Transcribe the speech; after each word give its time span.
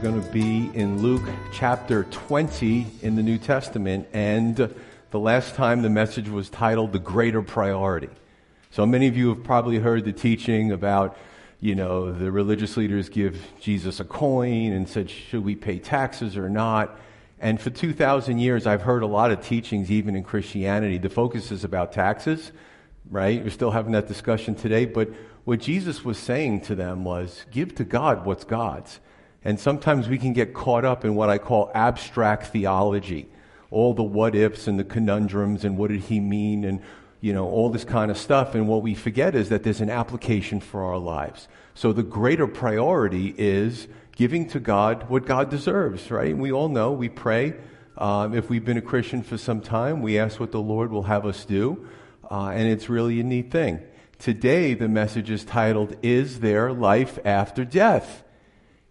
Going 0.00 0.22
to 0.22 0.30
be 0.30 0.70
in 0.72 1.02
Luke 1.02 1.28
chapter 1.52 2.04
20 2.04 2.86
in 3.02 3.16
the 3.16 3.22
New 3.22 3.36
Testament, 3.36 4.08
and 4.14 4.56
the 5.10 5.18
last 5.18 5.54
time 5.56 5.82
the 5.82 5.90
message 5.90 6.26
was 6.26 6.48
titled 6.48 6.94
The 6.94 6.98
Greater 6.98 7.42
Priority. 7.42 8.08
So 8.70 8.86
many 8.86 9.08
of 9.08 9.16
you 9.18 9.28
have 9.28 9.44
probably 9.44 9.78
heard 9.78 10.06
the 10.06 10.12
teaching 10.14 10.72
about, 10.72 11.18
you 11.60 11.74
know, 11.74 12.12
the 12.12 12.32
religious 12.32 12.78
leaders 12.78 13.10
give 13.10 13.46
Jesus 13.60 14.00
a 14.00 14.04
coin 14.04 14.72
and 14.72 14.88
said, 14.88 15.10
should 15.10 15.44
we 15.44 15.54
pay 15.54 15.78
taxes 15.78 16.34
or 16.34 16.48
not? 16.48 16.98
And 17.38 17.60
for 17.60 17.68
2,000 17.68 18.38
years, 18.38 18.66
I've 18.66 18.82
heard 18.82 19.02
a 19.02 19.06
lot 19.06 19.30
of 19.30 19.44
teachings, 19.44 19.90
even 19.90 20.16
in 20.16 20.24
Christianity. 20.24 20.96
The 20.96 21.10
focus 21.10 21.52
is 21.52 21.62
about 21.62 21.92
taxes, 21.92 22.52
right? 23.10 23.44
We're 23.44 23.50
still 23.50 23.72
having 23.72 23.92
that 23.92 24.08
discussion 24.08 24.54
today. 24.54 24.86
But 24.86 25.10
what 25.44 25.60
Jesus 25.60 26.06
was 26.06 26.16
saying 26.16 26.62
to 26.62 26.74
them 26.74 27.04
was, 27.04 27.44
give 27.50 27.74
to 27.74 27.84
God 27.84 28.24
what's 28.24 28.44
God's. 28.44 28.98
And 29.44 29.58
sometimes 29.58 30.08
we 30.08 30.18
can 30.18 30.32
get 30.32 30.52
caught 30.52 30.84
up 30.84 31.04
in 31.04 31.14
what 31.14 31.30
I 31.30 31.38
call 31.38 31.70
abstract 31.74 32.48
theology. 32.48 33.26
All 33.70 33.94
the 33.94 34.02
what 34.02 34.34
ifs 34.34 34.66
and 34.66 34.78
the 34.78 34.84
conundrums 34.84 35.64
and 35.64 35.78
what 35.78 35.90
did 35.90 36.00
he 36.00 36.20
mean 36.20 36.64
and, 36.64 36.82
you 37.20 37.32
know, 37.32 37.48
all 37.48 37.70
this 37.70 37.84
kind 37.84 38.10
of 38.10 38.18
stuff. 38.18 38.54
And 38.54 38.68
what 38.68 38.82
we 38.82 38.94
forget 38.94 39.34
is 39.34 39.48
that 39.48 39.62
there's 39.62 39.80
an 39.80 39.90
application 39.90 40.60
for 40.60 40.82
our 40.82 40.98
lives. 40.98 41.48
So 41.74 41.92
the 41.92 42.02
greater 42.02 42.46
priority 42.46 43.34
is 43.38 43.88
giving 44.16 44.48
to 44.48 44.60
God 44.60 45.08
what 45.08 45.24
God 45.24 45.48
deserves, 45.48 46.10
right? 46.10 46.36
We 46.36 46.52
all 46.52 46.68
know, 46.68 46.92
we 46.92 47.08
pray. 47.08 47.54
Um, 47.96 48.34
if 48.34 48.50
we've 48.50 48.64
been 48.64 48.76
a 48.76 48.82
Christian 48.82 49.22
for 49.22 49.38
some 49.38 49.60
time, 49.60 50.02
we 50.02 50.18
ask 50.18 50.38
what 50.38 50.52
the 50.52 50.60
Lord 50.60 50.90
will 50.90 51.04
have 51.04 51.24
us 51.24 51.44
do. 51.44 51.88
Uh, 52.30 52.48
and 52.48 52.68
it's 52.68 52.88
really 52.88 53.20
a 53.20 53.22
neat 53.22 53.50
thing. 53.50 53.80
Today, 54.18 54.74
the 54.74 54.88
message 54.88 55.30
is 55.30 55.44
titled, 55.44 55.96
Is 56.02 56.40
There 56.40 56.72
Life 56.72 57.18
After 57.24 57.64
Death? 57.64 58.22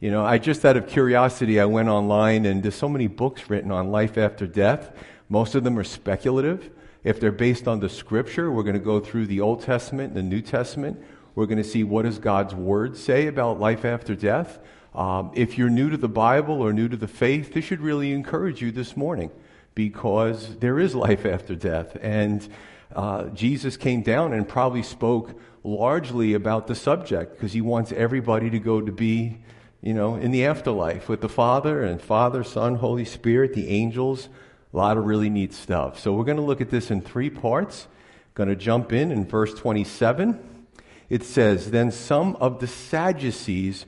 You 0.02 0.12
know, 0.12 0.26
I 0.26 0.38
just 0.38 0.64
out 0.64 0.78
of 0.78 0.88
curiosity, 0.88 1.60
I 1.60 1.66
went 1.66 1.90
online 1.90 2.46
and 2.46 2.64
there's 2.64 2.76
so 2.76 2.88
many 2.88 3.08
books 3.08 3.50
written 3.50 3.70
on 3.70 3.92
life 3.92 4.18
after 4.18 4.48
death. 4.48 4.94
Most 5.28 5.56
of 5.56 5.66
them 5.66 5.78
are 5.78 5.84
speculative. 5.84 6.70
If 7.04 7.20
they're 7.20 7.34
based 7.34 7.68
on 7.68 7.82
the 7.82 7.90
scripture, 7.90 8.50
we're 8.50 8.64
going 8.64 8.76
to 8.76 8.80
go 8.80 9.02
through 9.02 9.26
the 9.26 9.42
Old 9.42 9.62
Testament 9.62 10.16
and 10.16 10.16
the 10.16 10.24
New 10.24 10.42
Testament. 10.42 11.04
We're 11.36 11.48
going 11.48 11.58
to 11.58 11.66
see 11.66 11.84
what 11.84 12.04
does 12.04 12.18
God's 12.18 12.56
word 12.56 12.96
say 12.96 13.28
about 13.28 13.60
life 13.60 13.84
after 13.84 14.16
death. 14.16 14.60
Um, 14.96 15.32
if 15.36 15.58
you're 15.58 15.70
new 15.70 15.90
to 15.90 15.98
the 15.98 16.08
Bible 16.08 16.62
or 16.62 16.72
new 16.72 16.88
to 16.88 16.98
the 16.98 17.08
faith, 17.08 17.54
this 17.54 17.66
should 17.66 17.82
really 17.82 18.14
encourage 18.14 18.62
you 18.62 18.72
this 18.72 18.96
morning 18.96 19.32
because 19.76 20.56
there 20.60 20.80
is 20.80 20.96
life 20.96 21.26
after 21.26 21.56
death. 21.56 21.98
And 22.02 22.48
uh, 22.96 23.26
Jesus 23.32 23.76
came 23.76 24.02
down 24.02 24.32
and 24.32 24.48
probably 24.48 24.82
spoke 24.82 25.38
largely 25.62 26.36
about 26.36 26.68
the 26.68 26.76
subject 26.76 27.34
because 27.34 27.52
he 27.52 27.60
wants 27.60 27.92
everybody 27.92 28.50
to 28.50 28.60
go 28.60 28.80
to 28.80 28.94
be 28.94 29.40
you 29.82 29.94
know, 29.94 30.16
in 30.16 30.32
the 30.32 30.46
afterlife 30.46 31.08
with 31.08 31.22
the 31.22 31.30
Father 31.30 31.84
and 31.84 32.02
Father, 32.02 32.44
Son, 32.44 32.76
Holy 32.76 33.06
Spirit, 33.06 33.54
the 33.54 33.70
angels. 33.70 34.28
A 34.74 34.78
lot 34.78 34.98
of 34.98 35.06
really 35.06 35.30
neat 35.30 35.54
stuff. 35.54 36.00
So 36.00 36.14
we're 36.14 36.26
going 36.26 36.38
to 36.38 36.44
look 36.44 36.62
at 36.62 36.70
this 36.70 36.92
in 36.92 37.02
three 37.02 37.30
parts. 37.30 37.88
Going 38.34 38.50
to 38.50 38.56
jump 38.56 38.92
in 38.92 39.12
in 39.12 39.26
verse 39.26 39.54
27. 39.54 40.68
It 41.10 41.24
says, 41.24 41.72
Then 41.72 41.92
some 41.92 42.36
of 42.38 42.60
the 42.60 42.68
Sadducees 42.68 43.86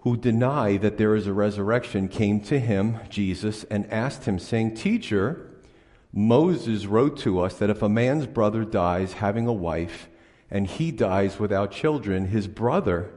who 0.00 0.16
deny 0.16 0.76
that 0.76 0.98
there 0.98 1.14
is 1.14 1.26
a 1.26 1.32
resurrection 1.32 2.08
came 2.08 2.40
to 2.40 2.58
him, 2.58 2.98
Jesus, 3.08 3.64
and 3.64 3.90
asked 3.90 4.24
him, 4.24 4.38
saying, 4.38 4.74
Teacher, 4.74 5.48
Moses 6.12 6.86
wrote 6.86 7.16
to 7.20 7.40
us 7.40 7.56
that 7.58 7.70
if 7.70 7.82
a 7.82 7.88
man's 7.88 8.26
brother 8.26 8.64
dies 8.64 9.14
having 9.14 9.46
a 9.46 9.52
wife, 9.52 10.08
and 10.50 10.66
he 10.66 10.90
dies 10.90 11.38
without 11.38 11.72
children, 11.72 12.26
his 12.26 12.46
brother 12.46 13.10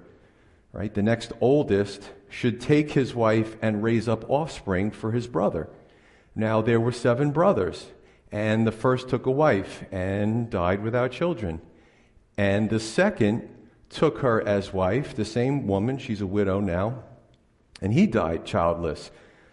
right, 0.74 0.94
the 0.94 1.02
next 1.02 1.32
oldest, 1.42 2.10
should 2.30 2.60
take 2.60 2.92
his 2.92 3.16
wife 3.16 3.56
and 3.62 3.84
raise 3.84 4.08
up 4.08 4.30
offspring 4.30 4.92
for 4.92 5.12
his 5.12 5.28
brother. 5.28 5.70
Now 6.36 6.62
there 6.62 6.80
were 6.80 6.92
seven 6.92 7.32
brothers, 7.32 7.88
and 8.32 8.68
the 8.68 8.72
first 8.72 9.10
took 9.10 9.26
a 9.26 9.32
wife 9.32 9.84
and 9.92 10.50
died 10.50 10.84
without 10.84 11.12
children. 11.12 11.62
And 12.38 12.70
the 12.70 12.80
second 12.80 13.50
took 13.90 14.20
her 14.20 14.46
as 14.46 14.74
wife, 14.74 15.16
the 15.16 15.26
same 15.26 15.66
woman, 15.66 15.98
she's 15.98 16.22
a 16.22 16.28
widow 16.28 16.60
now, 16.60 17.04
and 17.82 17.94
he 17.94 18.06
died 18.06 18.46
childless. 18.46 19.12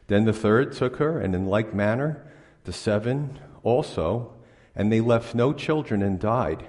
Then 0.09 0.25
the 0.25 0.33
third 0.33 0.73
took 0.73 0.97
her, 0.97 1.19
and 1.19 1.35
in 1.35 1.47
like 1.47 1.73
manner, 1.73 2.27
the 2.65 2.73
seven 2.73 3.39
also, 3.63 4.35
and 4.75 4.93
they 4.93 5.01
left 5.01 5.35
no 5.35 5.53
children 5.53 6.03
and 6.03 6.19
died. 6.19 6.67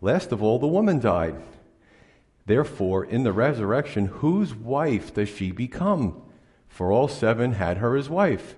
Last 0.00 0.30
of 0.30 0.42
all, 0.42 0.58
the 0.58 0.68
woman 0.68 1.00
died. 1.00 1.34
Therefore, 2.48 3.04
in 3.04 3.24
the 3.24 3.32
resurrection, 3.34 4.06
whose 4.06 4.54
wife 4.54 5.12
does 5.12 5.28
she 5.28 5.52
become? 5.52 6.22
For 6.66 6.90
all 6.90 7.06
seven 7.06 7.52
had 7.52 7.76
her 7.76 7.94
as 7.94 8.08
wife. 8.08 8.56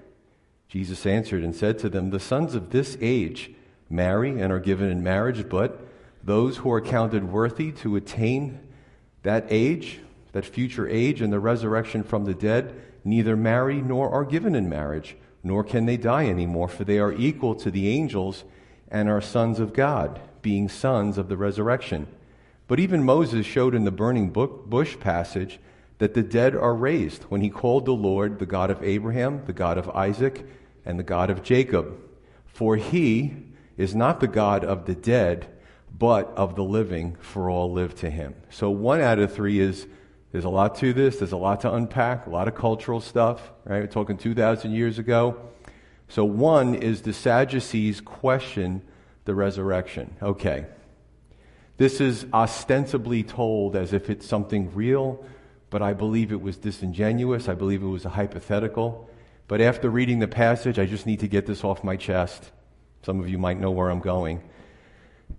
Jesus 0.69 1.05
answered 1.05 1.43
and 1.43 1.57
said 1.57 1.81
to 1.81 1.89
them, 1.89 2.11
The 2.11 2.21
sons 2.21 2.55
of 2.55 2.71
this 2.71 2.97
age 3.01 3.51
marry 3.91 4.41
and 4.41 4.53
are 4.53 4.61
given 4.61 4.89
in 4.89 5.03
marriage, 5.03 5.49
but 5.49 5.85
those 6.23 6.59
who 6.59 6.71
are 6.71 6.81
counted 6.81 7.33
worthy 7.33 7.73
to 7.73 7.97
attain 7.97 8.61
that 9.25 9.45
age, 9.51 9.99
that 10.31 10.45
future 10.45 10.89
age, 10.89 11.21
and 11.21 11.33
the 11.33 11.41
resurrection 11.41 12.05
from 12.05 12.27
the 12.27 12.35
dead, 12.35 12.73
neither 13.05 13.37
marry 13.37 13.83
nor 13.83 14.09
are 14.09 14.25
given 14.25 14.55
in 14.55 14.69
marriage, 14.69 15.17
nor 15.43 15.65
can 15.65 15.87
they 15.87 15.97
die 15.97 16.27
anymore, 16.27 16.69
for 16.69 16.85
they 16.85 17.01
are 17.01 17.13
equal 17.13 17.57
to 17.57 17.73
the 17.73 17.89
angels 17.89 18.45
and 18.89 19.09
are 19.09 19.21
sons 19.21 19.59
of 19.59 19.73
God, 19.73 20.21
being 20.43 20.69
sons 20.69 21.19
of 21.19 21.29
the 21.29 21.37
resurrection. 21.37 22.07
But 22.71 22.79
even 22.79 23.03
Moses 23.03 23.47
showed 23.47 23.75
in 23.75 23.83
the 23.83 23.91
burning 23.91 24.31
bush 24.31 24.97
passage 25.01 25.59
that 25.99 26.15
the 26.15 26.23
dead 26.23 26.55
are 26.55 26.73
raised 26.73 27.25
when 27.25 27.41
he 27.41 27.51
called 27.51 27.85
the 27.85 27.91
Lord 27.91 28.39
the 28.39 28.47
God 28.47 28.71
of 28.71 28.81
Abraham, 28.85 29.43
the 29.47 29.53
God 29.53 29.77
of 29.77 29.89
Isaac, 29.91 30.47
and 30.85 30.97
the 30.97 31.03
God 31.03 31.31
of 31.31 31.43
Jacob. 31.43 31.99
For 32.47 32.77
he 32.77 33.35
is 33.77 33.97
not 33.97 34.21
the 34.21 34.29
God 34.29 34.65
of 34.65 34.87
the 34.87 34.95
dead, 34.95 35.49
but 35.99 36.29
of 36.37 36.55
the 36.55 36.63
living, 36.63 37.17
for 37.17 37.51
all 37.51 37.73
live 37.73 37.97
to 37.97 38.09
him. 38.09 38.37
So 38.51 38.71
one 38.71 39.01
out 39.01 39.19
of 39.19 39.35
three 39.35 39.59
is 39.59 39.89
there's 40.31 40.45
a 40.45 40.49
lot 40.49 40.77
to 40.77 40.93
this, 40.93 41.19
there's 41.19 41.33
a 41.33 41.37
lot 41.37 41.63
to 41.63 41.75
unpack, 41.75 42.29
a 42.29 42.31
lot 42.31 42.47
of 42.47 42.55
cultural 42.55 43.01
stuff, 43.01 43.51
right? 43.65 43.81
We're 43.81 43.89
talking 43.89 44.17
2,000 44.17 44.71
years 44.71 45.01
ago. 45.01 45.41
So 46.07 46.25
one 46.25 46.77
is 46.77 47.03
the 47.03 47.15
Sadducees 47.15 48.01
question 48.01 48.83
the 49.25 49.35
resurrection. 49.35 50.15
Okay. 50.23 50.67
This 51.81 51.99
is 51.99 52.27
ostensibly 52.35 53.23
told 53.23 53.75
as 53.75 53.95
if 53.95 54.11
it's 54.11 54.27
something 54.27 54.71
real, 54.75 55.25
but 55.71 55.81
I 55.81 55.95
believe 55.95 56.31
it 56.31 56.43
was 56.43 56.59
disingenuous. 56.59 57.49
I 57.49 57.55
believe 57.55 57.83
it 57.83 57.87
was 57.87 58.05
a 58.05 58.11
hypothetical. 58.11 59.09
But 59.49 59.63
after 59.63 59.89
reading 59.89 60.19
the 60.19 60.29
passage, 60.29 60.79
I 60.79 60.85
just 60.85 61.07
need 61.07 61.21
to 61.21 61.27
get 61.27 61.47
this 61.47 61.65
off 61.65 61.83
my 61.83 61.97
chest. 61.97 62.51
Some 63.03 63.19
of 63.19 63.31
you 63.31 63.39
might 63.39 63.59
know 63.59 63.71
where 63.71 63.89
I'm 63.89 64.01
going. 64.01 64.43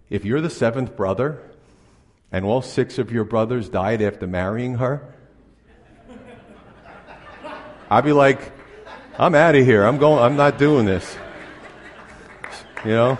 If 0.09 0.25
you're 0.25 0.41
the 0.41 0.49
seventh 0.49 0.95
brother, 0.95 1.39
and 2.31 2.43
all 2.43 2.63
six 2.63 2.97
of 2.97 3.11
your 3.11 3.23
brothers 3.23 3.69
died 3.69 4.01
after 4.01 4.25
marrying 4.25 4.73
her, 4.79 5.13
I'd 7.87 8.03
be 8.03 8.13
like, 8.13 8.51
I'm 9.19 9.35
out 9.35 9.53
of 9.53 9.63
here. 9.63 9.85
I'm 9.85 9.99
going, 9.99 10.23
I'm 10.23 10.37
not 10.37 10.57
doing 10.57 10.87
this. 10.87 11.15
You 12.83 12.93
know? 12.93 13.19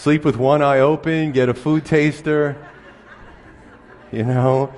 Sleep 0.00 0.24
with 0.24 0.38
one 0.38 0.62
eye 0.62 0.78
open, 0.78 1.30
get 1.30 1.50
a 1.50 1.54
food 1.54 1.84
taster, 1.84 2.56
you 4.10 4.22
know. 4.22 4.72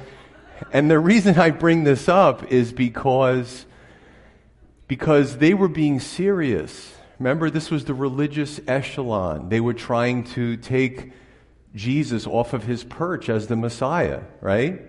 And 0.73 0.91
the 0.91 0.99
reason 0.99 1.39
I 1.39 1.51
bring 1.51 1.85
this 1.85 2.09
up 2.09 2.51
is 2.51 2.73
because 2.73 3.65
because 4.89 5.39
they 5.39 5.55
were 5.55 5.69
being 5.69 6.01
serious. 6.01 6.93
Remember, 7.21 7.51
this 7.51 7.71
was 7.71 7.85
the 7.85 7.95
religious 7.95 8.61
echelon. 8.67 9.49
They 9.49 9.61
were 9.61 9.75
trying 9.75 10.25
to 10.35 10.57
take 10.57 11.13
Jesus 11.73 12.27
off 12.27 12.53
of 12.53 12.65
his 12.65 12.83
perch 12.83 13.29
as 13.29 13.47
the 13.47 13.55
Messiah, 13.55 14.23
right? 14.41 14.83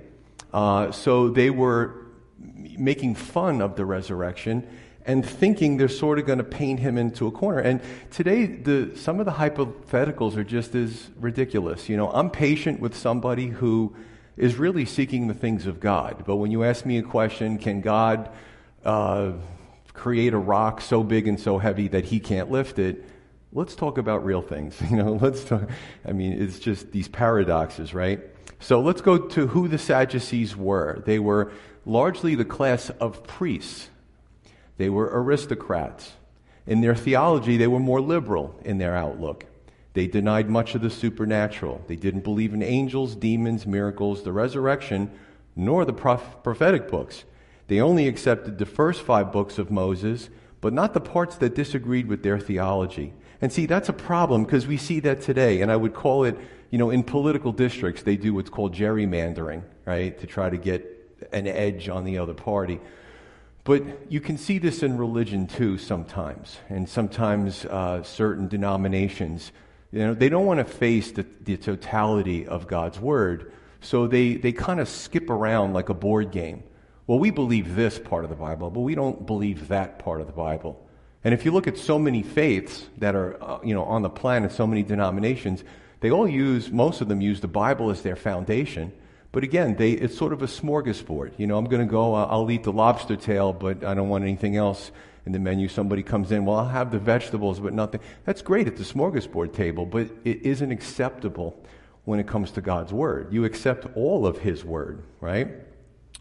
Uh, 0.51 0.91
so 0.91 1.29
they 1.29 1.51
were 1.51 2.07
making 2.39 3.13
fun 3.13 3.61
of 3.61 3.75
the 3.75 3.85
resurrection 3.85 4.67
and 5.05 5.25
thinking 5.25 5.77
they're 5.77 5.87
sort 5.87 6.19
of 6.19 6.25
going 6.25 6.37
to 6.37 6.43
paint 6.43 6.79
him 6.79 6.97
into 6.97 7.27
a 7.27 7.31
corner. 7.31 7.59
And 7.59 7.81
today, 8.11 8.45
the, 8.45 8.91
some 8.95 9.19
of 9.19 9.25
the 9.25 9.33
hypotheticals 9.33 10.37
are 10.37 10.43
just 10.43 10.75
as 10.75 11.09
ridiculous. 11.19 11.89
You 11.89 11.97
know, 11.97 12.09
I'm 12.11 12.29
patient 12.29 12.79
with 12.79 12.95
somebody 12.95 13.47
who 13.47 13.95
is 14.37 14.55
really 14.55 14.85
seeking 14.85 15.27
the 15.27 15.33
things 15.33 15.67
of 15.67 15.79
God. 15.79 16.23
But 16.25 16.37
when 16.37 16.51
you 16.51 16.63
ask 16.63 16.85
me 16.85 16.97
a 16.97 17.03
question, 17.03 17.57
can 17.57 17.81
God 17.81 18.29
uh, 18.85 19.33
create 19.93 20.33
a 20.33 20.37
rock 20.37 20.81
so 20.81 21.03
big 21.03 21.27
and 21.27 21.39
so 21.39 21.57
heavy 21.57 21.87
that 21.89 22.05
he 22.05 22.19
can't 22.19 22.51
lift 22.51 22.79
it. 22.79 23.03
Let's 23.51 23.75
talk 23.75 23.97
about 23.97 24.25
real 24.25 24.41
things. 24.41 24.79
You 24.89 24.97
know, 24.97 25.13
let's 25.13 25.43
talk, 25.43 25.69
I 26.05 26.11
mean, 26.11 26.33
it's 26.33 26.59
just 26.59 26.91
these 26.91 27.07
paradoxes, 27.07 27.93
right? 27.93 28.21
So 28.59 28.81
let's 28.81 29.01
go 29.01 29.17
to 29.17 29.47
who 29.47 29.67
the 29.67 29.77
Sadducees 29.77 30.55
were. 30.55 31.03
They 31.05 31.19
were 31.19 31.51
largely 31.85 32.35
the 32.35 32.45
class 32.45 32.89
of 32.89 33.23
priests. 33.23 33.89
They 34.77 34.89
were 34.89 35.09
aristocrats. 35.13 36.13
In 36.65 36.81
their 36.81 36.95
theology, 36.95 37.57
they 37.57 37.67
were 37.67 37.79
more 37.79 38.01
liberal 38.01 38.55
in 38.63 38.77
their 38.77 38.95
outlook. 38.95 39.45
They 39.93 40.07
denied 40.07 40.49
much 40.49 40.73
of 40.73 40.81
the 40.81 40.89
supernatural. 40.89 41.83
They 41.87 41.95
didn't 41.95 42.23
believe 42.23 42.53
in 42.53 42.63
angels, 42.63 43.15
demons, 43.15 43.67
miracles, 43.67 44.23
the 44.23 44.31
resurrection, 44.31 45.11
nor 45.55 45.85
the 45.85 45.93
prophetic 45.93 46.89
books. 46.89 47.25
They 47.67 47.79
only 47.79 48.07
accepted 48.07 48.57
the 48.57 48.65
first 48.65 49.01
five 49.01 49.31
books 49.31 49.57
of 49.59 49.69
Moses, 49.69 50.29
but 50.61 50.73
not 50.73 50.93
the 50.93 51.01
parts 51.01 51.35
that 51.37 51.53
disagreed 51.53 52.07
with 52.07 52.23
their 52.23 52.39
theology. 52.39 53.13
And 53.41 53.51
see, 53.51 53.65
that's 53.65 53.89
a 53.89 53.93
problem 53.93 54.45
because 54.45 54.65
we 54.65 54.77
see 54.77 54.99
that 55.01 55.21
today. 55.21 55.61
And 55.61 55.71
I 55.71 55.75
would 55.75 55.93
call 55.93 56.23
it, 56.23 56.37
you 56.71 56.77
know, 56.77 56.89
in 56.89 57.03
political 57.03 57.51
districts, 57.51 58.01
they 58.01 58.15
do 58.15 58.33
what's 58.33 58.49
called 58.49 58.73
gerrymandering, 58.73 59.63
right, 59.85 60.17
to 60.19 60.25
try 60.25 60.49
to 60.49 60.57
get 60.57 60.89
an 61.31 61.45
edge 61.45 61.89
on 61.89 62.03
the 62.03 62.17
other 62.17 62.33
party. 62.33 62.79
But 63.63 64.11
you 64.11 64.19
can 64.19 64.37
see 64.37 64.57
this 64.57 64.83
in 64.83 64.97
religion 64.97 65.47
too 65.47 65.77
sometimes. 65.77 66.57
And 66.69 66.87
sometimes 66.87 67.65
uh, 67.65 68.03
certain 68.03 68.47
denominations, 68.47 69.51
you 69.91 69.99
know, 69.99 70.13
they 70.13 70.29
don't 70.29 70.45
want 70.45 70.59
to 70.59 70.65
face 70.65 71.11
the, 71.11 71.25
the 71.41 71.55
totality 71.55 72.45
of 72.45 72.67
God's 72.67 72.99
word. 72.99 73.53
So 73.79 74.07
they, 74.07 74.35
they 74.35 74.51
kind 74.51 74.79
of 74.79 74.89
skip 74.89 75.29
around 75.29 75.73
like 75.73 75.89
a 75.89 75.93
board 75.93 76.31
game. 76.31 76.63
Well, 77.07 77.19
we 77.19 77.31
believe 77.31 77.75
this 77.75 77.99
part 77.99 78.23
of 78.23 78.29
the 78.29 78.35
Bible, 78.35 78.69
but 78.69 78.81
we 78.81 78.95
don't 78.95 79.25
believe 79.25 79.67
that 79.69 79.99
part 79.99 80.21
of 80.21 80.27
the 80.27 80.33
Bible. 80.33 80.79
And 81.23 81.33
if 81.33 81.45
you 81.45 81.51
look 81.51 81.67
at 81.67 81.77
so 81.77 81.97
many 81.97 82.21
faiths 82.21 82.87
that 82.97 83.15
are, 83.15 83.41
uh, 83.41 83.59
you 83.63 83.73
know, 83.73 83.83
on 83.83 84.01
the 84.01 84.09
planet, 84.09 84.51
so 84.51 84.67
many 84.67 84.83
denominations, 84.83 85.63
they 86.01 86.11
all 86.11 86.27
use, 86.27 86.69
most 86.69 86.99
of 86.99 87.07
them 87.07 87.21
use 87.21 87.39
the 87.39 87.47
Bible 87.47 87.89
as 87.89 88.01
their 88.01 88.17
foundation. 88.17 88.91
But 89.33 89.43
again, 89.43 89.75
they, 89.75 89.91
it's 89.93 90.15
sort 90.15 90.31
of 90.31 90.43
a 90.43 90.45
smorgasbord. 90.45 91.33
You 91.37 91.47
know, 91.47 91.57
I'm 91.57 91.65
going 91.65 91.85
to 91.85 91.91
go, 91.91 92.13
uh, 92.13 92.27
I'll 92.29 92.49
eat 92.51 92.63
the 92.63 92.71
lobster 92.71 93.15
tail, 93.15 93.51
but 93.51 93.83
I 93.83 93.95
don't 93.95 94.07
want 94.07 94.23
anything 94.23 94.55
else 94.55 94.91
in 95.25 95.31
the 95.31 95.39
menu. 95.39 95.67
Somebody 95.67 96.03
comes 96.03 96.31
in, 96.31 96.45
well, 96.45 96.57
I'll 96.57 96.69
have 96.69 96.91
the 96.91 96.99
vegetables, 96.99 97.59
but 97.59 97.73
nothing. 97.73 97.99
That's 98.25 98.43
great 98.43 98.67
at 98.67 98.77
the 98.77 98.83
smorgasbord 98.83 99.51
table, 99.51 99.87
but 99.87 100.07
it 100.23 100.43
isn't 100.43 100.71
acceptable 100.71 101.59
when 102.05 102.19
it 102.19 102.27
comes 102.27 102.51
to 102.51 102.61
God's 102.61 102.93
Word. 102.93 103.33
You 103.33 103.43
accept 103.43 103.87
all 103.97 104.27
of 104.27 104.37
His 104.37 104.63
Word, 104.63 105.01
right? 105.19 105.49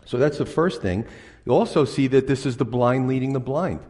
So 0.06 0.16
that's 0.16 0.38
the 0.38 0.46
first 0.46 0.80
thing. 0.80 1.04
You 1.44 1.52
also 1.52 1.84
see 1.84 2.06
that 2.06 2.26
this 2.26 2.46
is 2.46 2.56
the 2.56 2.64
blind 2.64 3.08
leading 3.08 3.34
the 3.34 3.40
blind. 3.40 3.80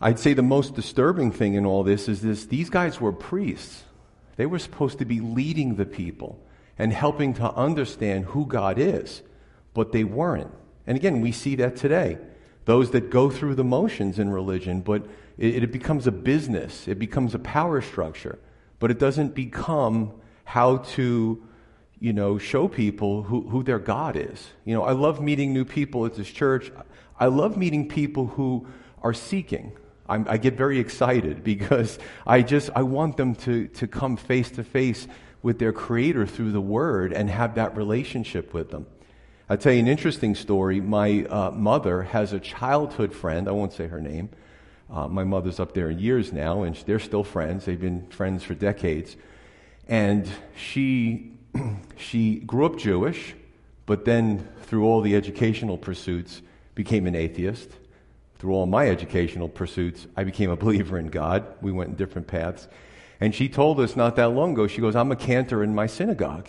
I'd 0.00 0.18
say 0.18 0.32
the 0.32 0.42
most 0.42 0.74
disturbing 0.74 1.30
thing 1.30 1.54
in 1.54 1.66
all 1.66 1.84
this 1.84 2.08
is 2.08 2.22
this 2.22 2.46
these 2.46 2.70
guys 2.70 3.02
were 3.02 3.12
priests. 3.12 3.84
They 4.36 4.46
were 4.46 4.58
supposed 4.58 4.98
to 5.00 5.04
be 5.04 5.20
leading 5.20 5.74
the 5.74 5.84
people 5.84 6.42
and 6.80 6.94
helping 6.94 7.34
to 7.34 7.52
understand 7.52 8.24
who 8.24 8.46
God 8.46 8.78
is, 8.78 9.20
but 9.74 9.92
they 9.92 10.02
weren't. 10.02 10.50
And 10.86 10.96
again, 10.96 11.20
we 11.20 11.30
see 11.30 11.54
that 11.56 11.76
today. 11.76 12.16
Those 12.64 12.92
that 12.92 13.10
go 13.10 13.28
through 13.28 13.56
the 13.56 13.64
motions 13.64 14.18
in 14.18 14.30
religion, 14.30 14.80
but 14.80 15.04
it, 15.36 15.64
it 15.64 15.72
becomes 15.72 16.06
a 16.06 16.10
business, 16.10 16.88
it 16.88 16.98
becomes 16.98 17.34
a 17.34 17.38
power 17.38 17.82
structure, 17.82 18.38
but 18.78 18.90
it 18.90 18.98
doesn't 18.98 19.34
become 19.34 20.14
how 20.44 20.78
to 20.78 21.46
you 21.98 22.14
know, 22.14 22.38
show 22.38 22.66
people 22.66 23.24
who, 23.24 23.42
who 23.42 23.62
their 23.62 23.78
God 23.78 24.16
is. 24.16 24.48
You 24.64 24.74
know, 24.74 24.82
I 24.82 24.92
love 24.92 25.20
meeting 25.20 25.52
new 25.52 25.66
people 25.66 26.06
at 26.06 26.14
this 26.14 26.30
church. 26.30 26.72
I 27.18 27.26
love 27.26 27.58
meeting 27.58 27.90
people 27.90 28.26
who 28.26 28.66
are 29.02 29.12
seeking. 29.12 29.72
I'm, 30.08 30.26
i 30.30 30.38
get 30.38 30.54
very 30.54 30.78
excited 30.78 31.44
because 31.52 31.98
I 32.26 32.40
just, 32.40 32.70
I 32.74 32.84
want 32.84 33.18
them 33.18 33.34
to, 33.34 33.68
to 33.68 33.86
come 33.86 34.16
face 34.16 34.50
to 34.52 34.64
face 34.64 35.06
with 35.42 35.58
their 35.58 35.72
creator 35.72 36.26
through 36.26 36.52
the 36.52 36.60
word 36.60 37.12
and 37.12 37.30
have 37.30 37.54
that 37.54 37.76
relationship 37.76 38.52
with 38.52 38.70
them. 38.70 38.86
I'll 39.48 39.56
tell 39.56 39.72
you 39.72 39.80
an 39.80 39.88
interesting 39.88 40.34
story. 40.34 40.80
My 40.80 41.24
uh, 41.24 41.50
mother 41.50 42.02
has 42.02 42.32
a 42.32 42.38
childhood 42.40 43.12
friend. 43.12 43.48
I 43.48 43.52
won't 43.52 43.72
say 43.72 43.88
her 43.88 44.00
name. 44.00 44.28
Uh, 44.88 45.08
my 45.08 45.24
mother's 45.24 45.58
up 45.58 45.72
there 45.74 45.90
in 45.90 45.98
years 45.98 46.32
now, 46.32 46.62
and 46.62 46.76
they're 46.86 46.98
still 46.98 47.24
friends. 47.24 47.64
They've 47.64 47.80
been 47.80 48.06
friends 48.08 48.42
for 48.42 48.54
decades. 48.54 49.16
And 49.88 50.28
she 50.56 51.32
she 51.96 52.36
grew 52.36 52.66
up 52.66 52.76
Jewish, 52.76 53.34
but 53.86 54.04
then 54.04 54.48
through 54.62 54.84
all 54.86 55.00
the 55.00 55.16
educational 55.16 55.76
pursuits 55.76 56.42
became 56.74 57.06
an 57.06 57.14
atheist. 57.14 57.70
Through 58.38 58.54
all 58.54 58.66
my 58.66 58.88
educational 58.88 59.48
pursuits, 59.48 60.06
I 60.16 60.24
became 60.24 60.50
a 60.50 60.56
believer 60.56 60.98
in 60.98 61.08
God. 61.08 61.44
We 61.60 61.72
went 61.72 61.90
in 61.90 61.96
different 61.96 62.26
paths. 62.26 62.68
And 63.20 63.34
she 63.34 63.48
told 63.48 63.78
us 63.80 63.96
not 63.96 64.16
that 64.16 64.30
long 64.30 64.52
ago, 64.52 64.66
she 64.66 64.80
goes, 64.80 64.96
I'm 64.96 65.12
a 65.12 65.16
cantor 65.16 65.62
in 65.62 65.74
my 65.74 65.86
synagogue. 65.86 66.48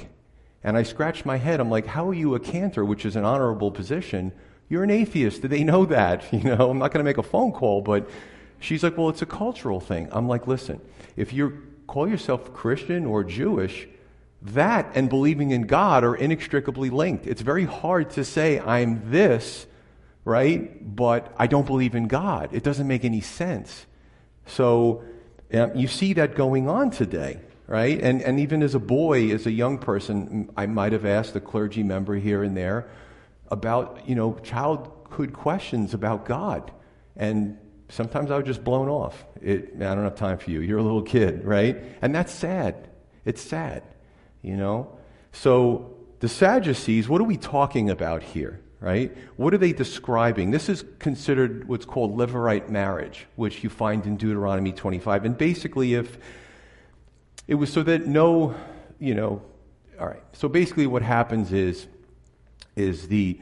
And 0.64 0.78
I 0.78 0.84
scratched 0.84 1.26
my 1.26 1.38
head. 1.38 1.60
I'm 1.60 1.70
like, 1.70 1.88
how 1.88 2.08
are 2.08 2.14
you 2.14 2.34
a 2.36 2.40
cantor, 2.40 2.86
which 2.86 3.06
is 3.06 3.16
an 3.16 3.26
honorable 3.26 3.72
position? 3.72 4.32
You're 4.70 4.84
an 4.84 4.92
atheist. 4.92 5.42
Do 5.42 5.48
they 5.48 5.64
know 5.64 5.86
that? 5.86 6.32
You 6.34 6.44
know, 6.44 6.70
I'm 6.70 6.78
not 6.78 6.92
going 6.92 7.04
to 7.04 7.10
make 7.10 7.18
a 7.18 7.24
phone 7.24 7.52
call, 7.52 7.82
but 7.82 8.10
she's 8.60 8.84
like, 8.84 8.98
well, 8.98 9.10
it's 9.10 9.22
a 9.22 9.26
cultural 9.26 9.82
thing. 9.82 10.08
I'm 10.12 10.28
like, 10.28 10.48
listen, 10.48 10.80
if 11.18 11.34
you 11.34 11.62
call 11.88 12.08
yourself 12.08 12.54
Christian 12.54 13.06
or 13.06 13.24
Jewish, 13.24 13.88
that 14.42 14.92
and 14.96 15.10
believing 15.10 15.52
in 15.52 15.64
God 15.64 16.04
are 16.04 16.16
inextricably 16.16 16.90
linked. 16.90 17.28
It's 17.28 17.42
very 17.42 17.66
hard 17.66 18.12
to 18.12 18.24
say, 18.24 18.60
I'm 18.60 19.12
this, 19.12 19.68
right? 20.24 20.96
But 20.96 21.34
I 21.38 21.48
don't 21.48 21.66
believe 21.66 21.96
in 21.96 22.08
God. 22.08 22.50
It 22.54 22.64
doesn't 22.64 22.88
make 22.88 23.04
any 23.04 23.22
sense. 23.22 23.86
So 24.46 25.04
um, 25.54 25.76
you 25.76 25.88
see 25.88 26.14
that 26.14 26.36
going 26.36 26.68
on 26.70 26.92
today, 26.92 27.40
right? 27.68 28.00
And, 28.00 28.22
and 28.22 28.40
even 28.40 28.64
as 28.64 28.76
a 28.76 28.80
boy, 28.80 29.32
as 29.32 29.46
a 29.46 29.52
young 29.52 29.78
person, 29.78 30.50
I 30.56 30.66
might 30.66 30.94
have 30.94 31.06
asked 31.06 31.36
a 31.36 31.42
clergy 31.42 31.84
member 31.84 32.16
here 32.16 32.44
and 32.44 32.56
there 32.56 32.90
about, 33.50 34.08
you 34.08 34.16
know, 34.16 34.34
childhood 34.44 35.34
questions 35.34 35.94
about 35.94 36.26
God. 36.26 36.72
And 37.16 37.58
sometimes 37.90 38.32
I 38.32 38.38
was 38.38 38.46
just 38.46 38.64
blown 38.64 38.88
off. 38.88 39.26
It, 39.42 39.74
I 39.76 39.96
don't 39.96 40.04
have 40.04 40.16
time 40.16 40.38
for 40.38 40.52
you. 40.52 40.62
You're 40.62 40.80
a 40.80 40.84
little 40.84 41.02
kid, 41.02 41.44
right? 41.44 41.78
And 42.02 42.16
that's 42.16 42.32
sad. 42.32 42.90
It's 43.26 43.42
sad 43.42 43.84
you 44.42 44.56
know? 44.56 44.98
So 45.32 45.96
the 46.20 46.30
Sadducees, 46.30 47.08
what 47.08 47.22
are 47.22 47.26
we 47.26 47.38
talking 47.38 47.90
about 47.90 48.24
here, 48.24 48.60
right? 48.82 49.16
What 49.38 49.54
are 49.54 49.58
they 49.58 49.72
describing? 49.72 50.52
This 50.52 50.68
is 50.68 50.84
considered 51.00 51.70
what's 51.70 51.86
called 51.86 52.18
levirate 52.18 52.68
marriage, 52.68 53.28
which 53.38 53.64
you 53.64 53.70
find 53.70 54.06
in 54.06 54.18
Deuteronomy 54.18 54.74
25. 54.74 55.24
And 55.24 55.38
basically, 55.38 55.94
if 55.94 56.18
it 57.48 57.56
was 57.56 57.72
so 57.72 57.84
that 57.84 58.08
no, 58.08 58.54
you 59.00 59.16
know, 59.16 59.42
all 59.98 60.08
right. 60.08 60.24
So 60.34 60.50
basically, 60.50 60.88
what 60.88 61.02
happens 61.02 61.54
is, 61.54 61.88
is 62.76 63.08
the 63.08 63.40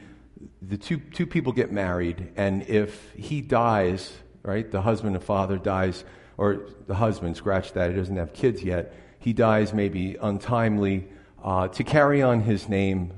the 0.62 0.76
two 0.76 0.98
two 0.98 1.26
people 1.26 1.52
get 1.52 1.72
married, 1.72 2.32
and 2.36 2.62
if 2.68 3.12
he 3.14 3.40
dies, 3.40 4.12
right, 4.42 4.70
the 4.70 4.82
husband 4.82 5.16
and 5.16 5.24
father 5.24 5.58
dies, 5.58 6.04
or 6.36 6.68
the 6.86 6.94
husband, 6.94 7.36
scratch 7.36 7.72
that, 7.72 7.90
he 7.90 7.96
doesn't 7.96 8.16
have 8.16 8.32
kids 8.32 8.62
yet 8.62 8.94
he 9.20 9.34
dies 9.34 9.72
maybe 9.72 10.16
untimely, 10.20 11.06
uh, 11.44 11.68
to 11.68 11.84
carry 11.84 12.22
on 12.22 12.40
his 12.40 12.68
name, 12.68 13.12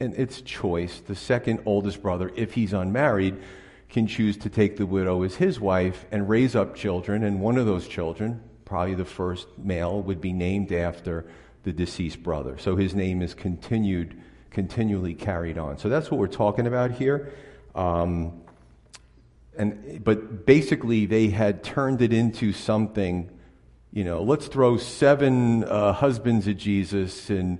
and 0.00 0.14
it's 0.14 0.40
choice. 0.42 1.00
The 1.00 1.14
second 1.14 1.60
oldest 1.64 2.02
brother, 2.02 2.30
if 2.36 2.54
he's 2.54 2.72
unmarried, 2.72 3.36
can 3.88 4.06
choose 4.06 4.36
to 4.38 4.50
take 4.50 4.76
the 4.76 4.86
widow 4.86 5.22
as 5.22 5.36
his 5.36 5.60
wife 5.60 6.04
and 6.10 6.28
raise 6.28 6.56
up 6.56 6.74
children, 6.74 7.22
and 7.22 7.40
one 7.40 7.56
of 7.56 7.66
those 7.66 7.86
children, 7.86 8.42
probably 8.64 8.94
the 8.94 9.04
first 9.04 9.46
male, 9.56 10.02
would 10.02 10.20
be 10.20 10.32
named 10.32 10.72
after 10.72 11.24
the 11.62 11.72
deceased 11.72 12.22
brother. 12.22 12.58
So 12.58 12.76
his 12.76 12.94
name 12.94 13.22
is 13.22 13.34
continued, 13.34 14.20
continually 14.50 15.14
carried 15.14 15.58
on. 15.58 15.78
So 15.78 15.88
that's 15.88 16.10
what 16.10 16.18
we're 16.18 16.26
talking 16.26 16.66
about 16.66 16.92
here. 16.92 17.32
Um, 17.74 18.42
and, 19.56 20.04
but 20.04 20.44
basically, 20.44 21.06
they 21.06 21.28
had 21.28 21.64
turned 21.64 22.02
it 22.02 22.12
into 22.12 22.52
something 22.52 23.30
you 23.96 24.04
know, 24.04 24.22
let's 24.22 24.46
throw 24.46 24.76
seven 24.76 25.64
uh, 25.64 25.94
husbands 25.94 26.46
at 26.48 26.58
Jesus, 26.58 27.30
and, 27.30 27.58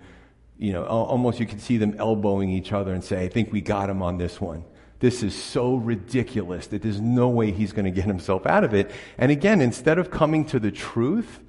you 0.59 0.73
know, 0.73 0.85
almost 0.85 1.39
you 1.39 1.47
can 1.47 1.59
see 1.59 1.77
them 1.77 1.97
elbowing 1.99 2.51
each 2.51 2.73
other 2.73 2.93
and 2.93 3.05
say, 3.05 3.25
I 3.25 3.29
think 3.29 3.53
we 3.53 3.61
got 3.61 3.91
him 3.91 4.03
on 4.03 4.19
this 4.19 4.41
one. 4.41 4.65
This 4.99 5.23
is 5.23 5.35
so 5.35 5.75
ridiculous 5.75 6.69
that 6.69 6.83
there's 6.83 7.01
no 7.01 7.29
way 7.29 7.51
he's 7.51 7.73
going 7.73 7.85
to 7.85 7.91
get 7.91 8.07
himself 8.07 8.47
out 8.47 8.65
of 8.65 8.73
it. 8.73 8.91
And 9.19 9.31
again, 9.31 9.61
instead 9.61 9.99
of 9.99 10.11
coming 10.11 10.47
to 10.47 10.59
the 10.59 10.71
truth, 10.71 11.41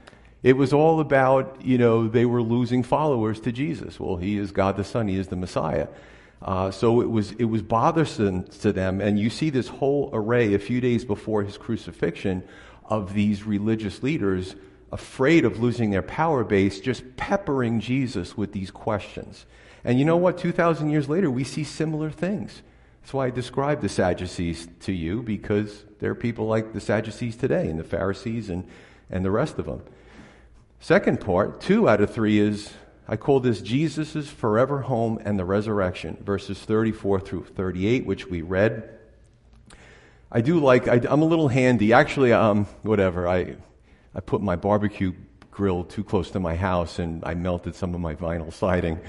it 0.44 0.58
was 0.58 0.74
all 0.74 1.00
about, 1.00 1.62
you 1.64 1.78
know, 1.78 2.08
they 2.08 2.26
were 2.26 2.42
losing 2.42 2.84
followers 2.84 3.40
to 3.42 3.52
Jesus. 3.54 4.00
Well, 4.00 4.18
he 4.18 4.38
is 4.38 4.52
God 4.52 4.76
the 4.76 4.84
Son, 4.84 5.08
he 5.08 5.18
is 5.18 5.28
the 5.28 5.38
Messiah. 5.38 5.88
Uh, 6.42 6.70
so 6.72 7.02
it 7.02 7.10
was, 7.10 7.32
it 7.34 7.46
was 7.46 7.62
bothersome 7.62 8.44
to 8.44 8.74
them. 8.74 9.02
And 9.02 9.18
you 9.18 9.30
see 9.30 9.50
this 9.50 9.68
whole 9.70 10.10
array 10.14 10.54
a 10.54 10.60
few 10.60 10.82
days 10.82 11.06
before 11.06 11.44
his 11.44 11.58
crucifixion 11.58 12.44
of 12.86 13.14
these 13.14 13.44
religious 13.44 14.04
leaders 14.04 14.56
afraid 14.92 15.46
of 15.46 15.60
losing 15.60 15.92
their 15.92 16.02
power 16.02 16.44
base, 16.44 16.80
just 16.80 17.18
peppering 17.18 17.80
Jesus 17.80 18.38
with 18.38 18.54
these 18.54 18.72
questions. 18.72 19.46
And 19.84 20.00
you 20.00 20.06
know 20.06 20.18
what? 20.18 20.38
2,000 20.38 20.90
years 20.90 21.10
later, 21.10 21.30
we 21.30 21.44
see 21.44 21.64
similar 21.64 22.10
things. 22.10 22.62
That's 23.02 23.14
why 23.14 23.28
I 23.28 23.30
describe 23.30 23.82
the 23.82 23.90
Sadducees 23.90 24.68
to 24.82 24.92
you, 24.92 25.22
because 25.24 25.86
there 26.00 26.12
are 26.12 26.16
people 26.16 26.48
like 26.48 26.74
the 26.74 26.82
Sadducees 26.82 27.36
today, 27.36 27.70
and 27.70 27.80
the 27.80 27.84
Pharisees, 27.84 28.50
and, 28.50 28.68
and 29.10 29.24
the 29.24 29.32
rest 29.32 29.60
of 29.60 29.66
them. 29.66 29.82
Second 30.80 31.20
part, 31.20 31.60
two 31.62 31.88
out 31.88 32.02
of 32.02 32.14
three 32.14 32.40
is 32.40 32.74
I 33.08 33.16
call 33.16 33.40
this 33.40 33.62
Jesus' 33.62 34.28
forever 34.30 34.82
home 34.82 35.20
and 35.24 35.40
the 35.40 35.46
resurrection, 35.46 36.18
verses 36.22 36.60
34 36.60 37.22
through 37.22 37.46
38, 37.46 38.06
which 38.06 38.28
we 38.28 38.42
read. 38.42 38.90
I 40.30 40.42
do 40.42 40.60
like, 40.60 40.90
I, 40.90 40.96
am 41.10 41.22
a 41.22 41.26
little 41.26 41.48
handy. 41.48 41.94
Actually, 41.94 42.34
um, 42.34 42.66
whatever. 42.82 43.26
I, 43.26 43.56
I 44.18 44.20
put 44.20 44.42
my 44.42 44.56
barbecue 44.56 45.14
grill 45.52 45.84
too 45.84 46.04
close 46.04 46.32
to 46.32 46.40
my 46.40 46.56
house 46.56 46.98
and 46.98 47.24
I 47.24 47.36
melted 47.36 47.76
some 47.76 47.94
of 47.94 48.02
my 48.02 48.16
vinyl 48.16 48.52
siding. 48.52 49.00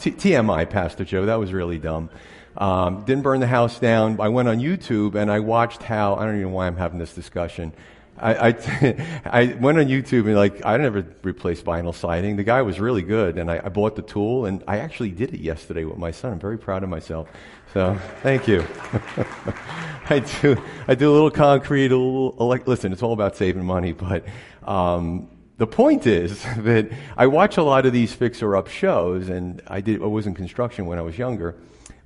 T- 0.00 0.10
TMI, 0.10 0.68
Pastor 0.68 1.04
Joe. 1.04 1.26
That 1.26 1.36
was 1.36 1.52
really 1.52 1.78
dumb. 1.78 2.10
Um, 2.56 3.04
didn't 3.04 3.22
burn 3.22 3.38
the 3.38 3.46
house 3.46 3.78
down. 3.78 4.20
I 4.20 4.28
went 4.30 4.48
on 4.48 4.58
YouTube 4.58 5.14
and 5.14 5.30
I 5.30 5.38
watched 5.38 5.84
how, 5.84 6.16
I 6.16 6.24
don't 6.24 6.34
even 6.34 6.48
know 6.48 6.56
why 6.56 6.66
I'm 6.66 6.76
having 6.76 6.98
this 6.98 7.14
discussion. 7.14 7.72
I, 8.20 8.48
I, 8.48 9.20
I, 9.24 9.44
went 9.54 9.78
on 9.78 9.86
YouTube 9.86 10.26
and 10.26 10.36
like 10.36 10.64
I 10.64 10.76
never 10.76 11.06
replaced 11.22 11.64
vinyl 11.64 11.94
siding. 11.94 12.36
The 12.36 12.44
guy 12.44 12.62
was 12.62 12.80
really 12.80 13.02
good, 13.02 13.38
and 13.38 13.50
I, 13.50 13.60
I, 13.64 13.68
bought 13.68 13.96
the 13.96 14.02
tool, 14.02 14.46
and 14.46 14.62
I 14.66 14.78
actually 14.78 15.10
did 15.10 15.34
it 15.34 15.40
yesterday 15.40 15.84
with 15.84 15.98
my 15.98 16.10
son. 16.10 16.32
I'm 16.32 16.40
very 16.40 16.58
proud 16.58 16.82
of 16.82 16.88
myself. 16.88 17.28
So 17.72 17.98
thank 18.22 18.48
you. 18.48 18.66
I 20.10 20.20
do 20.40 20.56
I 20.86 20.94
do 20.94 21.10
a 21.10 21.14
little 21.14 21.30
concrete, 21.30 21.92
a 21.92 21.96
little 21.96 22.36
elect- 22.40 22.66
listen. 22.66 22.92
It's 22.92 23.02
all 23.02 23.12
about 23.12 23.36
saving 23.36 23.64
money, 23.64 23.92
but 23.92 24.24
um, 24.64 25.28
the 25.58 25.66
point 25.66 26.06
is 26.06 26.42
that 26.58 26.90
I 27.16 27.26
watch 27.26 27.56
a 27.56 27.62
lot 27.62 27.86
of 27.86 27.92
these 27.92 28.12
fixer-up 28.12 28.68
shows, 28.68 29.28
and 29.28 29.62
I 29.66 29.80
did 29.80 30.02
I 30.02 30.06
was 30.06 30.26
in 30.26 30.34
construction 30.34 30.86
when 30.86 30.98
I 30.98 31.02
was 31.02 31.18
younger, 31.18 31.56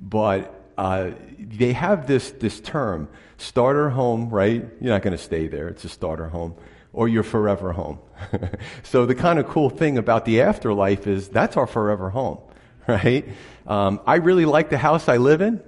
but 0.00 0.58
uh, 0.78 1.10
they 1.38 1.72
have 1.72 2.06
this, 2.06 2.30
this 2.32 2.60
term, 2.60 3.08
starter 3.42 3.90
home, 3.90 4.30
right? 4.30 4.64
You're 4.80 4.92
not 4.92 5.02
going 5.02 5.16
to 5.16 5.22
stay 5.22 5.48
there. 5.48 5.68
It's 5.68 5.84
a 5.84 5.88
starter 5.88 6.28
home. 6.28 6.54
Or 6.92 7.08
your 7.08 7.22
forever 7.22 7.72
home. 7.72 7.98
so 8.82 9.06
the 9.06 9.14
kind 9.14 9.38
of 9.38 9.48
cool 9.48 9.70
thing 9.70 9.96
about 9.96 10.24
the 10.26 10.42
afterlife 10.42 11.06
is 11.06 11.28
that's 11.28 11.56
our 11.56 11.66
forever 11.66 12.10
home, 12.10 12.38
right? 12.86 13.26
Um, 13.66 14.00
I 14.06 14.16
really 14.16 14.44
like 14.44 14.68
the 14.68 14.78
house 14.78 15.08
I 15.08 15.16
live 15.16 15.40
in, 15.40 15.62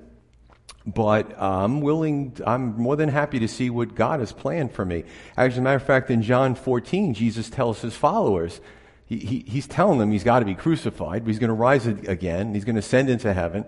but 0.87 1.41
I'm 1.41 1.81
willing, 1.81 2.37
I'm 2.47 2.77
more 2.77 2.97
than 2.97 3.09
happy 3.09 3.39
to 3.39 3.49
see 3.49 3.71
what 3.71 3.95
God 3.95 4.21
has 4.21 4.33
planned 4.33 4.73
for 4.73 4.85
me. 4.85 5.05
As 5.37 5.57
a 5.57 5.63
matter 5.63 5.77
of 5.77 5.83
fact, 5.83 6.11
in 6.11 6.21
John 6.21 6.55
14, 6.55 7.15
Jesus 7.15 7.49
tells 7.49 7.81
his 7.81 7.97
followers, 7.97 8.61
he, 9.07 9.19
he, 9.19 9.45
he's 9.47 9.67
telling 9.67 9.99
them 9.99 10.13
he's 10.13 10.25
got 10.25 10.41
to 10.41 10.45
be 10.45 10.55
crucified, 10.55 11.25
but 11.25 11.29
he's 11.29 11.39
going 11.39 11.49
to 11.49 11.55
rise 11.55 11.87
again, 11.87 12.55
he's 12.55 12.65
going 12.65 12.77
to 12.77 12.81
ascend 12.81 13.09
into 13.09 13.33
heaven. 13.33 13.65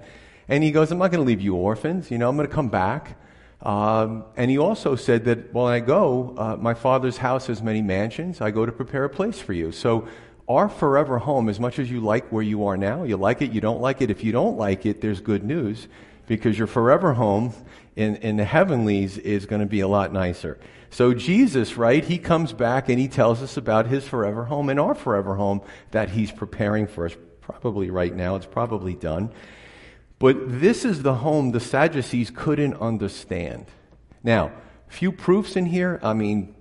And 0.48 0.62
he 0.62 0.70
goes, 0.70 0.92
I'm 0.92 0.98
not 0.98 1.10
going 1.10 1.24
to 1.24 1.26
leave 1.26 1.40
you 1.40 1.54
orphans. 1.54 2.10
You 2.10 2.18
know, 2.18 2.28
I'm 2.28 2.36
going 2.36 2.48
to 2.48 2.54
come 2.54 2.68
back. 2.68 3.18
Um, 3.62 4.24
and 4.36 4.50
he 4.50 4.58
also 4.58 4.96
said 4.96 5.24
that 5.24 5.52
when 5.52 5.72
I 5.72 5.80
go, 5.80 6.34
uh, 6.36 6.56
my 6.56 6.74
father's 6.74 7.16
house 7.16 7.46
has 7.46 7.62
many 7.62 7.82
mansions. 7.82 8.40
I 8.40 8.50
go 8.50 8.66
to 8.66 8.72
prepare 8.72 9.04
a 9.04 9.10
place 9.10 9.40
for 9.40 9.52
you. 9.52 9.72
So 9.72 10.06
our 10.48 10.68
forever 10.68 11.18
home, 11.18 11.48
as 11.48 11.58
much 11.58 11.78
as 11.78 11.90
you 11.90 12.00
like 12.00 12.28
where 12.30 12.42
you 12.42 12.66
are 12.66 12.76
now, 12.76 13.02
you 13.02 13.16
like 13.16 13.42
it, 13.42 13.52
you 13.52 13.60
don't 13.60 13.80
like 13.80 14.02
it. 14.02 14.10
If 14.10 14.22
you 14.22 14.32
don't 14.32 14.56
like 14.56 14.86
it, 14.86 15.00
there's 15.00 15.20
good 15.20 15.42
news 15.42 15.88
because 16.26 16.58
your 16.58 16.66
forever 16.66 17.14
home 17.14 17.52
in, 17.96 18.16
in 18.16 18.36
the 18.36 18.44
heavenlies 18.44 19.18
is 19.18 19.46
going 19.46 19.60
to 19.60 19.66
be 19.66 19.80
a 19.80 19.88
lot 19.88 20.12
nicer. 20.12 20.58
So 20.90 21.14
Jesus, 21.14 21.76
right, 21.76 22.04
he 22.04 22.18
comes 22.18 22.52
back 22.52 22.88
and 22.88 22.98
he 22.98 23.08
tells 23.08 23.42
us 23.42 23.56
about 23.56 23.86
his 23.86 24.06
forever 24.06 24.44
home 24.44 24.68
and 24.68 24.78
our 24.78 24.94
forever 24.94 25.34
home 25.34 25.62
that 25.90 26.10
he's 26.10 26.30
preparing 26.30 26.86
for 26.86 27.06
us. 27.06 27.16
Probably 27.40 27.90
right 27.90 28.14
now, 28.14 28.36
it's 28.36 28.46
probably 28.46 28.94
done. 28.94 29.32
But 30.18 30.60
this 30.60 30.84
is 30.84 31.02
the 31.02 31.14
home 31.16 31.52
the 31.52 31.60
Sadducees 31.60 32.30
couldn't 32.30 32.74
understand. 32.74 33.66
Now, 34.22 34.52
few 34.88 35.12
proofs 35.12 35.56
in 35.56 35.66
here. 35.66 36.00
I 36.02 36.14
mean, 36.14 36.54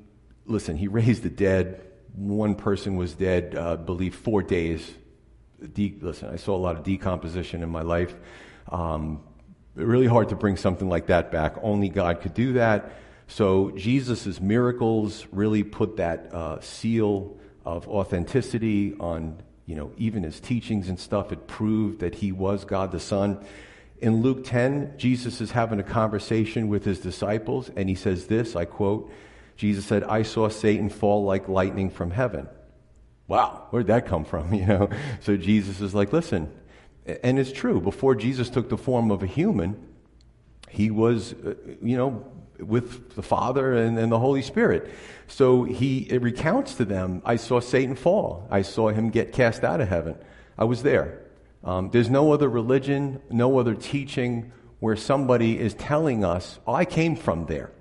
listen, 0.45 0.75
he 0.77 0.87
raised 0.87 1.23
the 1.23 1.29
dead. 1.29 1.81
One 2.13 2.55
person 2.55 2.95
was 2.95 3.13
dead, 3.13 3.55
uh, 3.55 3.77
believe, 3.77 4.15
four 4.15 4.43
days. 4.43 4.93
De- 5.73 5.97
listen, 6.01 6.29
I 6.29 6.35
saw 6.35 6.55
a 6.55 6.57
lot 6.57 6.75
of 6.75 6.83
decomposition 6.83 7.63
in 7.63 7.69
my 7.69 7.81
life. 7.81 8.13
Um, 8.69 9.23
really 9.75 10.07
hard 10.07 10.29
to 10.29 10.35
bring 10.35 10.57
something 10.57 10.89
like 10.89 11.07
that 11.07 11.31
back. 11.31 11.55
Only 11.61 11.89
God 11.89 12.21
could 12.21 12.33
do 12.33 12.53
that. 12.53 12.93
So 13.27 13.71
Jesus' 13.71 14.39
miracles 14.39 15.25
really 15.31 15.63
put 15.63 15.97
that 15.97 16.33
uh, 16.33 16.59
seal 16.61 17.37
of 17.65 17.87
authenticity 17.87 18.95
on 18.99 19.41
you 19.65 19.75
know, 19.75 19.91
even 19.97 20.23
his 20.23 20.39
teachings 20.39 20.89
and 20.89 20.99
stuff, 20.99 21.31
it 21.31 21.47
proved 21.47 21.99
that 21.99 22.15
he 22.15 22.31
was 22.31 22.65
God 22.65 22.91
the 22.91 22.99
Son. 22.99 23.43
In 23.99 24.21
Luke 24.21 24.43
10, 24.43 24.93
Jesus 24.97 25.41
is 25.41 25.51
having 25.51 25.79
a 25.79 25.83
conversation 25.83 26.67
with 26.67 26.85
his 26.85 26.99
disciples, 26.99 27.71
and 27.75 27.89
he 27.89 27.95
says 27.95 28.27
this 28.27 28.55
I 28.55 28.65
quote, 28.65 29.11
Jesus 29.55 29.85
said, 29.85 30.03
I 30.03 30.23
saw 30.23 30.49
Satan 30.49 30.89
fall 30.89 31.23
like 31.23 31.47
lightning 31.47 31.89
from 31.89 32.11
heaven. 32.11 32.47
Wow, 33.27 33.67
where'd 33.71 33.87
that 33.87 34.05
come 34.05 34.25
from? 34.25 34.53
You 34.53 34.65
know? 34.65 34.89
So 35.21 35.37
Jesus 35.37 35.81
is 35.81 35.95
like, 35.95 36.13
listen, 36.13 36.51
and 37.23 37.39
it's 37.39 37.51
true, 37.51 37.81
before 37.81 38.15
Jesus 38.15 38.49
took 38.49 38.69
the 38.69 38.77
form 38.77 39.11
of 39.11 39.23
a 39.23 39.27
human, 39.27 39.94
he 40.75 40.91
was, 40.91 41.33
uh, 41.33 41.55
you 41.81 41.95
know, 41.95 42.25
with 42.59 43.15
the 43.15 43.21
Father 43.21 43.73
and, 43.73 43.97
and, 43.97 44.11
the 44.11 44.19
Holy 44.19 44.41
Spirit. 44.41 44.89
So 45.27 45.63
he 45.63 46.17
recounts 46.17 46.75
to 46.75 46.85
them, 46.85 47.21
I 47.25 47.37
saw 47.37 47.59
Satan 47.59 47.95
fall. 47.95 48.47
I 48.49 48.61
saw 48.61 48.89
him 48.89 49.09
get 49.09 49.31
cast 49.31 49.63
out 49.63 49.81
of 49.81 49.87
heaven. 49.87 50.15
I 50.57 50.65
was 50.65 50.83
there. 50.83 51.21
Um, 51.63 51.89
there's 51.91 52.09
no 52.09 52.33
other 52.33 52.49
religion, 52.49 53.21
no 53.29 53.57
other 53.57 53.73
teaching 53.73 54.51
where 54.79 54.95
somebody 54.95 55.57
is 55.57 55.73
telling 55.73 56.23
us, 56.23 56.59
oh, 56.67 56.73
I 56.73 56.85
came 56.85 57.15
from 57.15 57.45
there. 57.45 57.71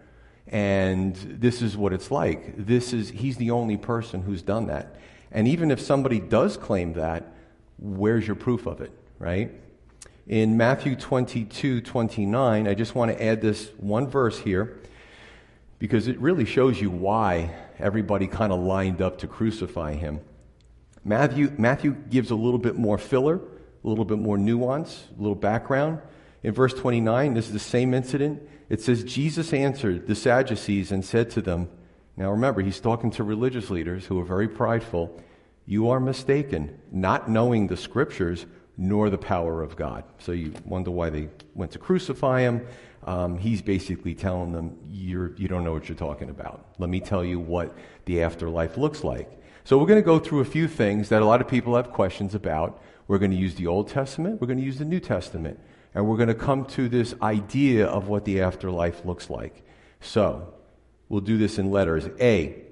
And 0.46 1.16
this 1.16 1.62
is 1.62 1.76
what 1.76 1.92
it's 1.92 2.10
like. 2.10 2.66
This 2.66 2.92
is, 2.92 3.10
he's 3.10 3.36
the 3.36 3.50
only 3.50 3.76
person 3.76 4.22
who's 4.22 4.42
done 4.42 4.68
that. 4.68 4.96
And 5.32 5.48
even 5.48 5.70
if 5.70 5.80
somebody 5.80 6.20
does 6.20 6.56
claim 6.56 6.92
that, 6.94 7.34
where's 7.78 8.26
your 8.26 8.36
proof 8.36 8.66
of 8.66 8.80
it, 8.80 8.92
right? 9.18 9.50
In 10.26 10.56
Matthew 10.56 10.96
22 10.96 11.80
29. 11.80 12.68
I 12.68 12.74
just 12.74 12.94
want 12.94 13.10
to 13.10 13.22
add 13.22 13.40
this 13.40 13.70
one 13.78 14.08
verse 14.08 14.38
here 14.38 14.78
because 15.78 16.08
it 16.08 16.18
really 16.18 16.44
shows 16.44 16.80
you 16.80 16.90
why 16.90 17.50
everybody 17.78 18.26
kind 18.26 18.52
of 18.52 18.60
lined 18.60 19.02
up 19.02 19.18
to 19.18 19.26
crucify 19.26 19.94
him. 19.94 20.20
Matthew, 21.04 21.52
Matthew 21.58 21.92
gives 21.92 22.30
a 22.30 22.34
little 22.34 22.58
bit 22.58 22.76
more 22.76 22.96
filler, 22.96 23.36
a 23.36 23.88
little 23.88 24.06
bit 24.06 24.18
more 24.18 24.38
nuance, 24.38 25.04
a 25.16 25.20
little 25.20 25.34
background. 25.34 26.00
In 26.42 26.52
verse 26.52 26.72
29, 26.72 27.34
this 27.34 27.46
is 27.46 27.52
the 27.52 27.58
same 27.58 27.92
incident. 27.92 28.42
It 28.70 28.80
says, 28.80 29.04
Jesus 29.04 29.52
answered 29.52 30.06
the 30.06 30.14
Sadducees 30.14 30.90
and 30.90 31.04
said 31.04 31.30
to 31.30 31.42
them, 31.42 31.68
Now 32.16 32.30
remember, 32.30 32.62
he's 32.62 32.80
talking 32.80 33.10
to 33.12 33.24
religious 33.24 33.68
leaders 33.68 34.06
who 34.06 34.18
are 34.18 34.24
very 34.24 34.48
prideful. 34.48 35.20
You 35.66 35.90
are 35.90 36.00
mistaken, 36.00 36.78
not 36.90 37.28
knowing 37.28 37.66
the 37.66 37.76
scriptures 37.76 38.46
nor 38.76 39.10
the 39.10 39.18
power 39.18 39.62
of 39.62 39.76
God. 39.76 40.04
So 40.18 40.32
you 40.32 40.52
wonder 40.64 40.90
why 40.90 41.10
they 41.10 41.28
went 41.54 41.72
to 41.72 41.78
crucify 41.78 42.40
him. 42.40 42.66
Um, 43.04 43.38
he's 43.38 43.62
basically 43.62 44.14
telling 44.14 44.52
them, 44.52 44.78
you're, 44.90 45.34
you 45.36 45.46
don't 45.46 45.62
know 45.62 45.72
what 45.72 45.88
you're 45.88 45.96
talking 45.96 46.30
about. 46.30 46.66
Let 46.78 46.90
me 46.90 47.00
tell 47.00 47.24
you 47.24 47.38
what 47.38 47.76
the 48.06 48.22
afterlife 48.22 48.76
looks 48.76 49.04
like. 49.04 49.30
So 49.64 49.78
we're 49.78 49.86
going 49.86 50.00
to 50.00 50.06
go 50.06 50.18
through 50.18 50.40
a 50.40 50.44
few 50.44 50.68
things 50.68 51.08
that 51.10 51.22
a 51.22 51.24
lot 51.24 51.40
of 51.40 51.48
people 51.48 51.76
have 51.76 51.90
questions 51.92 52.34
about. 52.34 52.82
We're 53.06 53.18
going 53.18 53.30
to 53.30 53.36
use 53.36 53.54
the 53.54 53.66
Old 53.66 53.88
Testament, 53.88 54.40
we're 54.40 54.46
going 54.46 54.58
to 54.58 54.64
use 54.64 54.78
the 54.78 54.84
New 54.84 55.00
Testament, 55.00 55.60
and 55.94 56.06
we're 56.08 56.16
going 56.16 56.28
to 56.28 56.34
come 56.34 56.64
to 56.66 56.88
this 56.88 57.14
idea 57.22 57.86
of 57.86 58.08
what 58.08 58.24
the 58.24 58.40
afterlife 58.40 59.04
looks 59.04 59.30
like. 59.30 59.62
So 60.00 60.54
we'll 61.08 61.20
do 61.20 61.38
this 61.38 61.58
in 61.58 61.70
letters. 61.70 62.08
A. 62.20 62.62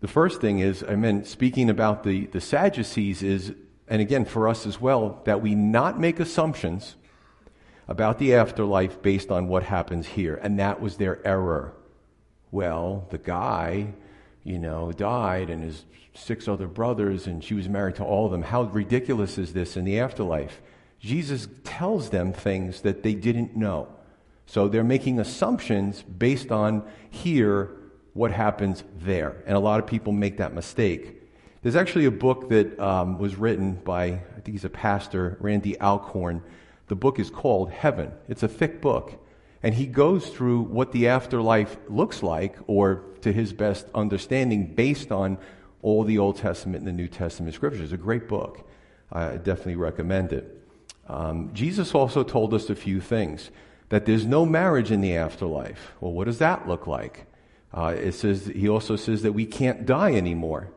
The 0.00 0.08
first 0.08 0.40
thing 0.40 0.58
is, 0.58 0.84
I 0.86 0.96
meant 0.96 1.26
speaking 1.26 1.70
about 1.70 2.02
the, 2.02 2.26
the 2.26 2.40
Sadducees, 2.40 3.22
is 3.22 3.54
and 3.88 4.02
again 4.02 4.24
for 4.24 4.48
us 4.48 4.66
as 4.66 4.80
well, 4.80 5.20
that 5.24 5.40
we 5.40 5.54
not 5.54 6.00
make 6.00 6.20
assumptions 6.20 6.96
about 7.88 8.18
the 8.18 8.34
afterlife 8.34 9.00
based 9.00 9.30
on 9.30 9.48
what 9.48 9.62
happens 9.62 10.06
here. 10.06 10.34
And 10.42 10.58
that 10.58 10.80
was 10.80 10.96
their 10.96 11.24
error. 11.26 11.72
Well, 12.50 13.06
the 13.10 13.18
guy, 13.18 13.94
you 14.42 14.58
know, 14.58 14.92
died 14.92 15.50
and 15.50 15.62
his 15.62 15.84
six 16.14 16.48
other 16.48 16.66
brothers, 16.66 17.26
and 17.26 17.44
she 17.44 17.54
was 17.54 17.68
married 17.68 17.96
to 17.96 18.04
all 18.04 18.26
of 18.26 18.32
them. 18.32 18.42
How 18.42 18.62
ridiculous 18.62 19.38
is 19.38 19.52
this 19.52 19.76
in 19.76 19.84
the 19.84 20.00
afterlife? 20.00 20.60
Jesus 20.98 21.48
tells 21.62 22.10
them 22.10 22.32
things 22.32 22.80
that 22.80 23.02
they 23.02 23.14
didn't 23.14 23.56
know. 23.56 23.88
So 24.46 24.68
they're 24.68 24.84
making 24.84 25.20
assumptions 25.20 26.02
based 26.02 26.50
on 26.50 26.82
here 27.10 27.70
what 28.14 28.30
happens 28.32 28.82
there. 28.98 29.42
And 29.46 29.56
a 29.56 29.60
lot 29.60 29.78
of 29.78 29.86
people 29.86 30.12
make 30.12 30.38
that 30.38 30.54
mistake. 30.54 31.22
There's 31.66 31.74
actually 31.74 32.04
a 32.04 32.12
book 32.12 32.48
that 32.50 32.78
um, 32.78 33.18
was 33.18 33.34
written 33.34 33.74
by, 33.74 34.04
I 34.04 34.34
think 34.34 34.52
he's 34.52 34.64
a 34.64 34.70
pastor, 34.70 35.36
Randy 35.40 35.76
Alcorn. 35.80 36.44
The 36.86 36.94
book 36.94 37.18
is 37.18 37.28
called 37.28 37.72
Heaven. 37.72 38.12
It's 38.28 38.44
a 38.44 38.48
thick 38.48 38.80
book. 38.80 39.14
And 39.64 39.74
he 39.74 39.86
goes 39.86 40.28
through 40.28 40.60
what 40.60 40.92
the 40.92 41.08
afterlife 41.08 41.76
looks 41.88 42.22
like, 42.22 42.56
or 42.68 43.02
to 43.22 43.32
his 43.32 43.52
best 43.52 43.88
understanding, 43.96 44.76
based 44.76 45.10
on 45.10 45.38
all 45.82 46.04
the 46.04 46.18
Old 46.18 46.36
Testament 46.36 46.86
and 46.86 46.86
the 46.86 46.92
New 46.92 47.08
Testament 47.08 47.52
scriptures. 47.52 47.82
It's 47.82 47.92
a 47.92 47.96
great 47.96 48.28
book. 48.28 48.64
I 49.10 49.36
definitely 49.36 49.74
recommend 49.74 50.32
it. 50.32 50.62
Um, 51.08 51.50
Jesus 51.52 51.96
also 51.96 52.22
told 52.22 52.54
us 52.54 52.70
a 52.70 52.76
few 52.76 53.00
things 53.00 53.50
that 53.88 54.06
there's 54.06 54.24
no 54.24 54.46
marriage 54.46 54.92
in 54.92 55.00
the 55.00 55.16
afterlife. 55.16 55.94
Well, 56.00 56.12
what 56.12 56.26
does 56.26 56.38
that 56.38 56.68
look 56.68 56.86
like? 56.86 57.26
Uh, 57.74 57.96
it 57.98 58.12
says 58.12 58.46
he 58.46 58.68
also 58.68 58.94
says 58.94 59.22
that 59.22 59.32
we 59.32 59.46
can't 59.46 59.84
die 59.84 60.12
anymore, 60.12 60.70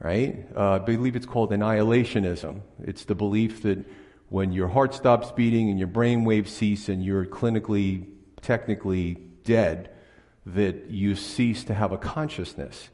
right? 0.00 0.46
Uh, 0.56 0.72
I 0.72 0.78
believe 0.78 1.14
it's 1.14 1.26
called 1.26 1.50
annihilationism. 1.50 2.62
It's 2.82 3.04
the 3.04 3.14
belief 3.14 3.62
that 3.62 3.84
when 4.28 4.52
your 4.52 4.68
heart 4.68 4.94
stops 4.94 5.30
beating 5.30 5.68
and 5.70 5.78
your 5.78 5.88
brain 5.88 6.24
waves 6.24 6.52
cease 6.52 6.88
and 6.88 7.04
you're 7.04 7.26
clinically, 7.26 8.06
technically 8.40 9.14
dead, 9.44 9.90
that 10.46 10.88
you 10.88 11.14
cease 11.14 11.64
to 11.64 11.74
have 11.74 11.92
a 11.92 11.98
consciousness. 11.98 12.88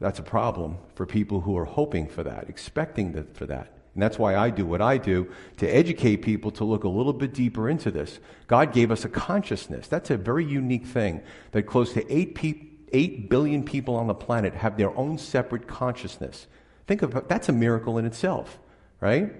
That's 0.00 0.18
a 0.18 0.24
problem 0.24 0.78
for 0.94 1.06
people 1.06 1.42
who 1.42 1.56
are 1.56 1.64
hoping 1.64 2.08
for 2.08 2.24
that, 2.24 2.48
expecting 2.48 3.12
that, 3.12 3.36
for 3.36 3.46
that. 3.46 3.72
And 3.94 4.02
that's 4.02 4.18
why 4.18 4.36
I 4.36 4.50
do 4.50 4.64
what 4.64 4.80
I 4.80 4.96
do 4.96 5.30
to 5.58 5.68
educate 5.68 6.18
people 6.18 6.50
to 6.52 6.64
look 6.64 6.84
a 6.84 6.88
little 6.88 7.12
bit 7.12 7.34
deeper 7.34 7.68
into 7.68 7.90
this. 7.90 8.18
God 8.46 8.72
gave 8.72 8.90
us 8.90 9.04
a 9.04 9.08
consciousness. 9.08 9.86
That's 9.86 10.10
a 10.10 10.16
very 10.16 10.44
unique 10.44 10.86
thing 10.86 11.20
that 11.52 11.64
close 11.64 11.92
to 11.92 12.12
8, 12.12 12.34
pe- 12.34 12.54
8 12.92 13.28
billion 13.28 13.64
people 13.64 13.96
on 13.96 14.06
the 14.06 14.14
planet 14.14 14.54
have 14.54 14.76
their 14.76 14.96
own 14.96 15.18
separate 15.18 15.66
consciousness. 15.66 16.46
Think 16.86 17.02
of 17.02 17.28
that's 17.28 17.48
a 17.48 17.52
miracle 17.52 17.98
in 17.98 18.04
itself, 18.04 18.58
right? 19.00 19.32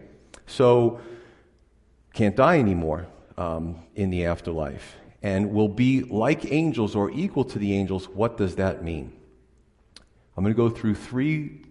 So, 0.47 1.01
can't 2.13 2.37
die 2.37 2.59
anymore 2.59 3.07
um, 3.39 3.81
in 3.95 4.11
the 4.11 4.27
afterlife 4.27 4.97
and 5.23 5.53
will 5.53 5.69
be 5.69 6.03
like 6.03 6.51
angels 6.53 6.97
or 6.97 7.11
equal 7.11 7.45
to 7.45 7.59
the 7.59 7.75
angels. 7.75 8.09
What 8.09 8.37
does 8.37 8.57
that 8.57 8.83
mean? 8.83 9.13
I'm 10.37 10.43
going 10.43 10.55
to 10.55 10.57
go 10.57 10.69
through 10.69 10.97
three 10.97 11.63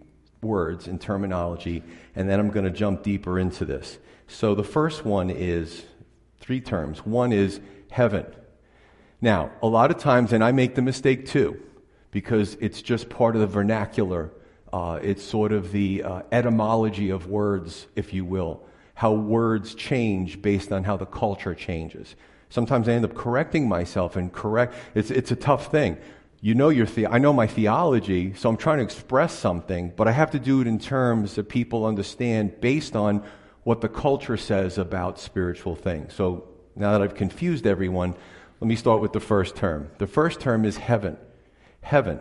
words 0.41 0.87
in 0.87 0.99
terminology, 0.99 1.83
and 2.15 2.29
then 2.29 2.39
I'm 2.39 2.49
going 2.49 2.65
to 2.65 2.71
jump 2.71 3.03
deeper 3.03 3.37
into 3.37 3.65
this. 3.65 3.97
So 4.27 4.55
the 4.55 4.63
first 4.63 5.05
one 5.05 5.29
is 5.29 5.83
three 6.39 6.61
terms. 6.61 7.05
One 7.05 7.31
is 7.33 7.59
heaven. 7.89 8.25
Now, 9.19 9.51
a 9.61 9.67
lot 9.67 9.91
of 9.91 9.97
times, 9.97 10.33
and 10.33 10.43
I 10.43 10.51
make 10.51 10.75
the 10.75 10.81
mistake 10.81 11.27
too, 11.27 11.61
because 12.11 12.55
it's 12.59 12.81
just 12.81 13.09
part 13.09 13.35
of 13.35 13.41
the 13.41 13.47
vernacular. 13.47 14.31
Uh, 14.71 14.99
it's 15.01 15.23
sort 15.23 15.51
of 15.51 15.71
the 15.71 16.03
uh, 16.03 16.21
etymology 16.31 17.09
of 17.09 17.27
words, 17.27 17.87
if 17.95 18.13
you 18.13 18.23
will, 18.23 18.63
how 18.93 19.13
words 19.13 19.73
change 19.75 20.41
based 20.41 20.71
on 20.71 20.83
how 20.83 20.97
the 20.97 21.05
culture 21.05 21.55
changes. 21.55 22.15
Sometimes 22.49 22.87
I 22.87 22.93
end 22.93 23.05
up 23.05 23.15
correcting 23.15 23.67
myself 23.67 24.15
and 24.15 24.31
correct. 24.31 24.73
It's, 24.93 25.09
it's 25.09 25.31
a 25.31 25.35
tough 25.35 25.71
thing 25.71 25.97
you 26.41 26.55
know 26.55 26.69
your 26.69 26.87
the- 26.87 27.07
I 27.07 27.19
know 27.19 27.31
my 27.31 27.45
theology, 27.45 28.33
so 28.33 28.49
I'm 28.49 28.57
trying 28.57 28.79
to 28.79 28.83
express 28.83 29.33
something, 29.33 29.93
but 29.95 30.07
I 30.07 30.11
have 30.11 30.31
to 30.31 30.39
do 30.39 30.59
it 30.61 30.67
in 30.67 30.79
terms 30.79 31.35
that 31.35 31.47
people 31.47 31.85
understand 31.85 32.59
based 32.59 32.95
on 32.95 33.23
what 33.63 33.81
the 33.81 33.87
culture 33.87 34.37
says 34.37 34.79
about 34.79 35.19
spiritual 35.19 35.75
things. 35.75 36.13
So 36.15 36.47
now 36.75 36.93
that 36.93 37.01
I've 37.03 37.13
confused 37.13 37.67
everyone, 37.67 38.15
let 38.59 38.67
me 38.67 38.75
start 38.75 39.01
with 39.01 39.13
the 39.13 39.19
first 39.19 39.55
term. 39.55 39.91
The 39.99 40.07
first 40.07 40.39
term 40.39 40.65
is 40.65 40.77
heaven. 40.77 41.17
Heaven, 41.81 42.19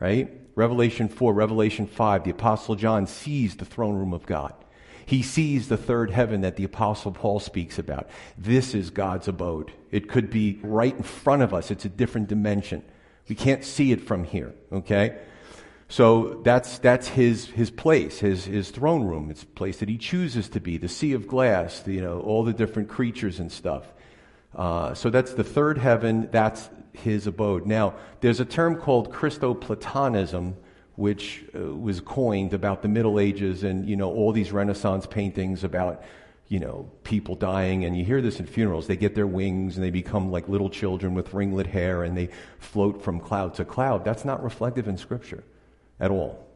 right? 0.00 0.30
Revelation 0.54 1.08
4, 1.08 1.34
Revelation 1.34 1.86
5, 1.86 2.24
the 2.24 2.30
Apostle 2.30 2.76
John 2.76 3.06
sees 3.06 3.56
the 3.56 3.64
throne 3.64 3.96
room 3.96 4.12
of 4.12 4.26
God. 4.26 4.54
He 5.06 5.22
sees 5.22 5.68
the 5.68 5.76
third 5.76 6.10
heaven 6.10 6.40
that 6.42 6.56
the 6.56 6.64
Apostle 6.64 7.12
Paul 7.12 7.40
speaks 7.40 7.78
about. 7.78 8.08
This 8.38 8.74
is 8.74 8.90
God's 8.90 9.28
abode. 9.28 9.72
It 9.90 10.08
could 10.08 10.30
be 10.30 10.58
right 10.62 10.96
in 10.96 11.02
front 11.02 11.42
of 11.42 11.52
us, 11.52 11.70
it's 11.70 11.84
a 11.84 11.90
different 11.90 12.28
dimension. 12.28 12.82
We 13.28 13.34
can't 13.34 13.64
see 13.64 13.90
it 13.92 14.02
from 14.02 14.24
here, 14.24 14.54
okay? 14.72 15.18
So 15.88 16.40
that's, 16.44 16.78
that's 16.78 17.08
his, 17.08 17.46
his 17.46 17.70
place, 17.70 18.18
his, 18.18 18.44
his 18.44 18.70
throne 18.70 19.04
room. 19.04 19.30
It's 19.30 19.42
a 19.42 19.46
place 19.46 19.78
that 19.78 19.88
he 19.88 19.98
chooses 19.98 20.48
to 20.50 20.60
be, 20.60 20.76
the 20.76 20.88
sea 20.88 21.12
of 21.12 21.26
glass, 21.26 21.80
the, 21.80 21.92
you 21.94 22.00
know, 22.00 22.20
all 22.20 22.44
the 22.44 22.52
different 22.52 22.88
creatures 22.88 23.40
and 23.40 23.50
stuff. 23.50 23.84
Uh, 24.54 24.94
so 24.94 25.10
that's 25.10 25.34
the 25.34 25.44
third 25.44 25.78
heaven, 25.78 26.28
that's 26.30 26.68
his 26.92 27.26
abode. 27.26 27.66
Now, 27.66 27.94
there's 28.20 28.40
a 28.40 28.44
term 28.44 28.76
called 28.76 29.12
Christoplatonism, 29.12 30.54
which 30.96 31.44
uh, 31.54 31.58
was 31.58 32.00
coined 32.00 32.54
about 32.54 32.82
the 32.82 32.88
Middle 32.88 33.18
Ages 33.18 33.64
and, 33.64 33.88
you 33.88 33.96
know, 33.96 34.12
all 34.12 34.32
these 34.32 34.52
Renaissance 34.52 35.06
paintings 35.06 35.64
about 35.64 36.02
you 36.48 36.60
know, 36.60 36.90
people 37.04 37.34
dying, 37.34 37.84
and 37.84 37.96
you 37.96 38.04
hear 38.04 38.20
this 38.20 38.38
in 38.38 38.46
funerals. 38.46 38.86
They 38.86 38.96
get 38.96 39.14
their 39.14 39.26
wings 39.26 39.76
and 39.76 39.84
they 39.84 39.90
become 39.90 40.30
like 40.30 40.48
little 40.48 40.68
children 40.68 41.14
with 41.14 41.32
ringlet 41.32 41.66
hair 41.66 42.04
and 42.04 42.16
they 42.16 42.28
float 42.58 43.02
from 43.02 43.18
cloud 43.18 43.54
to 43.54 43.64
cloud. 43.64 44.04
That's 44.04 44.24
not 44.24 44.42
reflective 44.42 44.86
in 44.86 44.98
Scripture 44.98 45.42
at 45.98 46.10
all. 46.10 46.46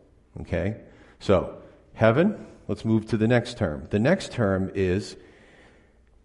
Okay? 0.43 0.77
So, 1.21 1.63
heaven, 1.95 2.47
let's 2.69 2.85
move 2.85 3.07
to 3.09 3.17
the 3.17 3.27
next 3.27 3.57
term. 3.57 3.87
The 3.91 3.99
next 3.99 4.31
term 4.31 4.71
is 4.75 5.17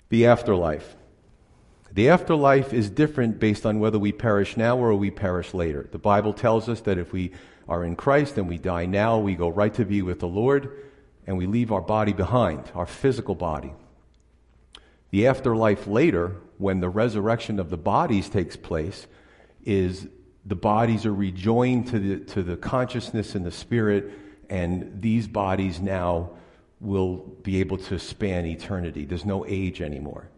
the 0.10 0.26
afterlife. 0.26 0.96
The 1.94 2.10
afterlife 2.10 2.74
is 2.74 2.90
different 2.90 3.40
based 3.40 3.68
on 3.68 3.80
whether 3.80 4.00
we 4.00 4.12
perish 4.12 4.58
now 4.58 4.78
or 4.78 4.96
we 4.96 5.12
perish 5.12 5.54
later. 5.54 5.88
The 5.92 6.00
Bible 6.00 6.34
tells 6.34 6.68
us 6.68 6.82
that 6.82 6.98
if 6.98 7.14
we 7.14 7.34
are 7.70 7.84
in 7.84 7.96
Christ 7.96 8.38
and 8.40 8.50
we 8.50 8.58
die 8.58 8.88
now, 8.88 9.20
we 9.20 9.36
go 9.36 9.48
right 9.48 9.74
to 9.76 9.86
be 9.86 10.02
with 10.02 10.20
the 10.20 10.28
Lord 10.28 10.72
and 11.28 11.38
we 11.38 11.46
leave 11.46 11.72
our 11.72 11.82
body 11.82 12.12
behind, 12.12 12.72
our 12.74 12.88
physical 12.88 13.36
body. 13.36 13.74
The 15.12 15.28
afterlife 15.28 15.86
later, 15.86 16.38
when 16.58 16.80
the 16.80 16.90
resurrection 16.90 17.60
of 17.60 17.70
the 17.70 17.78
bodies 17.78 18.28
takes 18.28 18.56
place, 18.56 19.06
is 19.64 20.08
the 20.46 20.56
bodies 20.56 21.06
are 21.06 21.14
rejoined 21.14 21.88
to 21.90 22.00
the, 22.00 22.26
to 22.34 22.42
the 22.42 22.58
consciousness 22.58 23.36
and 23.36 23.46
the 23.46 23.52
spirit, 23.52 24.12
and 24.50 25.00
these 25.00 25.28
bodies 25.28 25.80
now 25.80 26.32
will 26.80 27.18
be 27.44 27.60
able 27.60 27.78
to 27.78 28.00
span 28.00 28.48
eternity. 28.48 29.06
There's 29.06 29.26
no 29.26 29.46
age 29.46 29.80
anymore. 29.80 30.30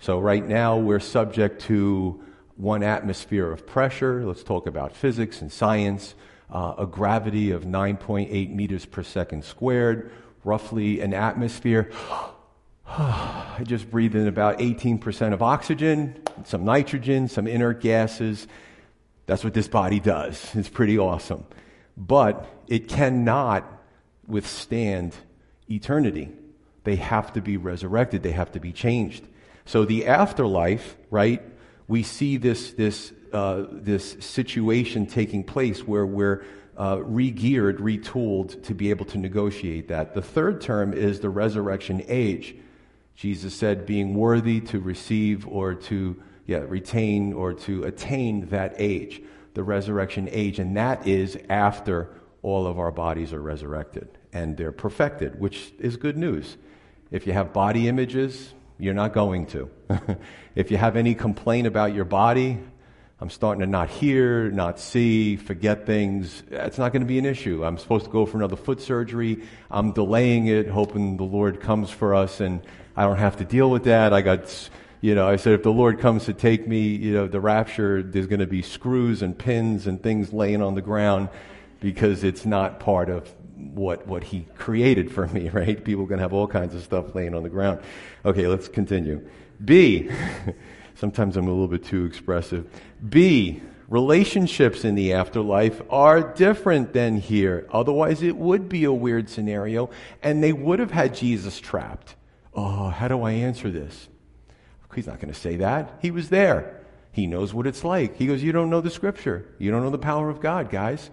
So, 0.00 0.18
right 0.18 0.46
now, 0.46 0.76
we're 0.76 1.00
subject 1.00 1.62
to 1.62 2.22
one 2.56 2.82
atmosphere 2.82 3.50
of 3.50 3.66
pressure. 3.66 4.24
Let's 4.24 4.42
talk 4.42 4.66
about 4.66 4.94
physics 4.94 5.42
and 5.42 5.52
science 5.52 6.14
uh, 6.50 6.74
a 6.78 6.86
gravity 6.86 7.50
of 7.50 7.64
9.8 7.64 8.54
meters 8.54 8.86
per 8.86 9.02
second 9.02 9.44
squared, 9.44 10.10
roughly 10.44 11.00
an 11.00 11.14
atmosphere. 11.14 11.90
I 12.86 13.62
just 13.64 13.90
breathed 13.90 14.14
in 14.14 14.26
about 14.26 14.60
18% 14.60 15.34
of 15.34 15.42
oxygen, 15.42 16.22
some 16.44 16.64
nitrogen, 16.64 17.28
some 17.28 17.46
inert 17.46 17.82
gases. 17.82 18.46
That's 19.26 19.44
what 19.44 19.52
this 19.52 19.68
body 19.68 20.00
does. 20.00 20.54
It's 20.54 20.70
pretty 20.70 20.98
awesome. 20.98 21.44
But 21.98 22.46
it 22.66 22.88
cannot 22.88 23.70
withstand 24.26 25.14
eternity. 25.70 26.30
They 26.84 26.96
have 26.96 27.34
to 27.34 27.42
be 27.42 27.58
resurrected, 27.58 28.22
they 28.22 28.32
have 28.32 28.52
to 28.52 28.60
be 28.60 28.72
changed. 28.72 29.26
So 29.68 29.84
the 29.84 30.06
afterlife, 30.06 30.96
right? 31.10 31.42
We 31.88 32.02
see 32.02 32.38
this, 32.38 32.72
this 32.72 33.12
uh, 33.34 33.64
this 33.70 34.16
situation 34.20 35.04
taking 35.04 35.44
place 35.44 35.86
where 35.86 36.06
we're 36.06 36.46
uh, 36.78 37.02
re-geared, 37.02 37.76
retooled 37.76 38.62
to 38.62 38.74
be 38.74 38.88
able 38.88 39.04
to 39.04 39.18
negotiate 39.18 39.88
that. 39.88 40.14
The 40.14 40.22
third 40.22 40.62
term 40.62 40.94
is 40.94 41.20
the 41.20 41.28
resurrection 41.28 42.02
age. 42.08 42.56
Jesus 43.14 43.52
said, 43.52 43.84
being 43.84 44.14
worthy 44.14 44.62
to 44.62 44.80
receive 44.80 45.46
or 45.46 45.74
to 45.74 46.16
yeah, 46.46 46.64
retain 46.66 47.34
or 47.34 47.52
to 47.52 47.84
attain 47.84 48.46
that 48.46 48.72
age, 48.78 49.20
the 49.52 49.62
resurrection 49.62 50.30
age. 50.32 50.58
And 50.58 50.74
that 50.78 51.06
is 51.06 51.36
after 51.50 52.08
all 52.40 52.66
of 52.66 52.78
our 52.78 52.90
bodies 52.90 53.34
are 53.34 53.42
resurrected 53.42 54.08
and 54.32 54.56
they're 54.56 54.72
perfected, 54.72 55.38
which 55.38 55.74
is 55.78 55.98
good 55.98 56.16
news. 56.16 56.56
If 57.10 57.26
you 57.26 57.34
have 57.34 57.52
body 57.52 57.86
images, 57.86 58.54
you're 58.78 58.94
not 58.94 59.12
going 59.12 59.46
to. 59.46 59.70
if 60.54 60.70
you 60.70 60.76
have 60.76 60.96
any 60.96 61.14
complaint 61.14 61.66
about 61.66 61.94
your 61.94 62.04
body, 62.04 62.58
I'm 63.20 63.30
starting 63.30 63.60
to 63.60 63.66
not 63.66 63.88
hear, 63.88 64.48
not 64.50 64.78
see, 64.78 65.36
forget 65.36 65.86
things. 65.86 66.44
It's 66.50 66.78
not 66.78 66.92
going 66.92 67.02
to 67.02 67.06
be 67.06 67.18
an 67.18 67.26
issue. 67.26 67.64
I'm 67.64 67.76
supposed 67.76 68.04
to 68.04 68.10
go 68.10 68.24
for 68.26 68.36
another 68.36 68.54
foot 68.54 68.80
surgery. 68.80 69.42
I'm 69.70 69.92
delaying 69.92 70.46
it, 70.46 70.68
hoping 70.68 71.16
the 71.16 71.24
Lord 71.24 71.60
comes 71.60 71.90
for 71.90 72.14
us 72.14 72.40
and 72.40 72.60
I 72.96 73.02
don't 73.02 73.18
have 73.18 73.36
to 73.38 73.44
deal 73.44 73.70
with 73.70 73.84
that. 73.84 74.12
I 74.12 74.22
got, 74.22 74.70
you 75.00 75.16
know, 75.16 75.28
I 75.28 75.34
said 75.34 75.54
if 75.54 75.64
the 75.64 75.72
Lord 75.72 75.98
comes 75.98 76.26
to 76.26 76.32
take 76.32 76.68
me, 76.68 76.80
you 76.80 77.12
know, 77.12 77.26
the 77.26 77.40
rapture, 77.40 78.04
there's 78.04 78.28
going 78.28 78.40
to 78.40 78.46
be 78.46 78.62
screws 78.62 79.22
and 79.22 79.36
pins 79.36 79.88
and 79.88 80.00
things 80.00 80.32
laying 80.32 80.62
on 80.62 80.76
the 80.76 80.82
ground 80.82 81.28
because 81.80 82.22
it's 82.22 82.46
not 82.46 82.78
part 82.78 83.08
of 83.08 83.32
what, 83.58 84.06
what 84.06 84.24
He 84.24 84.46
created 84.56 85.10
for 85.10 85.26
me, 85.28 85.48
right? 85.52 85.82
People 85.82 86.06
to 86.08 86.18
have 86.18 86.32
all 86.32 86.46
kinds 86.46 86.74
of 86.74 86.82
stuff 86.82 87.14
laying 87.14 87.34
on 87.34 87.42
the 87.42 87.48
ground. 87.48 87.80
Okay, 88.24 88.46
let's 88.46 88.68
continue. 88.68 89.26
B. 89.64 90.10
Sometimes 90.94 91.36
I'm 91.36 91.46
a 91.46 91.50
little 91.50 91.68
bit 91.68 91.84
too 91.84 92.04
expressive. 92.04 92.66
B, 93.08 93.62
relationships 93.88 94.84
in 94.84 94.96
the 94.96 95.12
afterlife 95.12 95.80
are 95.90 96.20
different 96.20 96.92
than 96.92 97.18
here. 97.18 97.68
Otherwise, 97.70 98.22
it 98.22 98.36
would 98.36 98.68
be 98.68 98.84
a 98.84 98.92
weird 98.92 99.28
scenario, 99.28 99.90
and 100.22 100.42
they 100.42 100.52
would 100.52 100.80
have 100.80 100.90
had 100.90 101.14
Jesus 101.14 101.60
trapped. 101.60 102.16
Oh, 102.52 102.88
how 102.88 103.06
do 103.06 103.22
I 103.22 103.32
answer 103.32 103.70
this? 103.70 104.08
He's 104.94 105.06
not 105.06 105.20
going 105.20 105.32
to 105.32 105.38
say 105.38 105.56
that. 105.56 105.98
He 106.02 106.10
was 106.10 106.28
there. 106.28 106.80
He 107.12 107.26
knows 107.26 107.54
what 107.54 107.66
it's 107.66 107.84
like. 107.84 108.16
He 108.16 108.26
goes, 108.26 108.42
You 108.42 108.52
don't 108.52 108.70
know 108.70 108.80
the 108.80 108.90
scripture. 108.90 109.46
You 109.58 109.70
don't 109.70 109.82
know 109.82 109.90
the 109.90 109.98
power 109.98 110.28
of 110.30 110.40
God, 110.40 110.70
guys. 110.70 111.10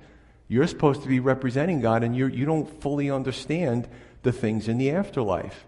You're 0.48 0.68
supposed 0.68 1.02
to 1.04 1.08
be 1.08 1.20
representing 1.20 1.82
God, 1.82 2.04
and 2.04 2.16
you're, 2.16 2.30
you 2.30 2.46
do 2.46 2.58
not 2.58 2.82
fully 2.82 3.10
understand 3.10 3.88
the 4.24 4.32
things 4.32 4.68
in 4.68 4.78
the 4.78 4.92
afterlife. 4.92 5.66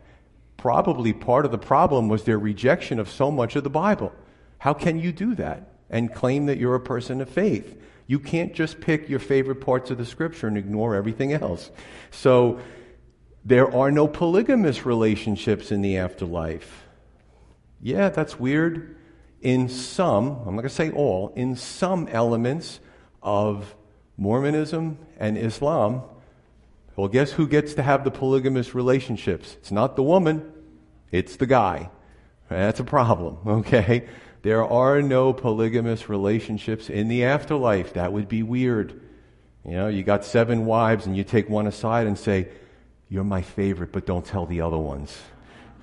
probably 0.57 1.13
part 1.13 1.45
of 1.45 1.51
the 1.51 1.57
problem 1.57 2.09
was 2.09 2.23
their 2.23 2.39
rejection 2.39 2.99
of 2.99 3.09
so 3.09 3.31
much 3.31 3.55
of 3.55 3.63
the 3.63 3.69
Bible. 3.69 4.11
How 4.57 4.73
can 4.73 4.99
you 4.99 5.11
do 5.11 5.35
that 5.35 5.71
and 5.89 6.13
claim 6.13 6.47
that 6.47 6.57
you're 6.57 6.75
a 6.75 6.79
person 6.79 7.21
of 7.21 7.29
faith? 7.29 7.79
You 8.07 8.19
can't 8.19 8.53
just 8.53 8.81
pick 8.81 9.07
your 9.07 9.19
favorite 9.19 9.61
parts 9.61 9.91
of 9.91 9.97
the 9.97 10.05
scripture 10.05 10.47
and 10.47 10.57
ignore 10.57 10.95
everything 10.95 11.31
else. 11.31 11.69
So 12.09 12.59
there 13.45 13.73
are 13.73 13.91
no 13.91 14.07
polygamous 14.07 14.85
relationships 14.85 15.71
in 15.71 15.81
the 15.81 15.97
afterlife. 15.97 16.85
Yeah, 17.81 18.09
that's 18.09 18.39
weird. 18.39 18.97
In 19.41 19.69
some, 19.69 20.39
I'm 20.45 20.55
not 20.55 20.61
going 20.61 20.63
to 20.63 20.69
say 20.69 20.89
all, 20.89 21.31
in 21.35 21.55
some 21.55 22.07
elements 22.07 22.79
of 23.21 23.75
Mormonism 24.17 24.97
and 25.19 25.37
Islam, 25.37 26.01
well, 26.95 27.07
guess 27.07 27.31
who 27.31 27.47
gets 27.47 27.75
to 27.75 27.83
have 27.83 28.03
the 28.03 28.11
polygamous 28.11 28.73
relationships? 28.73 29.55
It's 29.59 29.71
not 29.71 29.95
the 29.95 30.03
woman, 30.03 30.51
it's 31.11 31.35
the 31.35 31.45
guy. 31.45 31.91
That's 32.49 32.79
a 32.79 32.83
problem, 32.83 33.37
okay? 33.47 34.07
There 34.41 34.65
are 34.65 35.01
no 35.01 35.33
polygamous 35.33 36.09
relationships 36.09 36.89
in 36.89 37.07
the 37.07 37.25
afterlife. 37.25 37.93
That 37.93 38.13
would 38.13 38.27
be 38.27 38.43
weird. 38.43 39.01
You 39.65 39.71
know, 39.73 39.87
you 39.87 40.03
got 40.03 40.23
seven 40.23 40.65
wives 40.65 41.05
and 41.05 41.17
you 41.17 41.23
take 41.23 41.49
one 41.49 41.67
aside 41.67 42.07
and 42.07 42.17
say, 42.17 42.47
You're 43.09 43.25
my 43.25 43.41
favorite, 43.41 43.91
but 43.91 44.05
don't 44.05 44.25
tell 44.25 44.45
the 44.45 44.61
other 44.61 44.77
ones. 44.77 45.15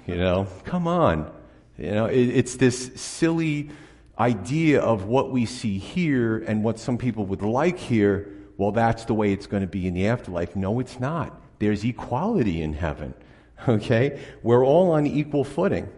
You 0.06 0.16
know, 0.16 0.46
come 0.64 0.86
on. 0.86 1.30
You 1.78 1.90
know, 1.90 2.06
it, 2.06 2.28
it's 2.28 2.56
this 2.56 2.92
silly 2.94 3.70
idea 4.18 4.80
of 4.80 5.04
what 5.04 5.30
we 5.30 5.46
see 5.46 5.78
here 5.78 6.38
and 6.38 6.62
what 6.62 6.78
some 6.78 6.98
people 6.98 7.26
would 7.26 7.42
like 7.42 7.78
here. 7.78 8.30
Well, 8.56 8.72
that's 8.72 9.04
the 9.04 9.14
way 9.14 9.32
it's 9.32 9.46
going 9.46 9.62
to 9.62 9.68
be 9.68 9.86
in 9.86 9.94
the 9.94 10.06
afterlife. 10.06 10.54
No, 10.54 10.78
it's 10.78 11.00
not. 11.00 11.40
There's 11.58 11.84
equality 11.84 12.62
in 12.62 12.74
heaven. 12.74 13.14
Okay? 13.66 14.20
We're 14.42 14.66
all 14.66 14.90
on 14.90 15.06
equal 15.06 15.42
footing. 15.42 15.88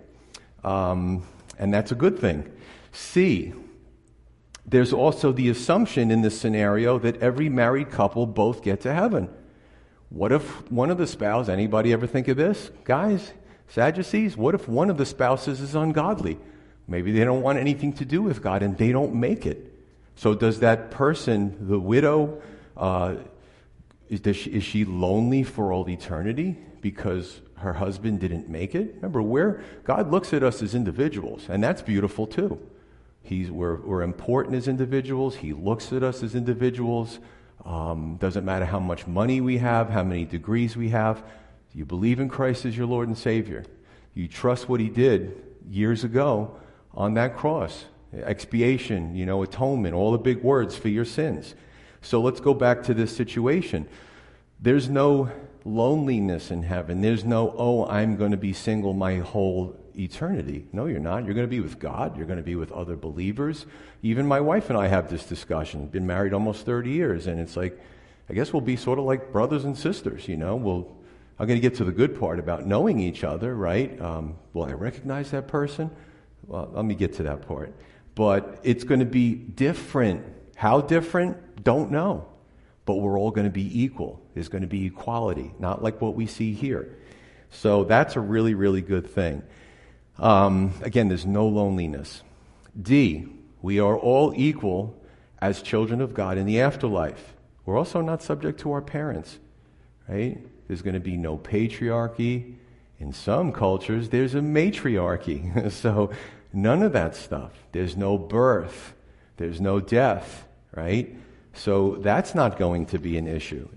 Um, 0.63 1.27
and 1.59 1.75
that's 1.75 1.91
a 1.91 1.97
good 1.97 2.17
thing. 2.19 2.49
C, 2.93 3.55
there's 4.65 4.93
also 4.93 5.33
the 5.33 5.49
assumption 5.49 6.11
in 6.11 6.23
this 6.23 6.41
scenario 6.41 6.99
that 6.99 7.17
every 7.23 7.49
married 7.49 7.91
couple 7.91 8.27
both 8.27 8.63
get 8.63 8.83
to 8.83 8.93
heaven. 8.93 9.29
What 10.11 10.33
if 10.33 10.71
one 10.71 10.91
of 10.91 10.99
the 10.99 11.07
spouses, 11.07 11.49
anybody 11.49 11.93
ever 11.93 12.07
think 12.07 12.29
of 12.29 12.37
this? 12.37 12.71
Guys, 12.85 13.33
Sadducees, 13.69 14.37
what 14.37 14.55
if 14.55 14.69
one 14.69 14.91
of 14.91 14.97
the 14.97 15.07
spouses 15.07 15.61
is 15.61 15.75
ungodly? 15.75 16.39
Maybe 16.89 17.13
they 17.13 17.25
don't 17.25 17.43
want 17.43 17.59
anything 17.59 17.93
to 17.95 18.05
do 18.05 18.23
with 18.23 18.43
God 18.43 18.63
and 18.63 18.77
they 18.79 18.93
don't 18.93 19.15
make 19.15 19.47
it. 19.47 19.73
So, 20.15 20.35
does 20.35 20.61
that 20.61 20.91
person, 20.91 21.69
the 21.69 21.79
widow, 21.79 22.41
uh, 22.77 23.17
is, 24.09 24.37
she, 24.37 24.51
is 24.51 24.65
she 24.65 24.85
lonely 24.85 25.43
for 25.43 25.73
all 25.73 25.89
eternity 25.89 26.57
because 26.81 27.41
her 27.57 27.75
husband 27.75 28.21
didn't 28.21 28.49
make 28.49 28.75
it? 28.75 28.95
Remember, 28.97 29.21
where 29.21 29.63
God 29.85 30.11
looks 30.11 30.33
at 30.33 30.43
us 30.43 30.63
as 30.63 30.75
individuals, 30.75 31.47
and 31.49 31.63
that's 31.63 31.83
beautiful 31.83 32.27
too. 32.27 32.59
He's, 33.23 33.51
we're, 33.51 33.77
we're 33.77 34.03
important 34.03 34.55
as 34.55 34.69
individuals. 34.69 35.37
He 35.37 35.53
looks 35.53 35.93
at 35.93 36.03
us 36.03 36.23
as 36.23 36.35
individuals. 36.35 37.19
Um, 37.65 38.17
doesn't 38.21 38.45
matter 38.45 38.65
how 38.65 38.79
much 38.79 39.07
money 39.07 39.41
we 39.41 39.59
have, 39.59 39.91
how 39.91 40.05
many 40.05 40.25
degrees 40.25 40.77
we 40.77 40.91
have. 40.91 41.25
You 41.75 41.85
believe 41.85 42.21
in 42.21 42.29
Christ 42.29 42.65
as 42.65 42.77
your 42.77 42.87
Lord 42.87 43.09
and 43.09 43.19
Savior. 43.19 43.65
You 44.15 44.29
trust 44.29 44.69
what 44.69 44.81
He 44.81 44.89
did 44.89 45.43
years 45.69 46.05
ago 46.05 46.57
on 46.97 47.15
that 47.15 47.37
cross. 47.37 47.85
Expiation, 48.13 49.15
you 49.15 49.27
know, 49.27 49.43
atonement, 49.43 49.95
all 49.95 50.13
the 50.13 50.19
big 50.19 50.43
words 50.43 50.77
for 50.77 50.89
your 50.89 51.05
sins. 51.05 51.55
So 52.01 52.21
let's 52.21 52.41
go 52.41 52.55
back 52.55 52.85
to 52.85 52.95
this 52.95 53.15
situation. 53.15 53.89
There's 54.61 54.89
no 54.89 55.31
loneliness 55.65 56.51
in 56.51 56.63
heaven. 56.63 57.01
There's 57.03 57.25
no, 57.25 57.55
oh, 57.57 57.87
I'm 57.87 58.17
going 58.17 58.31
to 58.31 58.37
be 58.37 58.53
single 58.53 58.95
my 58.95 59.17
whole 59.17 59.77
eternity. 59.99 60.67
No, 60.73 60.87
you're 60.87 61.01
not. 61.01 61.25
You're 61.25 61.35
going 61.35 61.47
to 61.47 61.51
be 61.51 61.61
with 61.61 61.79
God. 61.79 62.17
You're 62.17 62.27
going 62.27 62.39
to 62.39 62.45
be 62.45 62.55
with 62.55 62.73
other 62.73 62.97
believers. 62.97 63.67
Even 64.03 64.27
my 64.27 64.41
wife 64.41 64.71
and 64.71 64.79
I 64.79 64.87
have 64.87 65.11
this 65.11 65.25
discussion. 65.25 65.89
Been 65.89 66.07
married 66.07 66.33
almost 66.33 66.65
30 66.65 66.91
years, 66.91 67.27
and 67.27 67.41
it's 67.41 67.57
like, 67.57 67.79
I 68.31 68.35
guess 68.35 68.53
we'll 68.53 68.61
be 68.63 68.77
sort 68.77 68.99
of 68.99 69.05
like 69.05 69.33
brothers 69.33 69.65
and 69.65 69.77
sisters, 69.77 70.29
you 70.29 70.37
know? 70.37 70.57
We'll 70.57 70.97
I'm 71.39 71.47
going 71.47 71.61
to 71.61 71.69
get 71.69 71.77
to 71.79 71.85
the 71.85 71.93
good 71.93 72.19
part 72.19 72.39
about 72.39 72.65
knowing 72.65 72.99
each 72.99 73.23
other, 73.23 73.55
right? 73.55 74.01
Um, 74.01 74.37
will 74.55 74.65
I 74.65 74.73
recognize 74.73 75.33
that 75.33 75.49
person? 75.49 75.91
Well, 76.47 76.71
let 76.73 76.85
me 76.85 76.95
get 76.95 77.15
to 77.15 77.25
that 77.25 77.47
part. 77.47 77.75
But 78.15 78.61
it's 78.63 78.85
going 78.85 79.01
to 79.01 79.07
be 79.07 79.35
different. 79.35 80.25
How 80.57 80.81
different? 80.81 81.63
Don't 81.63 81.91
know. 81.91 82.27
But 82.85 82.97
we're 82.97 83.19
all 83.19 83.31
going 83.31 83.47
to 83.47 83.53
be 83.53 83.83
equal. 83.83 84.23
There's 84.35 84.49
going 84.49 84.63
to 84.63 84.69
be 84.69 84.87
equality, 84.87 85.53
not 85.59 85.83
like 85.83 86.01
what 86.01 86.15
we 86.15 86.27
see 86.27 86.53
here. 86.55 86.97
So 87.51 87.85
that's 87.85 88.17
a 88.17 88.21
really, 88.21 88.55
really 88.55 88.81
good 88.81 89.07
thing. 89.09 89.43
Um, 90.19 90.73
again, 90.83 91.09
there's 91.09 91.27
no 91.27 91.47
loneliness. 91.47 92.23
D, 92.81 93.27
we 93.61 93.81
are 93.81 93.97
all 93.97 94.33
equal 94.37 95.03
as 95.41 95.63
children 95.63 96.01
of 96.01 96.15
God 96.15 96.39
in 96.39 96.47
the 96.47 96.61
afterlife. 96.61 97.35
We're 97.65 97.77
also 97.77 98.01
not 98.01 98.23
subject 98.23 98.61
to 98.61 98.73
our 98.73 98.81
parents, 98.81 99.39
right? 100.09 100.39
There's 100.69 100.83
going 100.83 100.95
to 100.95 101.01
be 101.01 101.17
no 101.17 101.37
patriarchy. 101.37 102.55
In 102.99 103.13
some 103.13 103.53
cultures, 103.53 104.09
there's 104.09 104.35
a 104.35 104.41
matriarchy. 104.41 105.71
so 105.73 106.11
none 106.57 106.83
of 106.83 106.93
that 106.93 107.15
stuff. 107.15 107.53
There's 107.73 107.97
no 107.97 108.17
birth. 108.17 108.95
There's 109.37 109.61
no 109.61 109.79
death, 109.79 110.47
right? 110.75 111.15
So 111.53 111.97
that's 111.97 112.35
not 112.35 112.59
going 112.59 112.87
to 112.87 112.99
be 112.99 113.19
an 113.19 113.29
issue. 113.29 113.69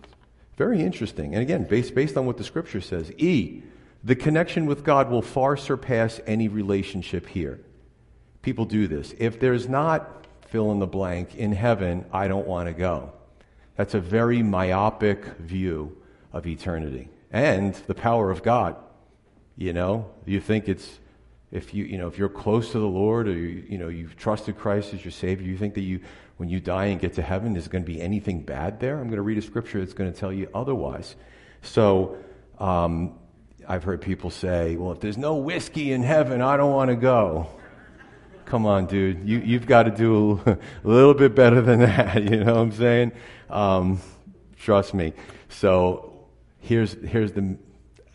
Very 0.57 0.81
interesting. 0.81 1.33
And 1.35 1.41
again, 1.41 1.65
based, 1.65 1.93
based 1.93 2.17
on 2.17 2.25
what 2.25 2.37
the 2.37 2.43
scripture 2.43 2.81
says. 2.81 3.11
E, 3.17 3.63
the 4.03 4.15
connection 4.15 4.65
with 4.65 4.83
God 4.83 5.09
will 5.09 5.21
far 5.21 5.57
surpass 5.57 6.21
any 6.25 6.47
relationship 6.47 7.27
here. 7.27 7.59
People 8.41 8.65
do 8.65 8.87
this. 8.87 9.13
If 9.17 9.39
there's 9.39 9.67
not 9.67 10.25
fill 10.47 10.71
in 10.71 10.79
the 10.79 10.87
blank 10.87 11.35
in 11.35 11.51
heaven, 11.51 12.05
I 12.11 12.27
don't 12.27 12.47
want 12.47 12.67
to 12.67 12.73
go. 12.73 13.11
That's 13.75 13.93
a 13.93 13.99
very 13.99 14.41
myopic 14.41 15.25
view 15.37 15.97
of 16.33 16.47
eternity 16.47 17.09
and 17.31 17.73
the 17.87 17.95
power 17.95 18.31
of 18.31 18.43
God. 18.43 18.75
You 19.57 19.73
know, 19.73 20.09
you 20.25 20.39
think 20.39 20.69
it's 20.69 20.99
if 21.51 21.73
you 21.73 21.85
you 21.85 21.97
know 21.97 22.07
if 22.07 22.17
you're 22.17 22.29
close 22.29 22.71
to 22.71 22.79
the 22.79 22.87
Lord 22.87 23.27
or 23.27 23.33
you, 23.33 23.63
you 23.67 23.77
know 23.77 23.87
you've 23.87 24.15
trusted 24.15 24.57
Christ 24.57 24.93
as 24.93 25.03
your 25.03 25.11
Savior, 25.11 25.47
you 25.47 25.57
think 25.57 25.73
that 25.75 25.81
you 25.81 26.01
when 26.37 26.49
you 26.49 26.59
die 26.59 26.85
and 26.85 26.99
get 26.99 27.13
to 27.15 27.21
heaven, 27.21 27.53
there's 27.53 27.67
going 27.67 27.83
to 27.83 27.91
be 27.91 28.01
anything 28.01 28.41
bad 28.41 28.79
there. 28.79 28.95
I'm 28.95 29.05
going 29.05 29.17
to 29.17 29.21
read 29.21 29.37
a 29.37 29.41
scripture 29.41 29.79
that's 29.79 29.93
going 29.93 30.11
to 30.11 30.17
tell 30.17 30.31
you 30.31 30.49
otherwise. 30.53 31.15
So 31.61 32.17
um, 32.59 33.19
I've 33.67 33.83
heard 33.83 34.01
people 34.01 34.29
say, 34.29 34.75
"Well, 34.75 34.91
if 34.91 34.99
there's 34.99 35.17
no 35.17 35.35
whiskey 35.35 35.91
in 35.91 36.03
heaven, 36.03 36.41
I 36.41 36.57
don't 36.57 36.73
want 36.73 36.89
to 36.89 36.95
go." 36.95 37.47
Come 38.45 38.65
on, 38.65 38.87
dude, 38.87 39.29
you, 39.29 39.37
you've 39.39 39.67
got 39.67 39.83
to 39.83 39.91
do 39.91 40.41
a 40.47 40.57
little 40.83 41.13
bit 41.13 41.35
better 41.35 41.61
than 41.61 41.81
that. 41.81 42.23
You 42.31 42.43
know 42.43 42.55
what 42.55 42.61
I'm 42.61 42.71
saying? 42.71 43.11
Um, 43.47 44.01
trust 44.57 44.95
me. 44.95 45.13
So 45.49 46.09
Here's, 46.59 46.93
here's 47.03 47.31
the, 47.31 47.57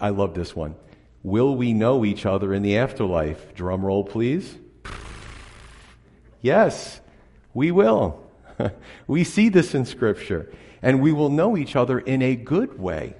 I 0.00 0.10
love 0.10 0.34
this 0.34 0.54
one. 0.54 0.74
Will 1.24 1.56
we 1.56 1.72
know 1.72 2.04
each 2.04 2.26
other 2.26 2.52
in 2.52 2.62
the 2.62 2.76
afterlife? 2.76 3.54
Drum 3.54 3.84
roll, 3.84 4.04
please. 4.04 4.58
Yes, 6.42 7.00
we 7.54 7.70
will. 7.70 8.22
we 9.06 9.24
see 9.24 9.48
this 9.48 9.74
in 9.74 9.86
Scripture. 9.86 10.52
And 10.82 11.00
we 11.00 11.12
will 11.12 11.30
know 11.30 11.56
each 11.56 11.76
other 11.76 11.98
in 11.98 12.20
a 12.20 12.36
good 12.36 12.78
way. 12.78 13.16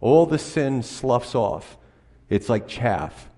All 0.00 0.26
the 0.26 0.38
sin 0.38 0.82
sloughs 0.82 1.34
off. 1.34 1.78
It's 2.28 2.50
like 2.50 2.68
chaff. 2.68 3.30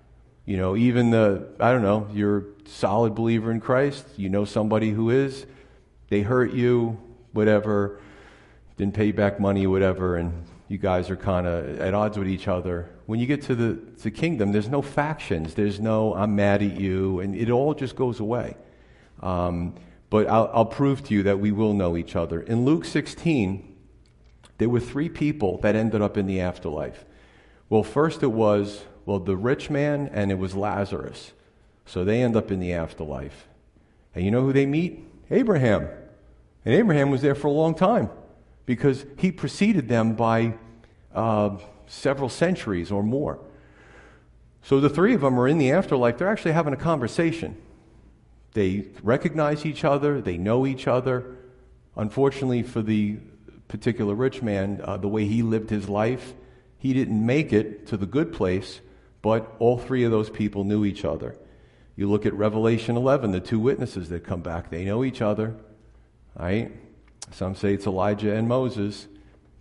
You 0.45 0.57
know, 0.57 0.77
even 0.77 1.11
the, 1.11 1.47
I 1.61 1.71
don't 1.71 1.83
know, 1.83 2.09
you're 2.13 2.39
a 2.39 2.45
solid 2.65 3.15
believer 3.15 3.53
in 3.53 3.61
Christ, 3.61 4.05
you 4.17 4.31
know 4.31 4.47
somebody 4.47 4.91
who 4.91 5.11
is, 5.11 5.47
they 6.09 6.23
hurt 6.23 6.55
you, 6.55 6.99
whatever, 7.33 8.01
didn't 8.79 8.95
pay 8.95 9.13
back 9.13 9.39
money, 9.39 9.67
whatever, 9.67 10.17
and 10.17 10.45
you 10.67 10.79
guys 10.79 11.11
are 11.11 11.17
kind 11.17 11.47
of 11.47 11.79
at 11.81 11.93
odds 11.93 12.19
with 12.19 12.29
each 12.29 12.49
other. 12.49 12.89
When 13.09 13.19
you 13.19 13.25
get 13.25 13.41
to 13.45 13.55
the, 13.55 13.79
the 14.03 14.11
kingdom, 14.11 14.53
there's 14.53 14.69
no 14.69 14.83
factions. 14.83 15.55
There's 15.55 15.81
no, 15.81 16.15
I'm 16.15 16.37
mad 16.37 16.63
at 16.63 16.79
you, 16.79 17.21
and 17.21 17.35
it 17.35 17.49
all 17.49 17.73
just 17.73 17.97
goes 17.97 18.21
away. 18.21 18.55
Um, 19.23 19.77
but 20.11 20.27
I'll, 20.27 20.51
I'll 20.53 20.67
prove 20.67 21.03
to 21.05 21.15
you 21.15 21.23
that 21.23 21.41
we 21.41 21.51
will 21.51 21.73
know 21.73 21.97
each 21.97 22.17
other. 22.17 22.43
In 22.43 22.67
Luke 22.67 22.85
16, 22.85 23.77
there 24.59 24.69
were 24.69 24.79
three 24.79 25.09
people 25.09 25.57
that 25.63 25.75
ended 25.75 26.03
up 26.03 26.19
in 26.19 26.27
the 26.27 26.43
afterlife. 26.43 27.07
Well, 27.71 27.83
first 27.83 28.23
it 28.23 28.31
was, 28.31 28.85
well, 29.07 29.21
the 29.21 29.39
rich 29.39 29.71
man, 29.71 30.11
and 30.13 30.31
it 30.31 30.39
was 30.39 30.55
Lazarus. 30.55 31.33
So 31.87 32.05
they 32.05 32.23
end 32.23 32.37
up 32.37 32.51
in 32.51 32.61
the 32.61 32.75
afterlife. 32.75 33.49
And 34.15 34.23
you 34.23 34.31
know 34.31 34.43
who 34.43 34.53
they 34.53 34.67
meet? 34.67 35.03
Abraham. 35.31 35.89
And 36.63 36.75
Abraham 36.75 37.11
was 37.11 37.23
there 37.23 37.35
for 37.35 37.47
a 37.47 37.53
long 37.53 37.75
time 37.75 38.11
because 38.67 39.07
he 39.17 39.33
preceded 39.33 39.89
them 39.89 40.13
by 40.13 40.59
uh, 41.15 41.57
several 41.89 42.29
centuries 42.29 42.93
or 42.93 43.03
more. 43.03 43.39
So 44.63 44.81
the 44.81 44.91
three 44.91 45.15
of 45.15 45.23
them 45.23 45.39
are 45.39 45.49
in 45.49 45.59
the 45.59 45.73
afterlife. 45.73 46.19
They're 46.19 46.29
actually 46.29 46.53
having 46.53 46.75
a 46.75 46.77
conversation. 46.79 47.57
They 48.53 48.87
recognize 49.03 49.65
each 49.65 49.85
other, 49.85 50.21
they 50.21 50.37
know 50.37 50.67
each 50.67 50.87
other. 50.87 51.37
Unfortunately, 51.97 52.63
for 52.63 52.83
the 52.83 53.19
particular 53.69 54.15
rich 54.15 54.43
man, 54.43 54.81
uh, 54.85 54.97
the 54.97 55.09
way 55.09 55.27
he 55.27 55.43
lived 55.43 55.71
his 55.71 55.89
life, 55.89 56.35
he 56.79 56.93
didn't 56.93 57.25
make 57.25 57.53
it 57.53 57.87
to 57.89 57.97
the 57.97 58.07
good 58.07 58.33
place, 58.33 58.81
But 59.21 59.53
all 59.59 59.79
three 59.79 60.05
of 60.05 60.13
those 60.13 60.31
people 60.31 60.63
knew 60.63 60.85
each 60.85 61.05
other. 61.05 61.37
You 61.97 62.09
look 62.09 62.25
at 62.25 62.33
Revelation 62.35 62.97
11, 62.97 63.33
the 63.33 63.41
two 63.41 63.59
witnesses 63.59 64.09
that 64.11 64.23
come 64.23 64.43
back, 64.43 64.71
they 64.71 64.85
know 64.85 65.03
each 65.03 65.21
other, 65.21 65.57
right? 66.39 66.71
Some 67.33 67.57
say 67.57 67.75
it's 67.75 67.87
Elijah 67.87 68.35
and 68.35 68.47
Moses, 68.47 69.09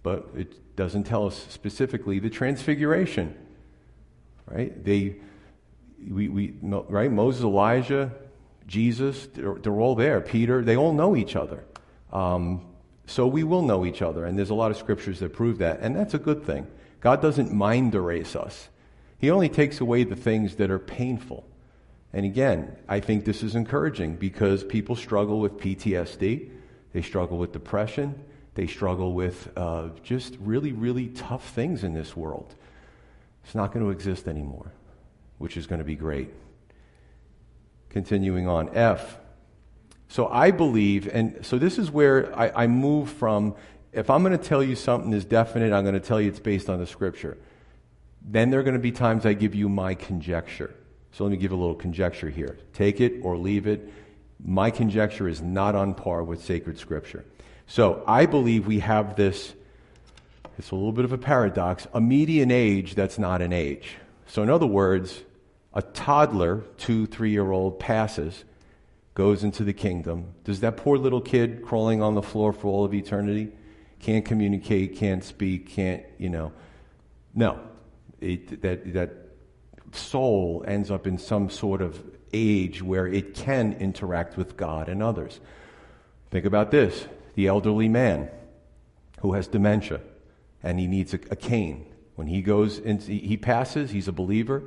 but 0.04 0.30
it 0.36 0.54
doesn't 0.78 1.04
tell 1.04 1.26
us 1.26 1.46
specifically 1.50 2.20
the 2.20 2.30
transfiguration, 2.30 3.36
right? 4.46 4.86
They, 4.86 5.16
we, 6.10 6.30
we, 6.30 6.54
right? 6.62 7.12
Moses, 7.12 7.42
Elijah, 7.42 8.12
Jesus, 8.68 9.28
they're, 9.34 9.56
they're 9.56 9.80
all 9.80 9.96
there. 9.96 10.22
Peter, 10.22 10.64
they 10.64 10.78
all 10.78 10.94
know 10.94 11.16
each 11.16 11.36
other. 11.36 11.66
Um, 12.14 12.64
so 13.08 13.26
we 13.26 13.44
will 13.44 13.64
know 13.64 13.86
each 13.86 14.04
other, 14.04 14.26
and 14.26 14.38
there's 14.38 14.52
a 14.52 14.56
lot 14.56 14.70
of 14.70 14.78
scriptures 14.78 15.20
that 15.20 15.34
prove 15.34 15.58
that, 15.58 15.80
and 15.82 15.96
that's 15.96 16.14
a 16.14 16.20
good 16.20 16.46
thing. 16.46 16.68
God 17.00 17.22
doesn't 17.22 17.52
mind 17.52 17.96
erase 17.96 18.36
us. 18.36 18.70
He 19.18 19.32
only 19.32 19.50
takes 19.50 19.82
away 19.82 20.04
the 20.04 20.16
things 20.16 20.58
that 20.58 20.70
are 20.70 20.80
painful. 20.80 21.44
And 22.14 22.24
again, 22.24 22.76
I 22.88 23.00
think 23.00 23.26
this 23.26 23.42
is 23.42 23.56
encouraging 23.56 24.18
because 24.18 24.64
people 24.64 24.96
struggle 24.96 25.40
with 25.40 25.58
PTSD, 25.58 26.52
they 26.94 27.02
struggle 27.02 27.38
with 27.40 27.52
depression, 27.52 28.24
they 28.58 28.66
struggle 28.66 29.14
with 29.14 29.52
uh, 29.56 29.90
just 30.02 30.36
really, 30.40 30.72
really 30.72 31.10
tough 31.10 31.48
things 31.50 31.84
in 31.84 31.94
this 31.94 32.18
world. 32.18 32.56
It's 33.46 33.54
not 33.54 33.72
going 33.72 33.86
to 33.86 33.92
exist 33.92 34.28
anymore, 34.28 34.74
which 35.38 35.58
is 35.58 35.68
going 35.68 35.78
to 35.78 35.86
be 35.86 35.96
great. 35.96 36.30
Continuing 37.90 38.48
on, 38.48 38.76
F. 38.76 39.20
So 40.08 40.28
I 40.28 40.50
believe, 40.50 41.08
and 41.08 41.46
so 41.46 41.60
this 41.60 41.78
is 41.78 41.92
where 41.92 42.36
I, 42.36 42.64
I 42.64 42.68
move 42.68 43.12
from 43.12 43.54
if 43.94 44.10
I'm 44.10 44.24
going 44.24 44.36
to 44.36 44.44
tell 44.44 44.64
you 44.64 44.76
something 44.76 45.14
is 45.14 45.24
definite, 45.24 45.72
I'm 45.72 45.84
going 45.84 45.94
to 45.94 46.00
tell 46.00 46.20
you 46.20 46.28
it's 46.30 46.40
based 46.40 46.68
on 46.68 46.80
the 46.80 46.88
scripture. 46.88 47.38
Then 48.24 48.50
there 48.50 48.60
are 48.60 48.64
going 48.64 48.74
to 48.74 48.80
be 48.80 48.92
times 48.92 49.24
I 49.24 49.34
give 49.34 49.54
you 49.54 49.70
my 49.70 49.94
conjecture. 49.94 50.74
So 51.12 51.24
let 51.24 51.30
me 51.30 51.38
give 51.38 51.52
a 51.52 51.56
little 51.56 51.76
conjecture 51.76 52.32
here. 52.32 52.58
Take 52.74 53.02
it 53.02 53.22
or 53.22 53.38
leave 53.38 53.68
it. 53.68 53.94
My 54.44 54.72
conjecture 54.72 55.28
is 55.28 55.44
not 55.44 55.76
on 55.76 55.94
par 55.94 56.24
with 56.24 56.44
sacred 56.44 56.80
scripture. 56.80 57.24
So 57.68 58.04
I 58.08 58.26
believe 58.26 58.66
we 58.66 58.80
have 58.80 59.16
this, 59.16 59.54
it's 60.58 60.72
a 60.72 60.76
little 60.76 60.94
bit 60.94 61.06
of 61.06 61.12
a 61.12 61.18
paradox, 61.18 61.86
a 61.94 62.02
median 62.02 62.50
age 62.50 62.96
that's 62.96 63.20
not 63.20 63.42
an 63.42 63.54
age. 63.54 63.98
So 64.26 64.42
in 64.42 64.50
other 64.50 64.66
words, 64.66 65.24
a 65.74 65.82
toddler, 65.82 66.64
two, 66.78 67.06
three 67.06 67.32
year 67.32 67.52
old, 67.52 67.80
passes, 67.80 68.46
goes 69.14 69.44
into 69.44 69.64
the 69.64 69.74
kingdom. 69.74 70.34
Does 70.44 70.62
that 70.62 70.78
poor 70.78 70.98
little 70.98 71.22
kid 71.22 71.64
crawling 71.64 72.02
on 72.02 72.16
the 72.16 72.22
floor 72.22 72.54
for 72.54 72.68
all 72.68 72.86
of 72.86 72.94
eternity 72.94 73.52
can't 74.00 74.24
communicate, 74.24 74.96
can't 74.96 75.24
speak, 75.24 75.70
can't, 75.70 76.04
you 76.18 76.30
know? 76.30 76.52
No. 77.34 77.60
It, 78.22 78.62
that, 78.62 78.94
that 78.94 79.12
soul 79.92 80.64
ends 80.68 80.92
up 80.92 81.08
in 81.08 81.18
some 81.18 81.50
sort 81.50 81.82
of 81.82 82.02
age 82.34 82.82
where 82.82 83.08
it 83.08 83.34
can 83.34 83.74
interact 83.74 84.38
with 84.38 84.58
God 84.58 84.90
and 84.90 85.02
others. 85.02 85.40
Think 86.30 86.46
about 86.46 86.72
this 86.72 87.08
the 87.38 87.46
elderly 87.46 87.88
man 87.88 88.28
who 89.20 89.34
has 89.34 89.48
dementia 89.48 90.02
and 90.64 90.80
he 90.80 90.88
needs 90.88 91.14
a, 91.14 91.20
a 91.30 91.36
cane. 91.36 91.86
When 92.16 92.26
he 92.26 92.42
goes 92.42 92.80
into, 92.80 93.12
he 93.12 93.38
passes, 93.38 93.92
he's 93.92 94.08
a 94.08 94.12
believer. 94.12 94.64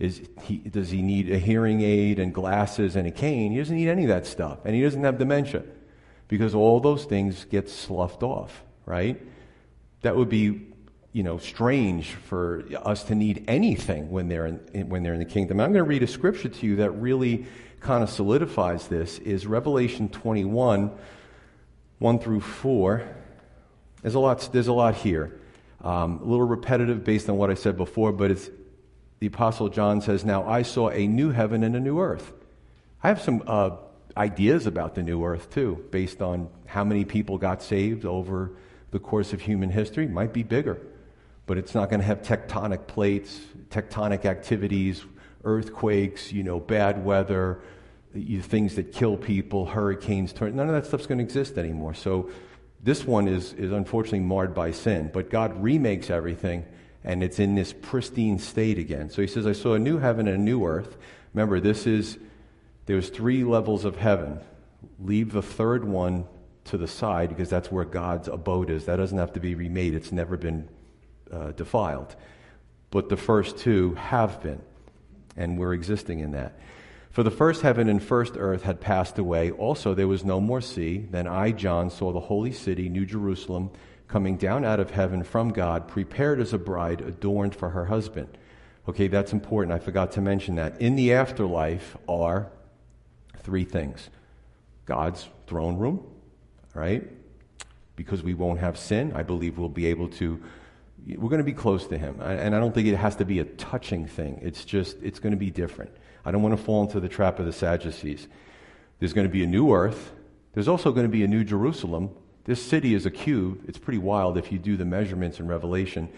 Is 0.00 0.20
he, 0.42 0.58
does 0.58 0.90
he 0.90 1.00
need 1.00 1.30
a 1.30 1.38
hearing 1.38 1.80
aid 1.80 2.18
and 2.18 2.34
glasses 2.34 2.96
and 2.96 3.06
a 3.06 3.12
cane? 3.12 3.52
He 3.52 3.58
doesn't 3.58 3.76
need 3.76 3.88
any 3.88 4.02
of 4.02 4.08
that 4.08 4.26
stuff. 4.26 4.58
And 4.64 4.74
he 4.74 4.82
doesn't 4.82 5.04
have 5.04 5.16
dementia 5.16 5.62
because 6.26 6.56
all 6.56 6.80
those 6.80 7.04
things 7.04 7.44
get 7.44 7.70
sloughed 7.70 8.24
off, 8.24 8.64
right? 8.84 9.22
That 10.00 10.16
would 10.16 10.28
be 10.28 10.66
you 11.12 11.22
know, 11.22 11.38
strange 11.38 12.10
for 12.10 12.64
us 12.84 13.04
to 13.04 13.14
need 13.14 13.44
anything 13.46 14.10
when 14.10 14.26
they're 14.26 14.46
in, 14.46 14.88
when 14.88 15.04
they're 15.04 15.14
in 15.14 15.20
the 15.20 15.24
kingdom. 15.24 15.60
I'm 15.60 15.72
going 15.72 15.84
to 15.84 15.88
read 15.88 16.02
a 16.02 16.08
scripture 16.08 16.48
to 16.48 16.66
you 16.66 16.76
that 16.76 16.90
really 16.90 17.46
kind 17.78 18.02
of 18.02 18.10
solidifies 18.10 18.88
this 18.88 19.20
is 19.20 19.46
Revelation 19.46 20.08
21, 20.08 20.90
1 22.02 22.18
through 22.18 22.40
4. 22.40 23.02
There's 24.02 24.14
a 24.14 24.18
lot, 24.18 24.48
there's 24.52 24.68
a 24.68 24.72
lot 24.72 24.94
here. 24.94 25.38
Um, 25.82 26.20
a 26.22 26.24
little 26.24 26.46
repetitive 26.46 27.04
based 27.04 27.28
on 27.28 27.36
what 27.36 27.50
I 27.50 27.54
said 27.54 27.76
before, 27.76 28.12
but 28.12 28.30
it's, 28.30 28.50
the 29.20 29.26
Apostle 29.26 29.68
John 29.68 30.00
says, 30.00 30.24
Now 30.24 30.46
I 30.46 30.62
saw 30.62 30.90
a 30.90 31.06
new 31.06 31.30
heaven 31.30 31.64
and 31.64 31.74
a 31.74 31.80
new 31.80 32.00
earth. 32.00 32.32
I 33.02 33.08
have 33.08 33.20
some 33.20 33.42
uh, 33.46 33.70
ideas 34.16 34.66
about 34.66 34.94
the 34.94 35.02
new 35.02 35.24
earth, 35.24 35.50
too, 35.50 35.84
based 35.90 36.22
on 36.22 36.48
how 36.66 36.84
many 36.84 37.04
people 37.04 37.38
got 37.38 37.62
saved 37.62 38.04
over 38.04 38.52
the 38.90 38.98
course 38.98 39.32
of 39.32 39.40
human 39.40 39.70
history. 39.70 40.06
Might 40.06 40.32
be 40.32 40.42
bigger 40.42 40.80
but 41.46 41.58
it's 41.58 41.74
not 41.74 41.90
going 41.90 42.00
to 42.00 42.06
have 42.06 42.22
tectonic 42.22 42.86
plates, 42.86 43.40
tectonic 43.68 44.24
activities, 44.24 45.04
earthquakes, 45.44 46.32
you 46.32 46.42
know, 46.42 46.60
bad 46.60 47.04
weather, 47.04 47.60
things 48.12 48.76
that 48.76 48.92
kill 48.92 49.16
people, 49.16 49.66
hurricanes. 49.66 50.38
None 50.40 50.58
of 50.60 50.74
that 50.74 50.86
stuff's 50.86 51.06
going 51.06 51.18
to 51.18 51.24
exist 51.24 51.58
anymore. 51.58 51.94
So 51.94 52.30
this 52.82 53.04
one 53.04 53.28
is, 53.28 53.52
is 53.54 53.72
unfortunately 53.72 54.20
marred 54.20 54.54
by 54.54 54.72
sin, 54.72 55.10
but 55.12 55.30
God 55.30 55.62
remakes 55.62 56.10
everything 56.10 56.66
and 57.04 57.22
it's 57.22 57.38
in 57.38 57.54
this 57.54 57.72
pristine 57.72 58.38
state 58.38 58.78
again. 58.78 59.10
So 59.10 59.22
he 59.22 59.28
says, 59.28 59.46
I 59.46 59.52
saw 59.52 59.74
a 59.74 59.78
new 59.78 59.98
heaven 59.98 60.28
and 60.28 60.36
a 60.36 60.40
new 60.40 60.64
earth. 60.64 60.96
Remember, 61.34 61.58
this 61.58 61.86
is, 61.86 62.18
there's 62.86 63.08
three 63.08 63.44
levels 63.44 63.84
of 63.84 63.96
heaven. 63.96 64.40
Leave 65.00 65.32
the 65.32 65.42
third 65.42 65.84
one 65.84 66.26
to 66.64 66.76
the 66.76 66.86
side 66.86 67.28
because 67.28 67.50
that's 67.50 67.72
where 67.72 67.84
God's 67.84 68.28
abode 68.28 68.70
is. 68.70 68.84
That 68.84 68.96
doesn't 68.96 69.18
have 69.18 69.32
to 69.32 69.40
be 69.40 69.54
remade. 69.54 69.94
It's 69.94 70.12
never 70.12 70.36
been 70.36 70.68
uh, 71.32 71.52
defiled. 71.52 72.14
But 72.90 73.08
the 73.08 73.16
first 73.16 73.58
two 73.58 73.94
have 73.94 74.42
been, 74.42 74.60
and 75.36 75.58
we're 75.58 75.72
existing 75.72 76.20
in 76.20 76.32
that. 76.32 76.58
For 77.12 77.22
the 77.22 77.30
first 77.30 77.60
heaven 77.60 77.90
and 77.90 78.02
first 78.02 78.34
earth 78.38 78.62
had 78.62 78.80
passed 78.80 79.18
away. 79.18 79.50
Also, 79.50 79.92
there 79.92 80.08
was 80.08 80.24
no 80.24 80.40
more 80.40 80.62
sea. 80.62 81.06
Then 81.10 81.26
I, 81.26 81.52
John, 81.52 81.90
saw 81.90 82.10
the 82.10 82.20
holy 82.20 82.52
city, 82.52 82.88
New 82.88 83.04
Jerusalem, 83.04 83.70
coming 84.08 84.38
down 84.38 84.64
out 84.64 84.80
of 84.80 84.90
heaven 84.90 85.22
from 85.22 85.50
God, 85.50 85.88
prepared 85.88 86.40
as 86.40 86.54
a 86.54 86.58
bride 86.58 87.02
adorned 87.02 87.54
for 87.54 87.68
her 87.68 87.84
husband. 87.84 88.38
Okay, 88.88 89.08
that's 89.08 89.34
important. 89.34 89.74
I 89.74 89.78
forgot 89.78 90.12
to 90.12 90.22
mention 90.22 90.54
that. 90.54 90.80
In 90.80 90.96
the 90.96 91.12
afterlife 91.12 91.98
are 92.08 92.50
three 93.38 93.64
things 93.64 94.08
God's 94.86 95.28
throne 95.46 95.76
room, 95.76 96.02
right? 96.74 97.06
Because 97.94 98.22
we 98.22 98.32
won't 98.32 98.60
have 98.60 98.78
sin, 98.78 99.12
I 99.14 99.22
believe 99.22 99.58
we'll 99.58 99.68
be 99.68 99.86
able 99.86 100.08
to 100.08 100.42
we're 101.06 101.28
going 101.28 101.38
to 101.38 101.44
be 101.44 101.52
close 101.52 101.86
to 101.88 101.98
him. 101.98 102.20
And 102.20 102.54
I 102.54 102.60
don't 102.60 102.72
think 102.72 102.86
it 102.86 102.96
has 102.96 103.16
to 103.16 103.24
be 103.24 103.40
a 103.40 103.44
touching 103.44 104.06
thing. 104.06 104.38
It's 104.42 104.64
just, 104.64 105.02
it's 105.02 105.18
going 105.18 105.32
to 105.32 105.36
be 105.36 105.50
different. 105.50 105.90
I 106.24 106.30
don't 106.30 106.42
want 106.42 106.56
to 106.56 106.62
fall 106.62 106.82
into 106.82 107.00
the 107.00 107.08
trap 107.08 107.38
of 107.38 107.46
the 107.46 107.52
Sadducees. 107.52 108.28
There's 108.98 109.12
going 109.12 109.26
to 109.26 109.32
be 109.32 109.42
a 109.42 109.46
new 109.46 109.72
earth. 109.72 110.12
There's 110.52 110.68
also 110.68 110.92
going 110.92 111.06
to 111.06 111.12
be 111.12 111.24
a 111.24 111.28
new 111.28 111.44
Jerusalem. 111.44 112.10
This 112.44 112.64
city 112.64 112.94
is 112.94 113.06
a 113.06 113.10
cube. 113.10 113.62
It's 113.66 113.78
pretty 113.78 113.98
wild 113.98 114.38
if 114.38 114.52
you 114.52 114.58
do 114.58 114.76
the 114.76 114.84
measurements 114.84 115.40
in 115.40 115.46
Revelation. 115.46 116.08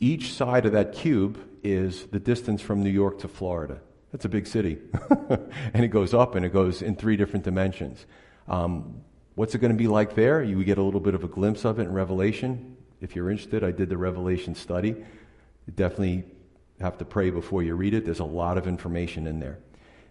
Each 0.00 0.32
side 0.32 0.66
of 0.66 0.72
that 0.72 0.92
cube 0.92 1.38
is 1.62 2.06
the 2.06 2.20
distance 2.20 2.62
from 2.62 2.82
New 2.82 2.90
York 2.90 3.18
to 3.20 3.28
Florida. 3.28 3.80
That's 4.12 4.24
a 4.24 4.28
big 4.28 4.46
city. 4.46 4.78
and 5.10 5.84
it 5.84 5.88
goes 5.88 6.14
up 6.14 6.34
and 6.34 6.44
it 6.46 6.52
goes 6.52 6.82
in 6.82 6.96
three 6.96 7.16
different 7.16 7.44
dimensions. 7.44 8.06
Um, 8.46 9.02
what's 9.34 9.54
it 9.54 9.58
going 9.58 9.72
to 9.72 9.76
be 9.76 9.88
like 9.88 10.14
there? 10.14 10.42
You 10.42 10.62
get 10.64 10.78
a 10.78 10.82
little 10.82 11.00
bit 11.00 11.14
of 11.14 11.24
a 11.24 11.28
glimpse 11.28 11.64
of 11.64 11.78
it 11.78 11.82
in 11.82 11.92
Revelation 11.92 12.76
if 13.00 13.14
you're 13.14 13.30
interested, 13.30 13.62
I 13.62 13.70
did 13.70 13.88
the 13.88 13.96
Revelation 13.96 14.54
study. 14.54 14.88
You 14.88 15.72
definitely 15.74 16.24
have 16.80 16.98
to 16.98 17.04
pray 17.04 17.30
before 17.30 17.62
you 17.62 17.74
read 17.74 17.94
it. 17.94 18.04
There's 18.04 18.20
a 18.20 18.24
lot 18.24 18.58
of 18.58 18.66
information 18.66 19.26
in 19.26 19.40
there. 19.40 19.58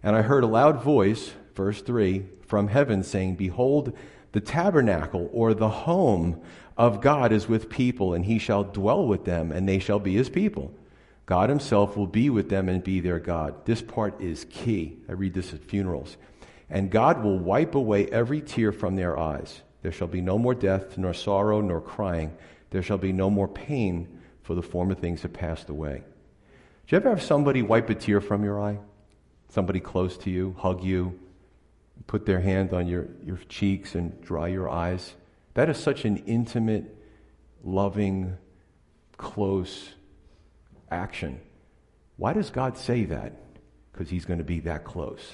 And 0.03 0.15
I 0.15 0.21
heard 0.21 0.43
a 0.43 0.47
loud 0.47 0.83
voice, 0.83 1.31
verse 1.55 1.81
3, 1.81 2.25
from 2.41 2.67
heaven 2.67 3.03
saying, 3.03 3.35
Behold, 3.35 3.97
the 4.31 4.41
tabernacle 4.41 5.29
or 5.33 5.53
the 5.53 5.69
home 5.69 6.41
of 6.77 7.01
God 7.01 7.31
is 7.31 7.47
with 7.47 7.69
people, 7.69 8.13
and 8.13 8.25
he 8.25 8.37
shall 8.37 8.63
dwell 8.63 9.07
with 9.07 9.25
them, 9.25 9.51
and 9.51 9.67
they 9.67 9.79
shall 9.79 9.99
be 9.99 10.13
his 10.13 10.29
people. 10.29 10.73
God 11.25 11.49
himself 11.49 11.97
will 11.97 12.07
be 12.07 12.29
with 12.29 12.49
them 12.49 12.69
and 12.69 12.83
be 12.83 12.99
their 12.99 13.19
God. 13.19 13.65
This 13.65 13.81
part 13.81 14.21
is 14.21 14.45
key. 14.49 14.97
I 15.09 15.13
read 15.13 15.33
this 15.33 15.53
at 15.53 15.63
funerals. 15.63 16.17
And 16.69 16.91
God 16.91 17.23
will 17.23 17.39
wipe 17.39 17.75
away 17.75 18.07
every 18.07 18.41
tear 18.41 18.71
from 18.71 18.95
their 18.95 19.17
eyes. 19.17 19.61
There 19.81 19.91
shall 19.91 20.07
be 20.07 20.21
no 20.21 20.37
more 20.37 20.55
death, 20.55 20.97
nor 20.97 21.13
sorrow, 21.13 21.61
nor 21.61 21.81
crying 21.81 22.31
there 22.69 22.83
shall 22.83 22.97
be 22.97 23.13
no 23.13 23.29
more 23.29 23.47
pain, 23.47 24.19
for 24.41 24.55
the 24.55 24.61
former 24.61 24.95
things 24.95 25.21
have 25.21 25.33
passed 25.33 25.69
away. 25.69 26.03
Do 26.87 26.95
you 26.95 27.01
ever 27.01 27.09
have 27.09 27.21
somebody 27.21 27.61
wipe 27.61 27.89
a 27.89 27.95
tear 27.95 28.21
from 28.21 28.45
your 28.45 28.61
eye? 28.61 28.79
Somebody 29.49 29.81
close 29.81 30.17
to 30.19 30.29
you, 30.29 30.55
hug 30.57 30.81
you, 30.81 31.19
put 32.07 32.25
their 32.25 32.39
hand 32.39 32.73
on 32.73 32.87
your, 32.87 33.09
your 33.25 33.39
cheeks 33.49 33.93
and 33.93 34.21
dry 34.21 34.47
your 34.47 34.69
eyes? 34.69 35.13
That 35.55 35.69
is 35.69 35.77
such 35.77 36.05
an 36.05 36.17
intimate, 36.19 36.95
loving, 37.61 38.37
close 39.17 39.89
action. 40.89 41.41
Why 42.15 42.31
does 42.31 42.51
God 42.51 42.77
say 42.77 43.03
that? 43.05 43.33
Because 43.91 44.09
He's 44.09 44.23
going 44.23 44.39
to 44.39 44.45
be 44.45 44.61
that 44.61 44.85
close. 44.85 45.33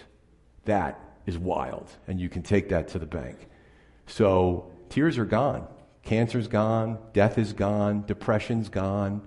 That 0.66 1.00
is 1.28 1.38
wild, 1.38 1.88
and 2.08 2.20
you 2.20 2.30
can 2.30 2.42
take 2.42 2.70
that 2.70 2.88
to 2.90 3.00
the 3.00 3.06
bank. 3.06 3.48
So, 4.08 4.72
tears 4.90 5.20
are 5.20 5.26
gone. 5.26 5.68
Cancer's 6.02 6.48
gone, 6.48 6.98
death 7.14 7.38
is 7.38 7.54
gone, 7.54 8.06
depression's 8.08 8.70
gone, 8.70 9.22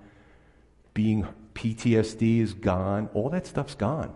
being 0.93 1.25
PTSD 1.57 2.39
is 2.39 2.53
gone. 2.53 3.09
All 3.15 3.29
that 3.31 3.47
stuff's 3.47 3.73
gone. 3.73 4.13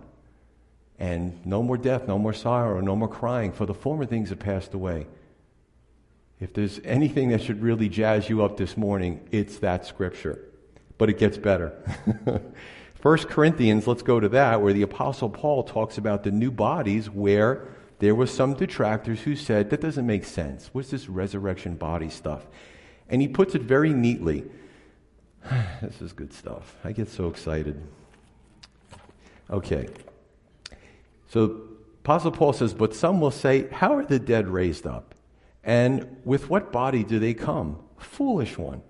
And 1.00 1.44
no 1.44 1.64
more 1.64 1.78
death, 1.78 2.08
no 2.08 2.20
more 2.20 2.34
sorrow, 2.34 2.80
no 2.80 2.96
more 2.96 3.08
crying, 3.08 3.52
for 3.52 3.66
the 3.66 3.74
former 3.74 4.06
things 4.06 4.30
have 4.30 4.38
passed 4.38 4.76
away. 4.76 5.08
If 6.40 6.54
there's 6.54 6.80
anything 6.84 7.30
that 7.30 7.42
should 7.42 7.64
really 7.64 7.90
jazz 7.90 8.30
you 8.30 8.44
up 8.44 8.58
this 8.58 8.78
morning, 8.78 9.28
it's 9.32 9.58
that 9.58 9.88
scripture. 9.88 10.40
But 11.00 11.10
it 11.10 11.18
gets 11.18 11.40
better. 11.40 11.74
1 13.02 13.18
Corinthians, 13.24 13.88
let's 13.88 14.04
go 14.04 14.20
to 14.20 14.30
that, 14.30 14.62
where 14.62 14.74
the 14.74 14.84
Apostle 14.84 15.30
Paul 15.30 15.64
talks 15.64 15.98
about 15.98 16.24
the 16.24 16.30
new 16.30 16.52
bodies 16.52 17.10
where 17.10 17.68
there 17.98 18.14
were 18.14 18.28
some 18.28 18.54
detractors 18.54 19.22
who 19.22 19.36
said, 19.36 19.72
that 19.72 19.82
doesn't 19.82 20.06
make 20.06 20.26
sense. 20.26 20.70
What's 20.74 20.92
this 20.92 21.10
resurrection 21.10 21.74
body 21.74 22.12
stuff? 22.12 22.46
And 23.10 23.20
he 23.20 23.28
puts 23.28 23.56
it 23.56 23.64
very 23.64 23.94
neatly. 23.94 24.44
this 25.82 26.02
is 26.02 26.14
good 26.14 26.34
stuff. 26.34 26.76
I 26.84 26.92
get 26.92 27.10
so 27.10 27.28
excited. 27.28 27.82
Okay. 29.50 29.88
So 31.30 31.62
Apostle 32.04 32.32
Paul 32.32 32.54
says, 32.54 32.74
But 32.74 32.96
some 32.96 33.22
will 33.22 33.32
say, 33.32 33.68
How 33.70 33.96
are 33.96 34.06
the 34.06 34.20
dead 34.20 34.48
raised 34.48 34.86
up? 34.88 35.16
And 35.64 36.18
with 36.26 36.50
what 36.50 36.72
body 36.72 37.04
do 37.04 37.20
they 37.20 37.34
come? 37.34 37.80
Foolish 37.98 38.58
one. 38.58 38.82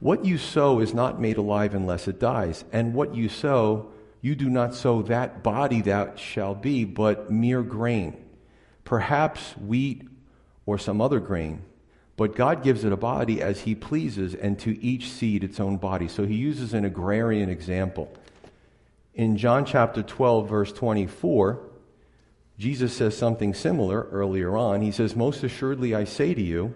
What 0.00 0.24
you 0.24 0.38
sow 0.38 0.80
is 0.80 0.94
not 0.94 1.20
made 1.20 1.36
alive 1.36 1.74
unless 1.74 2.08
it 2.08 2.20
dies. 2.20 2.64
And 2.72 2.94
what 2.94 3.14
you 3.14 3.28
sow, 3.28 3.90
you 4.22 4.34
do 4.34 4.48
not 4.48 4.74
sow 4.74 5.02
that 5.02 5.42
body 5.42 5.82
that 5.82 6.18
shall 6.18 6.54
be, 6.54 6.84
but 6.84 7.30
mere 7.30 7.62
grain. 7.62 8.16
Perhaps 8.84 9.56
wheat 9.56 10.08
or 10.66 10.78
some 10.78 11.00
other 11.00 11.20
grain. 11.20 11.62
But 12.18 12.34
God 12.34 12.64
gives 12.64 12.84
it 12.84 12.92
a 12.92 12.96
body 12.96 13.40
as 13.40 13.60
He 13.60 13.74
pleases, 13.74 14.34
and 14.34 14.58
to 14.58 14.78
each 14.84 15.08
seed 15.08 15.44
its 15.44 15.60
own 15.60 15.76
body. 15.78 16.08
So 16.08 16.26
He 16.26 16.34
uses 16.34 16.74
an 16.74 16.84
agrarian 16.84 17.48
example. 17.48 18.12
In 19.14 19.38
John 19.38 19.64
chapter 19.64 20.02
12, 20.02 20.48
verse 20.48 20.72
24, 20.72 21.60
Jesus 22.58 22.92
says 22.92 23.16
something 23.16 23.54
similar 23.54 24.08
earlier 24.10 24.56
on. 24.56 24.82
He 24.82 24.90
says, 24.90 25.14
Most 25.14 25.44
assuredly 25.44 25.94
I 25.94 26.04
say 26.04 26.34
to 26.34 26.42
you, 26.42 26.74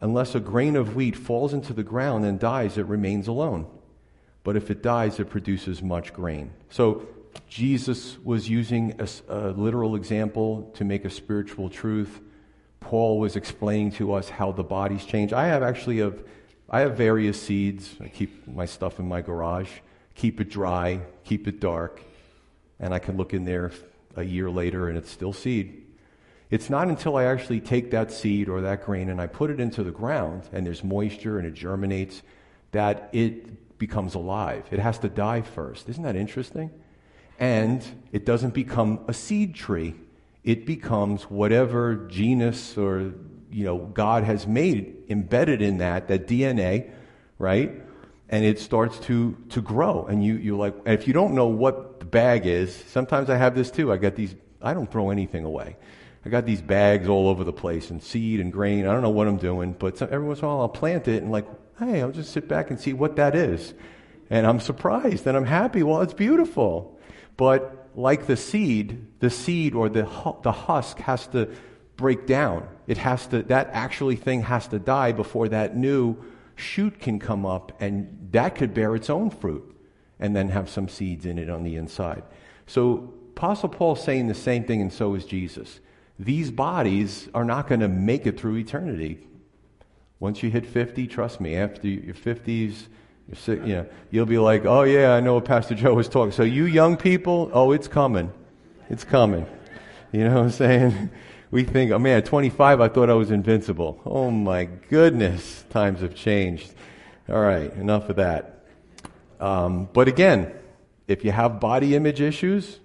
Unless 0.00 0.34
a 0.34 0.40
grain 0.40 0.76
of 0.76 0.94
wheat 0.94 1.16
falls 1.16 1.54
into 1.54 1.72
the 1.72 1.82
ground 1.82 2.26
and 2.26 2.38
dies, 2.38 2.76
it 2.76 2.84
remains 2.84 3.28
alone. 3.28 3.66
But 4.44 4.56
if 4.56 4.70
it 4.70 4.82
dies, 4.82 5.18
it 5.18 5.30
produces 5.30 5.82
much 5.82 6.12
grain. 6.12 6.52
So 6.68 7.08
Jesus 7.48 8.18
was 8.22 8.48
using 8.48 9.00
a, 9.00 9.08
a, 9.28 9.50
literal 9.52 9.96
example 9.96 10.70
to 10.74 10.84
make 10.84 11.06
a 11.06 11.10
spiritual 11.10 11.70
truth. 11.70 12.20
Paul 12.80 13.18
was 13.18 13.36
explaining 13.36 13.92
to 13.92 14.12
us 14.12 14.28
how 14.28 14.52
the 14.52 14.62
bodies 14.62 15.04
change. 15.04 15.32
I 15.32 15.46
have 15.46 15.62
actually 15.62 15.98
have, 15.98 16.22
I 16.70 16.80
have 16.80 16.96
various 16.96 17.40
seeds. 17.40 17.96
I 18.00 18.08
keep 18.08 18.46
my 18.46 18.66
stuff 18.66 18.98
in 18.98 19.08
my 19.08 19.22
garage. 19.22 19.70
Keep 20.14 20.40
it 20.40 20.48
dry, 20.48 21.00
keep 21.24 21.46
it 21.46 21.60
dark, 21.60 22.00
and 22.80 22.94
I 22.94 22.98
can 22.98 23.16
look 23.16 23.34
in 23.34 23.44
there 23.44 23.72
a 24.16 24.22
year 24.22 24.50
later 24.50 24.88
and 24.88 24.96
it's 24.96 25.10
still 25.10 25.32
seed. 25.32 25.82
It's 26.48 26.70
not 26.70 26.88
until 26.88 27.16
I 27.16 27.24
actually 27.24 27.60
take 27.60 27.90
that 27.90 28.12
seed 28.12 28.48
or 28.48 28.60
that 28.62 28.84
grain 28.84 29.10
and 29.10 29.20
I 29.20 29.26
put 29.26 29.50
it 29.50 29.60
into 29.60 29.82
the 29.82 29.90
ground 29.90 30.48
and 30.52 30.64
there's 30.66 30.84
moisture 30.84 31.38
and 31.38 31.46
it 31.46 31.54
germinates 31.54 32.22
that 32.72 33.10
it 33.12 33.78
becomes 33.78 34.14
alive. 34.14 34.64
It 34.70 34.78
has 34.78 34.98
to 35.00 35.08
die 35.08 35.42
first. 35.42 35.88
Isn't 35.88 36.04
that 36.04 36.16
interesting? 36.16 36.70
And 37.38 37.84
it 38.12 38.24
doesn't 38.24 38.54
become 38.54 39.00
a 39.08 39.12
seed 39.12 39.54
tree. 39.54 39.94
It 40.46 40.64
becomes 40.64 41.24
whatever 41.24 41.96
genus 42.08 42.78
or 42.78 43.12
you 43.50 43.64
know 43.64 43.78
God 43.78 44.22
has 44.24 44.46
made 44.46 44.96
embedded 45.08 45.60
in 45.60 45.78
that 45.78 46.06
that 46.08 46.26
DNA, 46.26 46.90
right? 47.38 47.72
And 48.28 48.44
it 48.44 48.58
starts 48.60 48.98
to 49.00 49.36
to 49.50 49.60
grow. 49.60 50.06
And 50.06 50.24
you 50.24 50.36
you 50.36 50.56
like 50.56 50.74
if 50.86 51.06
you 51.06 51.12
don't 51.12 51.34
know 51.34 51.48
what 51.48 52.00
the 52.00 52.06
bag 52.06 52.46
is, 52.46 52.74
sometimes 52.74 53.28
I 53.28 53.36
have 53.36 53.54
this 53.56 53.70
too. 53.70 53.92
I 53.92 53.98
got 53.98 54.14
these 54.14 54.36
I 54.62 54.72
don't 54.72 54.90
throw 54.90 55.10
anything 55.10 55.44
away. 55.44 55.76
I 56.24 56.28
got 56.28 56.46
these 56.46 56.62
bags 56.62 57.08
all 57.08 57.28
over 57.28 57.44
the 57.44 57.52
place 57.52 57.90
and 57.90 58.02
seed 58.02 58.40
and 58.40 58.52
grain. 58.52 58.86
I 58.86 58.92
don't 58.92 59.02
know 59.02 59.10
what 59.10 59.28
I'm 59.28 59.36
doing, 59.36 59.74
but 59.76 60.00
every 60.00 60.26
once 60.26 60.40
in 60.40 60.44
a 60.44 60.48
while 60.48 60.60
I'll 60.60 60.68
plant 60.68 61.08
it 61.08 61.22
and 61.22 61.30
like, 61.30 61.46
hey, 61.78 62.02
I'll 62.02 62.10
just 62.10 62.32
sit 62.32 62.48
back 62.48 62.70
and 62.70 62.80
see 62.80 62.92
what 62.92 63.16
that 63.16 63.34
is. 63.34 63.74
And 64.30 64.46
I'm 64.46 64.60
surprised 64.60 65.26
and 65.26 65.36
I'm 65.36 65.44
happy. 65.44 65.82
Well, 65.82 66.02
it's 66.02 66.14
beautiful. 66.14 66.98
But 67.36 67.75
like 67.96 68.26
the 68.26 68.36
seed, 68.36 69.06
the 69.20 69.30
seed 69.30 69.74
or 69.74 69.88
the, 69.88 70.02
the 70.42 70.52
husk 70.52 70.98
has 70.98 71.26
to 71.28 71.50
break 71.96 72.26
down. 72.26 72.68
It 72.86 72.98
has 72.98 73.26
to, 73.28 73.42
that 73.44 73.70
actually 73.72 74.16
thing 74.16 74.42
has 74.42 74.68
to 74.68 74.78
die 74.78 75.12
before 75.12 75.48
that 75.48 75.76
new 75.76 76.16
shoot 76.54 77.00
can 77.00 77.18
come 77.18 77.44
up 77.44 77.72
and 77.80 78.28
that 78.32 78.54
could 78.54 78.74
bear 78.74 78.94
its 78.94 79.10
own 79.10 79.30
fruit 79.30 79.74
and 80.20 80.36
then 80.36 80.50
have 80.50 80.68
some 80.68 80.88
seeds 80.88 81.26
in 81.26 81.38
it 81.38 81.50
on 81.50 81.64
the 81.64 81.76
inside. 81.76 82.22
So 82.66 83.14
Apostle 83.30 83.70
Paul's 83.70 84.04
saying 84.04 84.28
the 84.28 84.34
same 84.34 84.64
thing 84.64 84.80
and 84.80 84.92
so 84.92 85.14
is 85.14 85.24
Jesus 85.24 85.80
these 86.18 86.50
bodies 86.50 87.28
are 87.34 87.44
not 87.44 87.68
going 87.68 87.80
to 87.80 87.88
make 87.88 88.26
it 88.26 88.40
through 88.40 88.56
eternity. 88.56 89.18
Once 90.18 90.42
you 90.42 90.50
hit 90.50 90.64
50, 90.64 91.06
trust 91.06 91.42
me, 91.42 91.54
after 91.56 91.86
your 91.88 92.14
50s, 92.14 92.46
you're 92.46 92.86
sick, 93.34 93.60
you 93.60 93.74
know, 93.74 93.86
you'll 94.10 94.26
be 94.26 94.38
like, 94.38 94.64
oh, 94.64 94.82
yeah, 94.82 95.12
I 95.12 95.20
know 95.20 95.34
what 95.34 95.44
Pastor 95.44 95.74
Joe 95.74 95.94
was 95.94 96.08
talking. 96.08 96.32
So, 96.32 96.42
you 96.42 96.66
young 96.66 96.96
people, 96.96 97.50
oh, 97.52 97.72
it's 97.72 97.88
coming. 97.88 98.32
It's 98.88 99.04
coming. 99.04 99.46
You 100.12 100.24
know 100.24 100.34
what 100.34 100.44
I'm 100.44 100.50
saying? 100.50 101.10
We 101.48 101.62
think, 101.62 101.92
oh, 101.92 101.98
man, 102.00 102.18
at 102.18 102.26
25, 102.26 102.80
I 102.80 102.88
thought 102.88 103.08
I 103.08 103.14
was 103.14 103.30
invincible. 103.30 104.00
Oh, 104.04 104.32
my 104.32 104.64
goodness, 104.64 105.64
times 105.70 106.00
have 106.00 106.12
changed. 106.12 106.74
All 107.28 107.40
right, 107.40 107.72
enough 107.74 108.08
of 108.08 108.16
that. 108.16 108.64
Um, 109.38 109.88
but 109.92 110.08
again, 110.08 110.52
if 111.06 111.24
you 111.24 111.30
have 111.30 111.60
body 111.60 111.94
image 111.94 112.20
issues, 112.20 112.80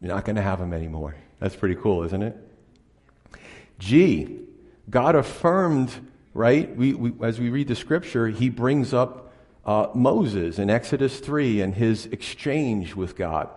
you're 0.00 0.14
not 0.14 0.26
going 0.26 0.36
to 0.36 0.42
have 0.42 0.58
them 0.58 0.74
anymore. 0.74 1.16
That's 1.40 1.56
pretty 1.56 1.76
cool, 1.76 2.02
isn't 2.04 2.22
it? 2.22 2.36
G, 3.78 4.40
God 4.90 5.14
affirmed, 5.14 5.90
right? 6.34 6.74
We, 6.76 6.92
we, 6.92 7.26
as 7.26 7.40
we 7.40 7.48
read 7.48 7.68
the 7.68 7.74
scripture, 7.74 8.28
he 8.28 8.50
brings 8.50 8.92
up 8.92 9.23
uh, 9.66 9.88
Moses 9.94 10.58
in 10.58 10.70
Exodus 10.70 11.20
3 11.20 11.60
and 11.60 11.74
his 11.74 12.06
exchange 12.06 12.94
with 12.94 13.16
God, 13.16 13.48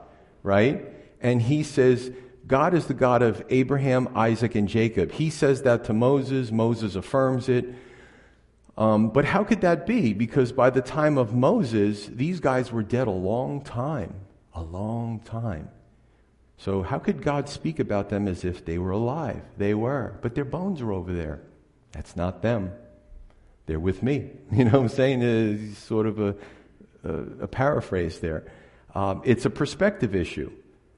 right? 0.43 0.86
And 1.22 1.41
he 1.41 1.63
says, 1.63 2.12
God 2.46 2.74
is 2.74 2.88
the 2.88 2.93
God 2.93 3.22
of 3.22 3.43
Abraham, 3.50 4.10
Isaac, 4.15 4.56
and 4.56 4.67
Jacob. 4.67 5.12
He 5.12 5.30
says 5.30 5.63
that 5.63 5.84
to 5.86 5.93
Moses. 5.93 6.52
Moses 6.52 6.96
affirms 6.96 7.50
it. 7.50 7.65
Um, 8.78 9.10
but 9.10 9.26
how 9.26 9.43
could 9.43 9.62
that 9.62 9.86
be? 9.86 10.13
Because 10.13 10.52
by 10.52 10.70
the 10.70 10.82
time 10.82 11.17
of 11.17 11.34
Moses, 11.34 12.06
these 12.06 12.39
guys 12.39 12.72
were 12.72 12.84
dead 12.84 13.08
a 13.08 13.12
long 13.12 13.62
time. 13.62 14.13
A 14.54 14.62
long 14.62 15.20
time. 15.20 15.70
So, 16.58 16.82
how 16.82 16.98
could 16.98 17.22
God 17.22 17.50
speak 17.50 17.80
about 17.80 18.10
them 18.10 18.28
as 18.28 18.43
if 18.43 18.65
they 18.65 18.78
were 18.78 18.91
alive? 18.91 19.41
They 19.58 19.74
were, 19.74 20.17
but 20.22 20.34
their 20.34 20.46
bones 20.46 20.82
are 20.82 20.91
over 20.91 21.13
there. 21.13 21.41
That's 21.91 22.15
not 22.15 22.41
them. 22.41 22.72
They're 23.67 23.80
with 23.80 24.01
me. 24.01 24.32
You 24.51 24.65
know 24.65 24.71
what 24.71 24.82
I'm 24.82 24.89
saying? 24.89 25.21
It's 25.21 25.77
sort 25.77 26.08
of 26.08 26.19
a, 26.19 26.36
a, 27.03 27.13
a 27.43 27.47
paraphrase 27.47 28.19
there. 28.19 28.51
Um, 28.95 29.21
it's 29.23 29.45
a 29.45 29.49
perspective 29.49 30.15
issue. 30.15 30.51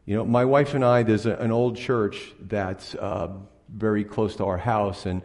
You 0.06 0.16
know, 0.16 0.26
my 0.26 0.46
wife 0.46 0.74
and 0.74 0.86
I, 0.86 1.04
there's 1.04 1.26
a, 1.26 1.36
an 1.36 1.52
old 1.52 1.76
church 1.76 2.34
that's 2.40 2.96
uh, 2.96 3.28
very 3.68 4.06
close 4.06 4.38
to 4.38 4.46
our 4.46 4.58
house 4.58 5.06
and 5.06 5.22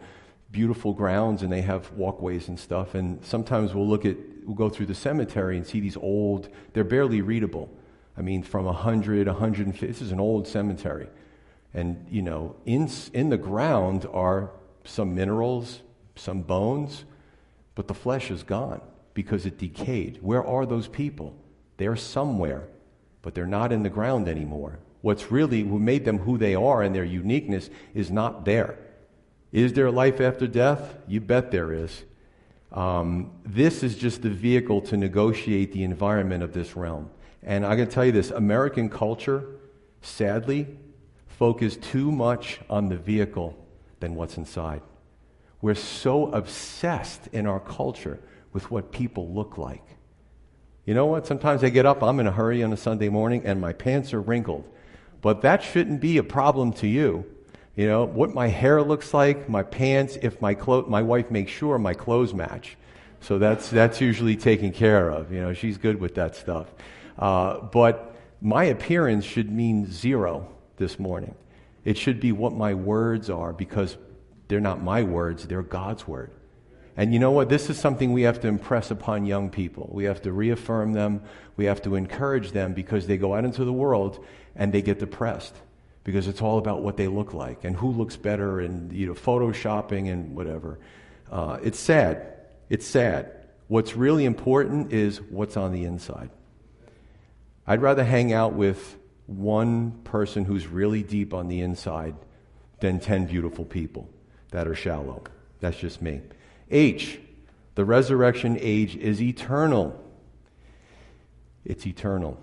beautiful 0.51 0.93
grounds, 0.93 1.41
and 1.41 1.51
they 1.51 1.61
have 1.61 1.91
walkways 1.93 2.49
and 2.49 2.59
stuff. 2.59 2.95
And 2.95 3.23
sometimes 3.23 3.73
we'll 3.73 3.87
look 3.87 4.05
at, 4.05 4.17
we'll 4.43 4.55
go 4.55 4.69
through 4.69 4.87
the 4.87 4.95
cemetery 4.95 5.55
and 5.55 5.65
see 5.65 5.79
these 5.79 5.97
old, 5.97 6.49
they're 6.73 6.83
barely 6.83 7.21
readable 7.21 7.69
I 8.17 8.21
mean, 8.21 8.43
from 8.43 8.65
100, 8.65 9.27
150, 9.27 9.87
this 9.87 10.01
is 10.01 10.11
an 10.11 10.19
old 10.19 10.47
cemetery. 10.47 11.07
And, 11.73 12.05
you 12.09 12.21
know, 12.21 12.55
in, 12.65 12.89
in 13.13 13.29
the 13.29 13.37
ground 13.37 14.07
are 14.13 14.51
some 14.85 15.13
minerals, 15.15 15.81
some 16.15 16.41
bones, 16.41 17.03
but 17.75 17.87
the 17.87 17.93
flesh 17.93 18.31
is 18.31 18.43
gone 18.43 18.81
because 19.13 19.45
it 19.45 19.57
decayed. 19.57 20.19
Where 20.21 20.43
are 20.43 20.65
those 20.65 20.87
people? 20.87 21.35
They're 21.77 21.95
somewhere, 21.95 22.67
but 23.21 23.35
they're 23.35 23.45
not 23.45 23.71
in 23.71 23.83
the 23.83 23.89
ground 23.89 24.27
anymore. 24.27 24.79
What's 25.01 25.31
really 25.31 25.61
who 25.61 25.77
made 25.77 26.05
them 26.05 26.19
who 26.19 26.37
they 26.37 26.55
are 26.55 26.81
and 26.81 26.95
their 26.95 27.03
uniqueness 27.03 27.69
is 27.93 28.09
not 28.09 28.45
there. 28.45 28.77
Is 29.51 29.73
there 29.73 29.91
life 29.91 30.19
after 30.19 30.47
death? 30.47 30.95
You 31.07 31.21
bet 31.21 31.51
there 31.51 31.71
is. 31.71 32.03
Um, 32.71 33.31
this 33.45 33.83
is 33.83 33.95
just 33.95 34.21
the 34.21 34.29
vehicle 34.29 34.81
to 34.81 34.97
negotiate 34.97 35.71
the 35.71 35.83
environment 35.83 36.43
of 36.43 36.53
this 36.53 36.75
realm. 36.75 37.09
And 37.43 37.65
I 37.65 37.75
can 37.75 37.87
tell 37.87 38.03
you 38.03 38.11
this 38.11 38.31
American 38.31 38.89
culture, 38.89 39.45
sadly, 40.01 40.67
focuses 41.27 41.77
too 41.77 42.11
much 42.11 42.59
on 42.69 42.89
the 42.89 42.97
vehicle 42.97 43.55
than 43.99 44.15
what's 44.15 44.37
inside. 44.37 44.81
We're 45.65 45.73
so 45.73 46.27
obsessed 46.27 47.25
in 47.31 47.47
our 47.47 47.59
culture 47.59 48.19
with 48.53 48.69
what 48.69 48.91
people 48.91 49.33
look 49.33 49.57
like. 49.57 49.81
You 50.85 50.93
know 50.93 51.07
what? 51.07 51.25
Sometimes 51.25 51.63
I 51.63 51.69
get 51.69 51.87
up, 51.87 52.03
I'm 52.03 52.19
in 52.19 52.27
a 52.27 52.31
hurry 52.31 52.61
on 52.61 52.71
a 52.71 52.77
Sunday 52.77 53.09
morning, 53.09 53.41
and 53.45 53.59
my 53.59 53.73
pants 53.73 54.13
are 54.13 54.21
wrinkled. 54.21 54.69
But 55.23 55.41
that 55.41 55.63
shouldn't 55.63 56.01
be 56.01 56.19
a 56.19 56.23
problem 56.23 56.71
to 56.73 56.87
you. 56.87 57.25
You 57.75 57.87
know, 57.87 58.05
what 58.05 58.35
my 58.35 58.47
hair 58.47 58.83
looks 58.83 59.11
like, 59.11 59.49
my 59.49 59.63
pants, 59.63 60.19
if 60.21 60.39
my 60.39 60.53
clothes, 60.53 60.87
my 60.87 61.01
wife 61.01 61.31
makes 61.31 61.51
sure 61.51 61.79
my 61.79 61.95
clothes 61.95 62.31
match. 62.31 62.77
So 63.21 63.39
that's, 63.39 63.67
that's 63.71 63.99
usually 63.99 64.35
taken 64.35 64.71
care 64.71 65.09
of. 65.09 65.31
You 65.31 65.41
know, 65.41 65.53
she's 65.53 65.79
good 65.79 65.99
with 65.99 66.13
that 66.13 66.35
stuff. 66.35 66.67
Uh, 67.17 67.61
but 67.61 68.15
my 68.39 68.65
appearance 68.65 69.25
should 69.25 69.51
mean 69.51 69.91
zero 69.91 70.47
this 70.77 70.99
morning. 70.99 71.33
It 71.83 71.97
should 71.97 72.19
be 72.19 72.31
what 72.31 72.53
my 72.53 72.75
words 72.75 73.31
are 73.31 73.51
because 73.51 73.97
they're 74.47 74.59
not 74.59 74.81
my 74.81 75.03
words, 75.03 75.47
they're 75.47 75.63
God's 75.63 76.07
word. 76.07 76.31
And 76.97 77.13
you 77.13 77.19
know 77.19 77.31
what? 77.31 77.49
This 77.49 77.69
is 77.69 77.77
something 77.77 78.13
we 78.13 78.21
have 78.21 78.39
to 78.41 78.47
impress 78.47 78.89
upon 78.89 79.25
young 79.25 79.49
people. 79.49 79.89
We 79.91 80.05
have 80.05 80.21
to 80.21 80.31
reaffirm 80.31 80.93
them. 80.93 81.23
We 81.57 81.65
have 81.65 81.81
to 81.81 81.95
encourage 81.95 82.51
them 82.51 82.73
because 82.73 83.05
they 83.05 83.17
go 83.17 83.33
out 83.33 83.43
into 83.43 83.65
the 83.65 83.73
world 83.73 84.25
and 84.55 84.71
they 84.71 84.81
get 84.81 84.99
depressed 84.99 85.55
because 86.05 86.27
it's 86.27 86.41
all 86.41 86.57
about 86.57 86.83
what 86.83 86.95
they 86.95 87.07
look 87.07 87.33
like 87.33 87.65
and 87.65 87.75
who 87.75 87.91
looks 87.91 88.15
better 88.15 88.59
and 88.61 88.93
you 88.93 89.07
know 89.07 89.13
photoshopping 89.13 90.09
and 90.09 90.35
whatever. 90.35 90.79
Uh, 91.29 91.57
it's 91.61 91.79
sad. 91.79 92.33
It's 92.69 92.87
sad. 92.87 93.31
What's 93.67 93.95
really 93.95 94.23
important 94.23 94.93
is 94.93 95.21
what's 95.21 95.57
on 95.57 95.73
the 95.73 95.83
inside. 95.83 96.29
I'd 97.67 97.81
rather 97.81 98.03
hang 98.03 98.31
out 98.31 98.53
with 98.53 98.95
one 99.25 99.91
person 100.03 100.45
who's 100.45 100.67
really 100.67 101.03
deep 101.03 101.33
on 101.33 101.47
the 101.47 101.61
inside 101.61 102.15
than 102.79 102.99
10 102.99 103.25
beautiful 103.25 103.65
people 103.65 104.07
that 104.55 104.69
are 104.69 104.75
shallow. 104.75 105.21
That's 105.59 105.75
just 105.75 106.01
me. 106.01 106.21
H, 106.71 107.19
the 107.75 107.83
resurrection 107.83 108.57
age 108.61 108.95
is 108.95 109.21
eternal. 109.21 110.01
It's 111.65 111.85
eternal. 111.85 112.39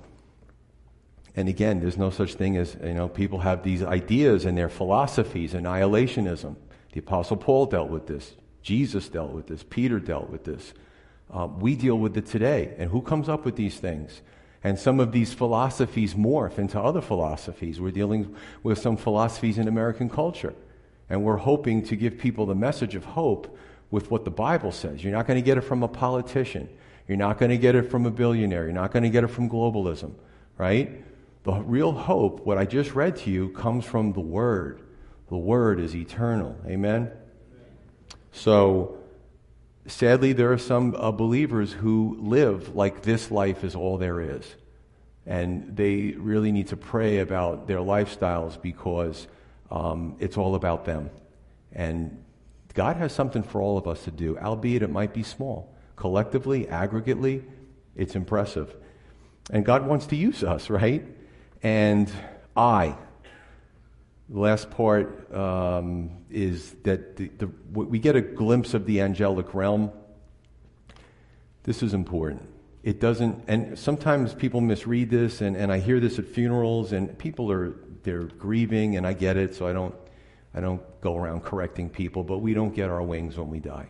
And 1.35 1.49
again, 1.49 1.81
there's 1.81 1.97
no 1.97 2.11
such 2.11 2.35
thing 2.35 2.59
as, 2.59 2.77
you 2.85 2.93
know, 2.93 3.09
people 3.09 3.39
have 3.39 3.63
these 3.63 3.83
ideas 3.83 4.45
and 4.45 4.59
their 4.59 4.69
philosophies, 4.69 5.55
annihilationism. 5.55 6.57
The 6.93 7.01
Apostle 7.01 7.39
Paul 7.39 7.65
dealt 7.65 7.89
with 7.89 8.07
this. 8.07 8.35
Jesus 8.61 9.09
dealt 9.09 9.33
with 9.33 9.47
this. 9.47 9.65
Peter 9.71 9.99
dealt 9.99 10.29
with 10.29 10.45
this. 10.45 10.75
Uh, 11.33 11.47
we 11.47 11.75
deal 11.77 11.99
with 11.99 12.15
it 12.19 12.27
today. 12.27 12.75
And 12.77 12.91
who 12.91 13.01
comes 13.01 13.31
up 13.31 13.47
with 13.47 13.57
these 13.57 13.77
things? 13.77 14.21
And 14.63 14.79
some 14.79 15.01
of 15.01 15.13
these 15.13 15.33
philosophies 15.33 16.13
morph 16.13 16.59
into 16.59 16.79
other 16.79 17.01
philosophies. 17.01 17.81
We're 17.81 17.91
dealing 17.91 18.37
with 18.63 18.79
some 18.79 18.99
philosophies 18.99 19.57
in 19.57 19.67
American 19.67 20.11
culture. 20.11 20.53
And 21.13 21.23
we're 21.23 21.37
hoping 21.37 21.83
to 21.85 21.95
give 21.95 22.17
people 22.17 22.47
the 22.47 22.55
message 22.55 22.95
of 22.95 23.05
hope 23.05 23.55
with 23.91 24.11
what 24.11 24.25
the 24.25 24.31
Bible 24.31 24.73
says. 24.73 25.05
You're 25.05 25.13
not 25.13 25.27
going 25.27 25.37
to 25.37 25.45
get 25.45 25.59
it 25.59 25.61
from 25.61 25.83
a 25.83 25.89
politician. 25.89 26.71
You're 27.07 27.19
not 27.19 27.37
going 27.37 27.51
to 27.51 27.59
get 27.59 27.75
it 27.75 27.91
from 27.91 28.07
a 28.07 28.11
billionaire. 28.11 28.65
You're 28.65 28.73
not 28.73 28.93
going 28.93 29.03
to 29.03 29.11
get 29.11 29.23
it 29.23 29.27
from 29.27 29.51
globalism, 29.51 30.15
right? 30.57 31.05
The 31.45 31.53
real 31.53 31.93
hope, 31.93 32.47
what 32.47 32.57
I 32.57 32.65
just 32.65 32.95
read 32.95 33.17
to 33.17 33.31
you, 33.31 33.51
comes 33.51 33.85
from 33.85 34.15
the 34.15 34.21
Word. 34.21 34.81
The 35.29 35.37
Word 35.37 35.81
is 35.81 35.95
eternal. 35.95 36.57
Amen? 36.65 37.11
So, 38.31 38.97
sadly, 39.87 40.33
there 40.33 40.51
are 40.51 40.57
some 40.57 40.95
uh, 40.95 41.13
believers 41.13 41.75
who 41.75 42.17
live 42.23 42.75
like 42.75 43.03
this 43.03 43.31
life 43.31 43.65
is 43.65 43.75
all 43.75 43.99
there 43.99 44.19
is. 44.19 44.47
And 45.27 45.77
they 45.77 46.13
really 46.13 46.53
need 46.53 46.69
to 46.69 46.77
pray 46.79 47.19
about 47.19 47.67
their 47.67 47.81
lifestyles 47.81 48.61
because 48.63 49.27
um, 49.73 50.17
it's 50.21 50.37
all 50.37 50.55
about 50.55 50.85
them. 50.85 51.11
And 51.73 52.23
God 52.75 52.97
has 52.97 53.13
something 53.13 53.43
for 53.43 53.61
all 53.63 53.79
of 53.79 53.89
us 53.89 54.05
to 54.05 54.11
do, 54.11 54.39
albeit 54.39 54.83
it 54.83 54.91
might 54.91 55.15
be 55.15 55.23
small. 55.23 55.75
Collectively, 55.97 56.67
aggregately, 56.67 57.43
it's 57.97 58.15
impressive. 58.15 58.77
And 59.51 59.65
God 59.65 59.87
wants 59.87 60.07
to 60.09 60.17
use 60.17 60.45
us, 60.45 60.69
right? 60.69 61.05
And 61.63 62.13
I, 62.55 62.97
the 64.29 64.39
last 64.39 64.71
part 64.71 65.35
um, 65.35 66.11
is 66.31 66.73
that 66.83 67.17
the, 67.17 67.31
the, 67.39 67.51
we 67.73 67.99
get 67.99 68.15
a 68.15 68.21
glimpse 68.21 68.75
of 68.75 68.85
the 68.85 69.01
angelic 69.01 69.55
realm. 69.55 69.91
This 71.63 71.83
is 71.83 71.95
important. 71.95 72.49
It 72.83 73.01
doesn't, 73.01 73.45
and 73.49 73.79
sometimes 73.79 74.35
people 74.35 74.61
misread 74.61 75.09
this, 75.09 75.41
and, 75.41 75.57
and 75.57 75.73
I 75.73 75.79
hear 75.79 75.99
this 76.01 76.19
at 76.19 76.27
funerals, 76.27 76.93
and 76.93 77.17
people 77.17 77.51
are 77.51 77.75
they're 78.03 78.25
grieving, 78.25 78.97
and 78.97 79.07
I 79.07 79.13
get 79.13 79.37
it, 79.37 79.55
so 79.55 79.67
I 79.67 79.73
don't 79.73 79.95
I 80.55 80.61
don't 80.61 80.83
go 81.01 81.17
around 81.17 81.43
correcting 81.43 81.89
people, 81.89 82.25
but 82.25 82.39
we 82.39 82.55
don't 82.55 82.75
get 82.75 82.91
our 82.91 83.03
wings 83.03 83.39
when 83.39 83.49
we 83.49 83.59
die. 83.59 83.89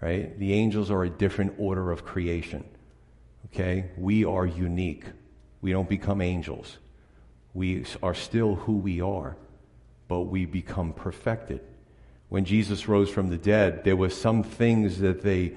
Right? 0.00 0.38
The 0.38 0.52
angels 0.52 0.90
are 0.90 1.04
a 1.04 1.10
different 1.10 1.54
order 1.58 1.90
of 1.90 2.04
creation. 2.04 2.64
Okay? 3.46 3.90
We 3.96 4.24
are 4.24 4.46
unique. 4.46 5.04
We 5.60 5.72
don't 5.72 5.88
become 5.88 6.20
angels. 6.20 6.78
We 7.52 7.84
are 8.02 8.14
still 8.14 8.54
who 8.54 8.74
we 8.74 9.00
are, 9.00 9.36
but 10.08 10.22
we 10.22 10.46
become 10.46 10.92
perfected. 10.92 11.60
When 12.28 12.44
Jesus 12.44 12.88
rose 12.88 13.10
from 13.10 13.28
the 13.28 13.36
dead, 13.36 13.84
there 13.84 13.96
were 13.96 14.10
some 14.10 14.42
things 14.42 15.00
that 15.00 15.22
they 15.22 15.56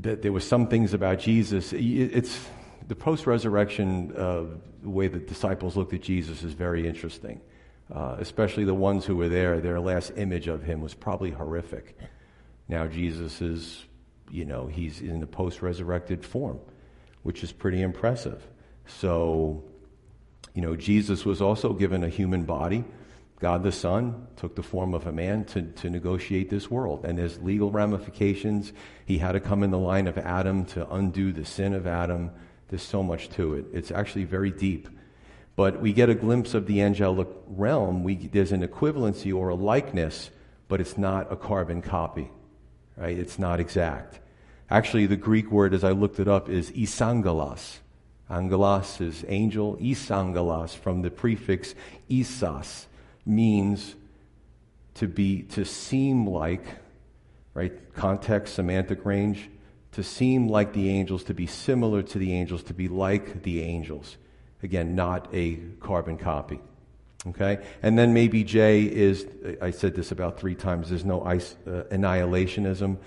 that 0.00 0.20
there 0.20 0.30
were 0.30 0.40
some 0.40 0.66
things 0.66 0.92
about 0.92 1.18
Jesus. 1.18 1.72
It's 1.72 2.38
the 2.90 2.96
post-resurrection 2.96 4.12
uh, 4.16 4.44
way 4.82 5.06
the 5.06 5.20
disciples 5.20 5.76
looked 5.76 5.94
at 5.94 6.02
Jesus 6.02 6.42
is 6.42 6.54
very 6.54 6.88
interesting. 6.88 7.40
Uh, 7.92 8.16
especially 8.20 8.64
the 8.64 8.74
ones 8.74 9.04
who 9.04 9.16
were 9.16 9.28
there. 9.28 9.60
Their 9.60 9.80
last 9.80 10.12
image 10.16 10.46
of 10.46 10.62
him 10.62 10.80
was 10.80 10.94
probably 10.94 11.32
horrific. 11.32 11.96
Now 12.68 12.86
Jesus 12.86 13.40
is, 13.40 13.84
you 14.30 14.44
know, 14.44 14.68
he's 14.68 15.00
in 15.00 15.18
the 15.18 15.26
post-resurrected 15.26 16.24
form, 16.24 16.60
which 17.24 17.42
is 17.42 17.50
pretty 17.50 17.82
impressive. 17.82 18.46
So, 18.86 19.64
you 20.54 20.62
know, 20.62 20.76
Jesus 20.76 21.24
was 21.24 21.42
also 21.42 21.72
given 21.72 22.04
a 22.04 22.08
human 22.08 22.44
body. 22.44 22.84
God 23.40 23.64
the 23.64 23.72
Son 23.72 24.28
took 24.36 24.54
the 24.54 24.62
form 24.62 24.94
of 24.94 25.06
a 25.06 25.12
man 25.12 25.44
to, 25.46 25.62
to 25.62 25.90
negotiate 25.90 26.48
this 26.48 26.70
world. 26.70 27.04
And 27.04 27.18
there's 27.18 27.40
legal 27.40 27.72
ramifications. 27.72 28.72
He 29.04 29.18
had 29.18 29.32
to 29.32 29.40
come 29.40 29.64
in 29.64 29.72
the 29.72 29.78
line 29.78 30.06
of 30.06 30.16
Adam 30.18 30.64
to 30.66 30.88
undo 30.92 31.32
the 31.32 31.44
sin 31.44 31.72
of 31.74 31.88
Adam. 31.88 32.30
There's 32.70 32.82
so 32.82 33.02
much 33.02 33.28
to 33.30 33.54
it. 33.54 33.66
It's 33.72 33.90
actually 33.90 34.24
very 34.24 34.50
deep. 34.50 34.88
But 35.56 35.80
we 35.80 35.92
get 35.92 36.08
a 36.08 36.14
glimpse 36.14 36.54
of 36.54 36.66
the 36.66 36.80
angelic 36.80 37.28
realm. 37.48 38.04
We, 38.04 38.14
there's 38.14 38.52
an 38.52 38.66
equivalency 38.66 39.34
or 39.34 39.50
a 39.50 39.54
likeness, 39.54 40.30
but 40.68 40.80
it's 40.80 40.96
not 40.96 41.30
a 41.32 41.36
carbon 41.36 41.82
copy. 41.82 42.30
Right? 42.96 43.18
It's 43.18 43.38
not 43.38 43.60
exact. 43.60 44.20
Actually, 44.70 45.06
the 45.06 45.16
Greek 45.16 45.50
word, 45.50 45.74
as 45.74 45.82
I 45.82 45.90
looked 45.90 46.20
it 46.20 46.28
up, 46.28 46.48
is 46.48 46.70
isangelos. 46.70 47.78
Angelos 48.30 49.00
is 49.00 49.24
angel. 49.26 49.76
Isangelos, 49.78 50.76
from 50.76 51.02
the 51.02 51.10
prefix 51.10 51.74
isas, 52.08 52.86
means 53.26 53.96
to 54.94 55.08
be, 55.08 55.42
to 55.42 55.64
seem 55.64 56.28
like, 56.28 56.64
right? 57.52 57.72
Context, 57.94 58.54
semantic 58.54 59.04
range. 59.04 59.50
To 59.92 60.02
seem 60.02 60.48
like 60.48 60.72
the 60.72 60.88
angels, 60.88 61.24
to 61.24 61.34
be 61.34 61.46
similar 61.46 62.02
to 62.02 62.18
the 62.18 62.32
angels, 62.32 62.62
to 62.64 62.74
be 62.74 62.88
like 62.88 63.42
the 63.42 63.62
angels. 63.62 64.16
Again, 64.62 64.94
not 64.94 65.28
a 65.32 65.56
carbon 65.80 66.16
copy. 66.16 66.60
Okay? 67.26 67.58
And 67.82 67.98
then 67.98 68.14
maybe 68.14 68.44
J 68.44 68.82
is, 68.82 69.26
I 69.60 69.72
said 69.72 69.94
this 69.94 70.12
about 70.12 70.38
three 70.38 70.54
times, 70.54 70.90
there's 70.90 71.04
no 71.04 71.24
ice, 71.24 71.56
uh, 71.66 71.84
annihilationism 71.90 72.98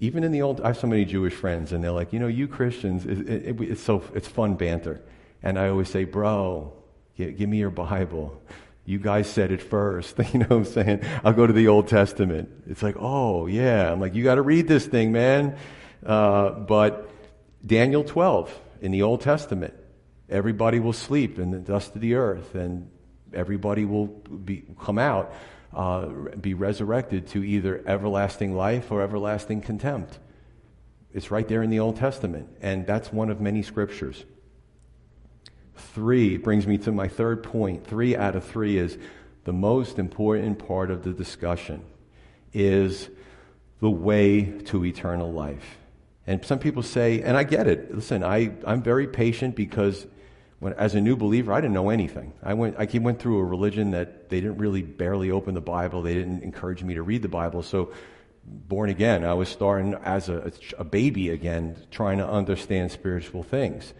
even 0.00 0.22
in 0.22 0.32
the 0.32 0.42
old, 0.42 0.60
I 0.60 0.68
have 0.68 0.78
so 0.78 0.86
many 0.86 1.04
Jewish 1.04 1.34
friends, 1.34 1.72
and 1.72 1.82
they're 1.82 1.90
like, 1.90 2.12
you 2.12 2.20
know, 2.20 2.28
you 2.28 2.46
Christians, 2.46 3.04
it, 3.04 3.28
it, 3.28 3.60
it's 3.60 3.82
so 3.82 4.02
it's 4.14 4.28
fun 4.28 4.54
banter, 4.54 5.02
and 5.42 5.58
I 5.58 5.68
always 5.68 5.88
say, 5.88 6.04
bro, 6.04 6.72
give, 7.16 7.36
give 7.36 7.48
me 7.48 7.58
your 7.58 7.70
Bible. 7.70 8.40
You 8.88 8.98
guys 8.98 9.28
said 9.28 9.52
it 9.52 9.60
first. 9.60 10.16
you 10.32 10.40
know 10.40 10.46
what 10.46 10.56
I'm 10.56 10.64
saying? 10.64 11.02
I'll 11.22 11.34
go 11.34 11.46
to 11.46 11.52
the 11.52 11.68
Old 11.68 11.88
Testament. 11.88 12.48
It's 12.66 12.82
like, 12.82 12.96
oh 12.98 13.46
yeah. 13.46 13.92
I'm 13.92 14.00
like, 14.00 14.14
you 14.14 14.24
got 14.24 14.36
to 14.36 14.42
read 14.42 14.66
this 14.66 14.86
thing, 14.86 15.12
man. 15.12 15.58
Uh, 16.04 16.48
but 16.52 17.10
Daniel 17.64 18.02
12 18.02 18.58
in 18.80 18.90
the 18.90 19.02
Old 19.02 19.20
Testament, 19.20 19.74
everybody 20.30 20.80
will 20.80 20.94
sleep 20.94 21.38
in 21.38 21.50
the 21.50 21.58
dust 21.58 21.96
of 21.96 22.00
the 22.00 22.14
earth, 22.14 22.54
and 22.54 22.90
everybody 23.34 23.84
will 23.84 24.06
be, 24.06 24.64
come 24.80 24.98
out 24.98 25.34
uh, 25.74 26.06
be 26.40 26.54
resurrected 26.54 27.26
to 27.28 27.44
either 27.44 27.82
everlasting 27.86 28.56
life 28.56 28.90
or 28.90 29.02
everlasting 29.02 29.60
contempt. 29.60 30.18
It's 31.12 31.30
right 31.30 31.46
there 31.46 31.62
in 31.62 31.68
the 31.68 31.80
Old 31.80 31.96
Testament, 31.96 32.48
and 32.62 32.86
that's 32.86 33.12
one 33.12 33.28
of 33.28 33.38
many 33.38 33.62
scriptures. 33.62 34.24
Three 35.78 36.36
brings 36.36 36.66
me 36.66 36.78
to 36.78 36.92
my 36.92 37.08
third 37.08 37.42
point. 37.42 37.86
Three 37.86 38.16
out 38.16 38.36
of 38.36 38.44
three 38.44 38.78
is 38.78 38.98
the 39.44 39.52
most 39.52 39.98
important 39.98 40.66
part 40.66 40.90
of 40.90 41.04
the 41.04 41.12
discussion 41.12 41.82
is 42.52 43.08
the 43.80 43.90
way 43.90 44.42
to 44.42 44.84
eternal 44.84 45.32
life. 45.32 45.78
And 46.26 46.44
some 46.44 46.58
people 46.58 46.82
say, 46.82 47.22
and 47.22 47.36
I 47.36 47.44
get 47.44 47.66
it. 47.66 47.94
Listen, 47.94 48.22
I, 48.22 48.52
I'm 48.66 48.82
very 48.82 49.06
patient 49.06 49.56
because 49.56 50.06
when, 50.58 50.74
as 50.74 50.94
a 50.94 51.00
new 51.00 51.16
believer, 51.16 51.52
I 51.52 51.60
didn't 51.60 51.74
know 51.74 51.90
anything. 51.90 52.32
I 52.42 52.54
went, 52.54 52.76
I 52.78 52.98
went 52.98 53.20
through 53.20 53.38
a 53.38 53.44
religion 53.44 53.92
that 53.92 54.28
they 54.28 54.40
didn't 54.40 54.58
really 54.58 54.82
barely 54.82 55.30
open 55.30 55.54
the 55.54 55.60
Bible. 55.60 56.02
They 56.02 56.14
didn't 56.14 56.42
encourage 56.42 56.82
me 56.82 56.94
to 56.94 57.02
read 57.02 57.22
the 57.22 57.28
Bible. 57.28 57.62
So, 57.62 57.92
born 58.44 58.90
again, 58.90 59.24
I 59.24 59.34
was 59.34 59.48
starting 59.48 59.94
as 60.04 60.28
a, 60.28 60.52
a 60.76 60.84
baby 60.84 61.30
again, 61.30 61.76
trying 61.90 62.18
to 62.18 62.28
understand 62.28 62.90
spiritual 62.90 63.42
things. 63.42 63.94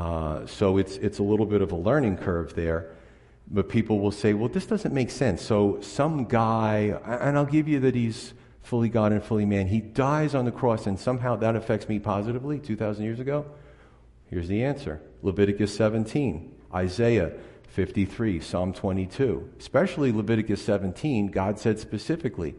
Uh, 0.00 0.46
so 0.46 0.78
it's 0.78 0.96
it's 0.96 1.18
a 1.18 1.22
little 1.22 1.44
bit 1.44 1.60
of 1.60 1.72
a 1.72 1.76
learning 1.76 2.16
curve 2.16 2.54
there. 2.54 2.90
But 3.50 3.68
people 3.68 4.00
will 4.00 4.12
say, 4.12 4.32
"Well, 4.32 4.48
this 4.48 4.64
doesn't 4.64 4.94
make 4.94 5.10
sense." 5.10 5.42
So 5.42 5.78
some 5.82 6.24
guy, 6.24 6.98
and 7.04 7.36
I'll 7.36 7.44
give 7.44 7.68
you 7.68 7.80
that 7.80 7.94
he's 7.94 8.32
fully 8.62 8.88
God 8.88 9.12
and 9.12 9.22
fully 9.22 9.44
man. 9.44 9.66
He 9.66 9.80
dies 9.80 10.34
on 10.34 10.46
the 10.46 10.52
cross, 10.52 10.86
and 10.86 10.98
somehow 10.98 11.36
that 11.36 11.54
affects 11.56 11.88
me 11.88 11.98
positively 11.98 12.58
2,000 12.58 13.04
years 13.04 13.20
ago? 13.20 13.44
Here's 14.28 14.48
the 14.48 14.64
answer 14.64 15.02
Leviticus 15.22 15.74
17, 15.74 16.54
Isaiah 16.74 17.32
53, 17.68 18.40
Psalm 18.40 18.72
22. 18.72 19.50
Especially 19.58 20.12
Leviticus 20.12 20.62
17, 20.62 21.28
God 21.28 21.58
said 21.58 21.78
specifically, 21.78 22.54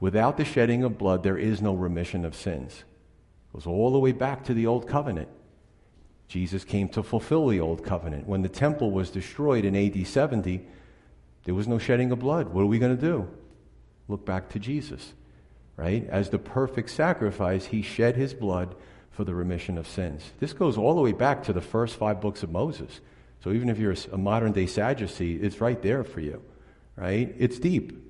without 0.00 0.36
the 0.36 0.44
shedding 0.44 0.82
of 0.82 0.98
blood, 0.98 1.22
there 1.22 1.38
is 1.38 1.62
no 1.62 1.74
remission 1.74 2.24
of 2.24 2.34
sins. 2.34 2.84
It 3.50 3.52
goes 3.54 3.66
all 3.66 3.92
the 3.92 3.98
way 3.98 4.12
back 4.12 4.44
to 4.44 4.54
the 4.54 4.66
Old 4.66 4.88
Covenant. 4.88 5.28
Jesus 6.28 6.62
came 6.62 6.88
to 6.90 7.02
fulfill 7.02 7.48
the 7.48 7.60
Old 7.60 7.84
Covenant. 7.84 8.28
When 8.28 8.42
the 8.42 8.48
temple 8.48 8.90
was 8.90 9.10
destroyed 9.10 9.64
in 9.64 9.74
AD 9.74 10.06
70, 10.06 10.60
there 11.44 11.54
was 11.54 11.66
no 11.66 11.78
shedding 11.78 12.12
of 12.12 12.18
blood. 12.18 12.50
What 12.50 12.62
are 12.62 12.66
we 12.66 12.78
going 12.78 12.96
to 12.96 13.00
do? 13.00 13.28
Look 14.08 14.26
back 14.26 14.50
to 14.50 14.58
Jesus, 14.58 15.14
right? 15.76 16.06
As 16.08 16.28
the 16.28 16.38
perfect 16.38 16.90
sacrifice, 16.90 17.66
he 17.66 17.80
shed 17.80 18.16
his 18.16 18.34
blood 18.34 18.74
for 19.10 19.24
the 19.24 19.34
remission 19.34 19.78
of 19.78 19.88
sins. 19.88 20.32
This 20.38 20.52
goes 20.52 20.76
all 20.76 20.94
the 20.94 21.00
way 21.00 21.12
back 21.12 21.42
to 21.44 21.52
the 21.52 21.60
first 21.60 21.96
five 21.96 22.20
books 22.20 22.42
of 22.42 22.50
Moses. 22.50 23.00
So 23.42 23.52
even 23.52 23.68
if 23.68 23.78
you're 23.78 23.94
a 24.12 24.18
modern 24.18 24.52
day 24.52 24.66
Sadducee, 24.66 25.36
it's 25.36 25.60
right 25.60 25.80
there 25.80 26.04
for 26.04 26.20
you, 26.20 26.42
right? 26.96 27.34
It's 27.38 27.58
deep. 27.58 28.07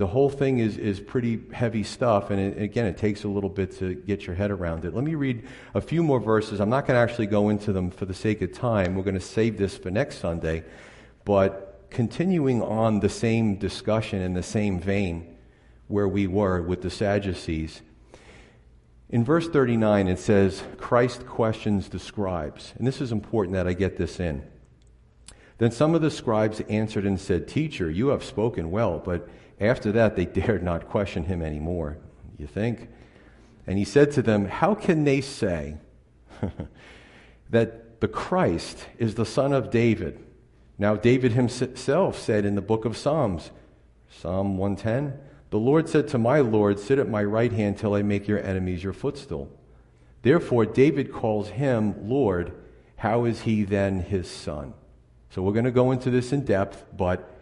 The 0.00 0.06
whole 0.06 0.30
thing 0.30 0.60
is, 0.60 0.78
is 0.78 0.98
pretty 0.98 1.38
heavy 1.52 1.82
stuff, 1.82 2.30
and 2.30 2.40
it, 2.40 2.62
again, 2.62 2.86
it 2.86 2.96
takes 2.96 3.24
a 3.24 3.28
little 3.28 3.50
bit 3.50 3.72
to 3.80 3.92
get 3.92 4.26
your 4.26 4.34
head 4.34 4.50
around 4.50 4.86
it. 4.86 4.94
Let 4.94 5.04
me 5.04 5.14
read 5.14 5.46
a 5.74 5.80
few 5.82 6.02
more 6.02 6.18
verses. 6.18 6.58
I'm 6.58 6.70
not 6.70 6.86
going 6.86 6.96
to 6.96 7.00
actually 7.02 7.26
go 7.26 7.50
into 7.50 7.70
them 7.70 7.90
for 7.90 8.06
the 8.06 8.14
sake 8.14 8.40
of 8.40 8.50
time. 8.50 8.94
We're 8.94 9.02
going 9.02 9.12
to 9.12 9.20
save 9.20 9.58
this 9.58 9.76
for 9.76 9.90
next 9.90 10.16
Sunday. 10.16 10.64
But 11.26 11.84
continuing 11.90 12.62
on 12.62 13.00
the 13.00 13.10
same 13.10 13.56
discussion 13.56 14.22
in 14.22 14.32
the 14.32 14.42
same 14.42 14.80
vein 14.80 15.36
where 15.88 16.08
we 16.08 16.26
were 16.26 16.62
with 16.62 16.80
the 16.80 16.88
Sadducees, 16.88 17.82
in 19.10 19.22
verse 19.22 19.50
39, 19.50 20.08
it 20.08 20.18
says, 20.18 20.62
Christ 20.78 21.26
questions 21.26 21.90
the 21.90 21.98
scribes. 21.98 22.72
And 22.78 22.86
this 22.86 23.02
is 23.02 23.12
important 23.12 23.52
that 23.52 23.66
I 23.66 23.74
get 23.74 23.98
this 23.98 24.18
in. 24.18 24.48
Then 25.58 25.70
some 25.70 25.94
of 25.94 26.00
the 26.00 26.10
scribes 26.10 26.62
answered 26.70 27.04
and 27.04 27.20
said, 27.20 27.46
Teacher, 27.46 27.90
you 27.90 28.08
have 28.08 28.24
spoken 28.24 28.70
well. 28.70 28.98
But 28.98 29.28
after 29.60 29.92
that, 29.92 30.16
they 30.16 30.24
dared 30.40 30.62
not 30.62 30.88
question 30.88 31.24
him 31.24 31.42
anymore. 31.42 31.98
You 32.38 32.46
think? 32.46 32.88
And 33.66 33.78
he 33.78 33.84
said 33.84 34.10
to 34.12 34.22
them, 34.22 34.46
How 34.46 34.74
can 34.74 35.04
they 35.04 35.20
say 35.20 35.76
that 37.50 38.00
the 38.00 38.08
Christ 38.08 38.86
is 38.98 39.14
the 39.14 39.26
son 39.26 39.52
of 39.52 39.70
David? 39.70 40.24
Now, 40.78 40.96
David 40.96 41.32
himself 41.32 42.18
said 42.18 42.46
in 42.46 42.54
the 42.54 42.62
book 42.62 42.86
of 42.86 42.96
Psalms, 42.96 43.50
Psalm 44.08 44.56
110, 44.56 45.18
the 45.50 45.58
Lord 45.58 45.88
said 45.88 46.08
to 46.08 46.18
my 46.18 46.40
Lord, 46.40 46.78
Sit 46.78 46.98
at 46.98 47.08
my 47.08 47.22
right 47.22 47.52
hand 47.52 47.76
till 47.76 47.94
I 47.94 48.02
make 48.02 48.26
your 48.26 48.42
enemies 48.42 48.82
your 48.82 48.92
footstool. 48.92 49.50
Therefore, 50.22 50.64
David 50.64 51.12
calls 51.12 51.50
him 51.50 52.08
Lord. 52.08 52.52
How 52.96 53.24
is 53.24 53.42
he 53.42 53.64
then 53.64 54.00
his 54.00 54.30
son? 54.30 54.74
So 55.30 55.42
we're 55.42 55.52
going 55.52 55.64
to 55.64 55.70
go 55.70 55.92
into 55.92 56.10
this 56.10 56.32
in 56.32 56.44
depth, 56.44 56.84
but 56.96 57.39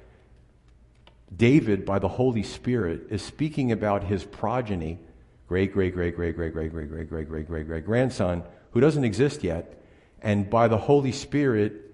David, 1.35 1.85
by 1.85 1.99
the 1.99 2.09
Holy 2.09 2.43
Spirit, 2.43 3.07
is 3.11 3.23
speaking 3.23 3.73
about 3.73 4.05
his 4.05 4.25
progeny, 4.25 4.99
great, 5.47 5.73
great, 5.73 5.95
great, 5.95 6.17
great, 6.17 6.35
great, 6.35 6.53
great, 6.53 6.71
great, 6.73 6.89
great, 6.89 7.09
great, 7.09 7.29
great, 7.29 7.47
great, 7.47 7.67
great 7.67 7.85
grandson, 7.85 8.43
who 8.73 8.81
doesn't 8.81 9.05
exist 9.05 9.45
yet. 9.45 9.83
And 10.23 10.49
by 10.49 10.69
the 10.69 10.79
Holy 10.79 11.13
Spirit, 11.13 11.85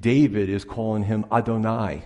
David 0.00 0.48
is 0.48 0.64
calling 0.64 1.04
him 1.04 1.24
Adonai, 1.30 2.02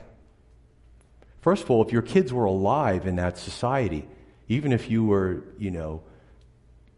First 1.47 1.63
of 1.63 1.71
all, 1.71 1.81
if 1.85 1.93
your 1.93 2.03
kids 2.03 2.33
were 2.33 2.47
alive 2.47 3.07
in 3.07 3.15
that 3.17 3.39
society, 3.39 4.05
even 4.49 4.73
if 4.73 4.91
you 4.91 5.05
were, 5.05 5.45
you 5.61 5.71
know, 5.71 6.03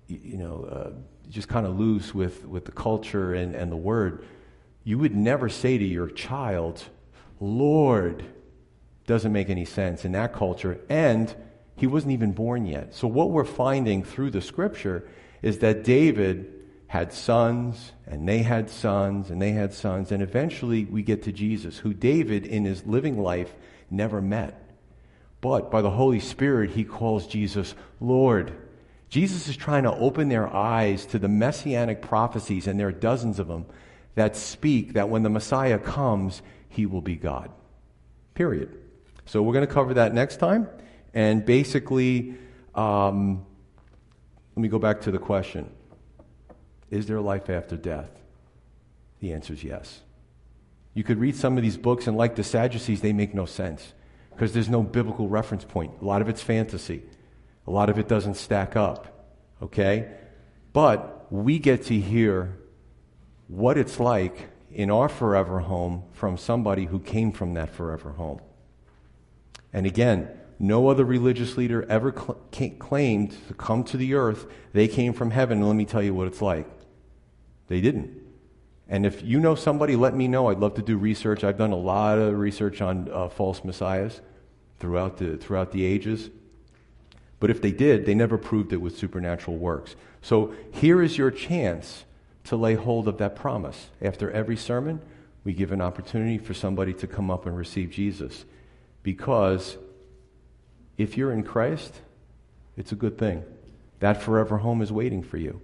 you 0.06 0.38
know, 0.38 0.64
uh, 0.64 0.90
just 1.28 1.48
kind 1.48 1.66
of 1.66 1.78
loose 1.78 2.14
with, 2.14 2.46
with 2.46 2.64
the 2.64 2.72
culture 2.72 3.34
and, 3.34 3.54
and 3.54 3.70
the 3.70 3.76
word, 3.76 4.24
you 4.84 4.96
would 4.96 5.14
never 5.14 5.50
say 5.50 5.76
to 5.76 5.84
your 5.84 6.08
child, 6.08 6.82
Lord, 7.40 8.24
doesn't 9.08 9.32
make 9.32 9.50
any 9.50 9.64
sense 9.64 10.04
in 10.04 10.12
that 10.12 10.32
culture. 10.32 10.78
And 10.88 11.34
he 11.74 11.86
wasn't 11.88 12.12
even 12.12 12.32
born 12.32 12.66
yet. 12.66 12.94
So, 12.94 13.08
what 13.08 13.30
we're 13.30 13.44
finding 13.44 14.04
through 14.04 14.30
the 14.30 14.42
scripture 14.42 15.08
is 15.42 15.58
that 15.60 15.82
David 15.82 16.52
had 16.86 17.12
sons, 17.12 17.92
and 18.06 18.28
they 18.28 18.42
had 18.42 18.70
sons, 18.70 19.30
and 19.30 19.42
they 19.42 19.52
had 19.52 19.72
sons. 19.72 20.12
And 20.12 20.22
eventually 20.22 20.84
we 20.84 21.02
get 21.02 21.22
to 21.24 21.32
Jesus, 21.32 21.78
who 21.78 21.92
David, 21.92 22.46
in 22.46 22.64
his 22.64 22.86
living 22.86 23.20
life, 23.20 23.52
never 23.90 24.20
met. 24.20 24.62
But 25.40 25.70
by 25.70 25.82
the 25.82 25.90
Holy 25.90 26.20
Spirit, 26.20 26.70
he 26.70 26.84
calls 26.84 27.26
Jesus 27.26 27.74
Lord. 28.00 28.52
Jesus 29.08 29.48
is 29.48 29.56
trying 29.56 29.84
to 29.84 29.94
open 29.94 30.28
their 30.28 30.54
eyes 30.54 31.06
to 31.06 31.18
the 31.18 31.28
messianic 31.28 32.02
prophecies, 32.02 32.66
and 32.66 32.78
there 32.78 32.88
are 32.88 32.92
dozens 32.92 33.38
of 33.38 33.48
them, 33.48 33.64
that 34.16 34.36
speak 34.36 34.94
that 34.94 35.08
when 35.08 35.22
the 35.22 35.30
Messiah 35.30 35.78
comes, 35.78 36.42
he 36.68 36.84
will 36.84 37.00
be 37.00 37.16
God. 37.16 37.50
Period. 38.34 38.87
So 39.28 39.42
we're 39.42 39.52
going 39.52 39.66
to 39.66 39.72
cover 39.72 39.92
that 39.94 40.14
next 40.14 40.38
time. 40.38 40.68
And 41.12 41.44
basically, 41.44 42.34
um, 42.74 43.44
let 44.56 44.62
me 44.62 44.68
go 44.68 44.78
back 44.78 45.02
to 45.02 45.10
the 45.10 45.18
question 45.18 45.70
Is 46.90 47.06
there 47.06 47.20
life 47.20 47.50
after 47.50 47.76
death? 47.76 48.10
The 49.20 49.34
answer 49.34 49.52
is 49.52 49.62
yes. 49.62 50.00
You 50.94 51.04
could 51.04 51.18
read 51.18 51.36
some 51.36 51.58
of 51.58 51.62
these 51.62 51.76
books, 51.76 52.06
and 52.06 52.16
like 52.16 52.36
the 52.36 52.42
Sadducees, 52.42 53.02
they 53.02 53.12
make 53.12 53.34
no 53.34 53.44
sense 53.44 53.92
because 54.30 54.52
there's 54.54 54.70
no 54.70 54.82
biblical 54.82 55.28
reference 55.28 55.64
point. 55.64 55.92
A 56.00 56.04
lot 56.04 56.22
of 56.22 56.28
it's 56.28 56.42
fantasy, 56.42 57.02
a 57.66 57.70
lot 57.70 57.90
of 57.90 57.98
it 57.98 58.08
doesn't 58.08 58.34
stack 58.34 58.76
up. 58.76 59.26
Okay? 59.60 60.10
But 60.72 61.30
we 61.30 61.58
get 61.58 61.84
to 61.86 62.00
hear 62.00 62.56
what 63.48 63.76
it's 63.76 64.00
like 64.00 64.48
in 64.72 64.90
our 64.90 65.08
forever 65.08 65.58
home 65.58 66.04
from 66.12 66.38
somebody 66.38 66.86
who 66.86 66.98
came 66.98 67.30
from 67.30 67.54
that 67.54 67.68
forever 67.70 68.12
home. 68.12 68.40
And 69.72 69.86
again, 69.86 70.28
no 70.58 70.88
other 70.88 71.04
religious 71.04 71.56
leader 71.56 71.84
ever 71.88 72.12
cl- 72.12 72.38
claimed 72.78 73.36
to 73.48 73.54
come 73.54 73.84
to 73.84 73.96
the 73.96 74.14
earth. 74.14 74.46
They 74.72 74.88
came 74.88 75.12
from 75.12 75.30
heaven, 75.30 75.66
let 75.66 75.76
me 75.76 75.84
tell 75.84 76.02
you 76.02 76.14
what 76.14 76.26
it's 76.26 76.42
like. 76.42 76.66
They 77.68 77.80
didn't. 77.80 78.22
And 78.88 79.04
if 79.04 79.22
you 79.22 79.38
know 79.38 79.54
somebody, 79.54 79.96
let 79.96 80.14
me 80.14 80.28
know. 80.28 80.48
I'd 80.48 80.58
love 80.58 80.74
to 80.74 80.82
do 80.82 80.96
research. 80.96 81.44
I've 81.44 81.58
done 81.58 81.72
a 81.72 81.76
lot 81.76 82.18
of 82.18 82.38
research 82.38 82.80
on 82.80 83.10
uh, 83.12 83.28
false 83.28 83.62
messiahs 83.62 84.22
throughout 84.78 85.18
the, 85.18 85.36
throughout 85.36 85.72
the 85.72 85.84
ages. 85.84 86.30
But 87.38 87.50
if 87.50 87.60
they 87.60 87.70
did, 87.70 88.06
they 88.06 88.14
never 88.14 88.38
proved 88.38 88.72
it 88.72 88.78
with 88.78 88.96
supernatural 88.96 89.58
works. 89.58 89.94
So 90.22 90.54
here 90.72 91.02
is 91.02 91.18
your 91.18 91.30
chance 91.30 92.04
to 92.44 92.56
lay 92.56 92.74
hold 92.74 93.06
of 93.06 93.18
that 93.18 93.36
promise. 93.36 93.90
After 94.00 94.30
every 94.30 94.56
sermon, 94.56 95.00
we 95.44 95.52
give 95.52 95.70
an 95.70 95.82
opportunity 95.82 96.38
for 96.38 96.54
somebody 96.54 96.94
to 96.94 97.06
come 97.06 97.30
up 97.30 97.46
and 97.46 97.56
receive 97.56 97.90
Jesus. 97.90 98.44
Because 99.08 99.78
if 100.98 101.16
you're 101.16 101.32
in 101.32 101.42
Christ, 101.42 102.02
it's 102.76 102.92
a 102.92 102.94
good 102.94 103.16
thing. 103.16 103.42
That 104.00 104.20
forever 104.20 104.58
home 104.58 104.82
is 104.82 104.92
waiting 104.92 105.22
for 105.22 105.38
you. 105.38 105.62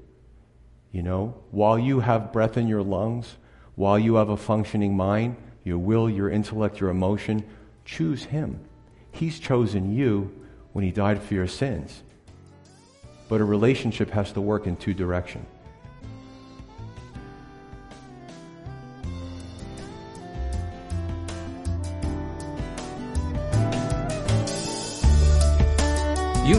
You 0.93 1.03
know, 1.03 1.35
while 1.51 1.79
you 1.79 2.01
have 2.01 2.33
breath 2.33 2.57
in 2.57 2.69
your 2.69 2.83
lungs, 2.83 3.37
while 3.75 3.99
you 3.99 4.15
have 4.15 4.31
a 4.31 4.39
functioning 4.39 4.97
mind, 4.97 5.37
your 5.63 5.77
will, 5.77 6.09
your 6.09 6.31
intellect, 6.31 6.81
your 6.81 6.89
emotion, 6.89 7.45
choose 7.85 8.25
Him. 8.25 8.61
He's 9.13 9.39
chosen 9.39 9.95
you 9.95 10.35
when 10.73 10.83
He 10.83 10.91
died 10.91 11.23
for 11.23 11.35
your 11.35 11.47
sins. 11.47 12.03
But 13.29 13.43
a 13.43 13.45
relationship 13.45 14.09
has 14.13 14.33
to 14.33 14.41
work 14.41 14.67
in 14.67 14.77
two 14.77 14.95
directions. 14.95 15.45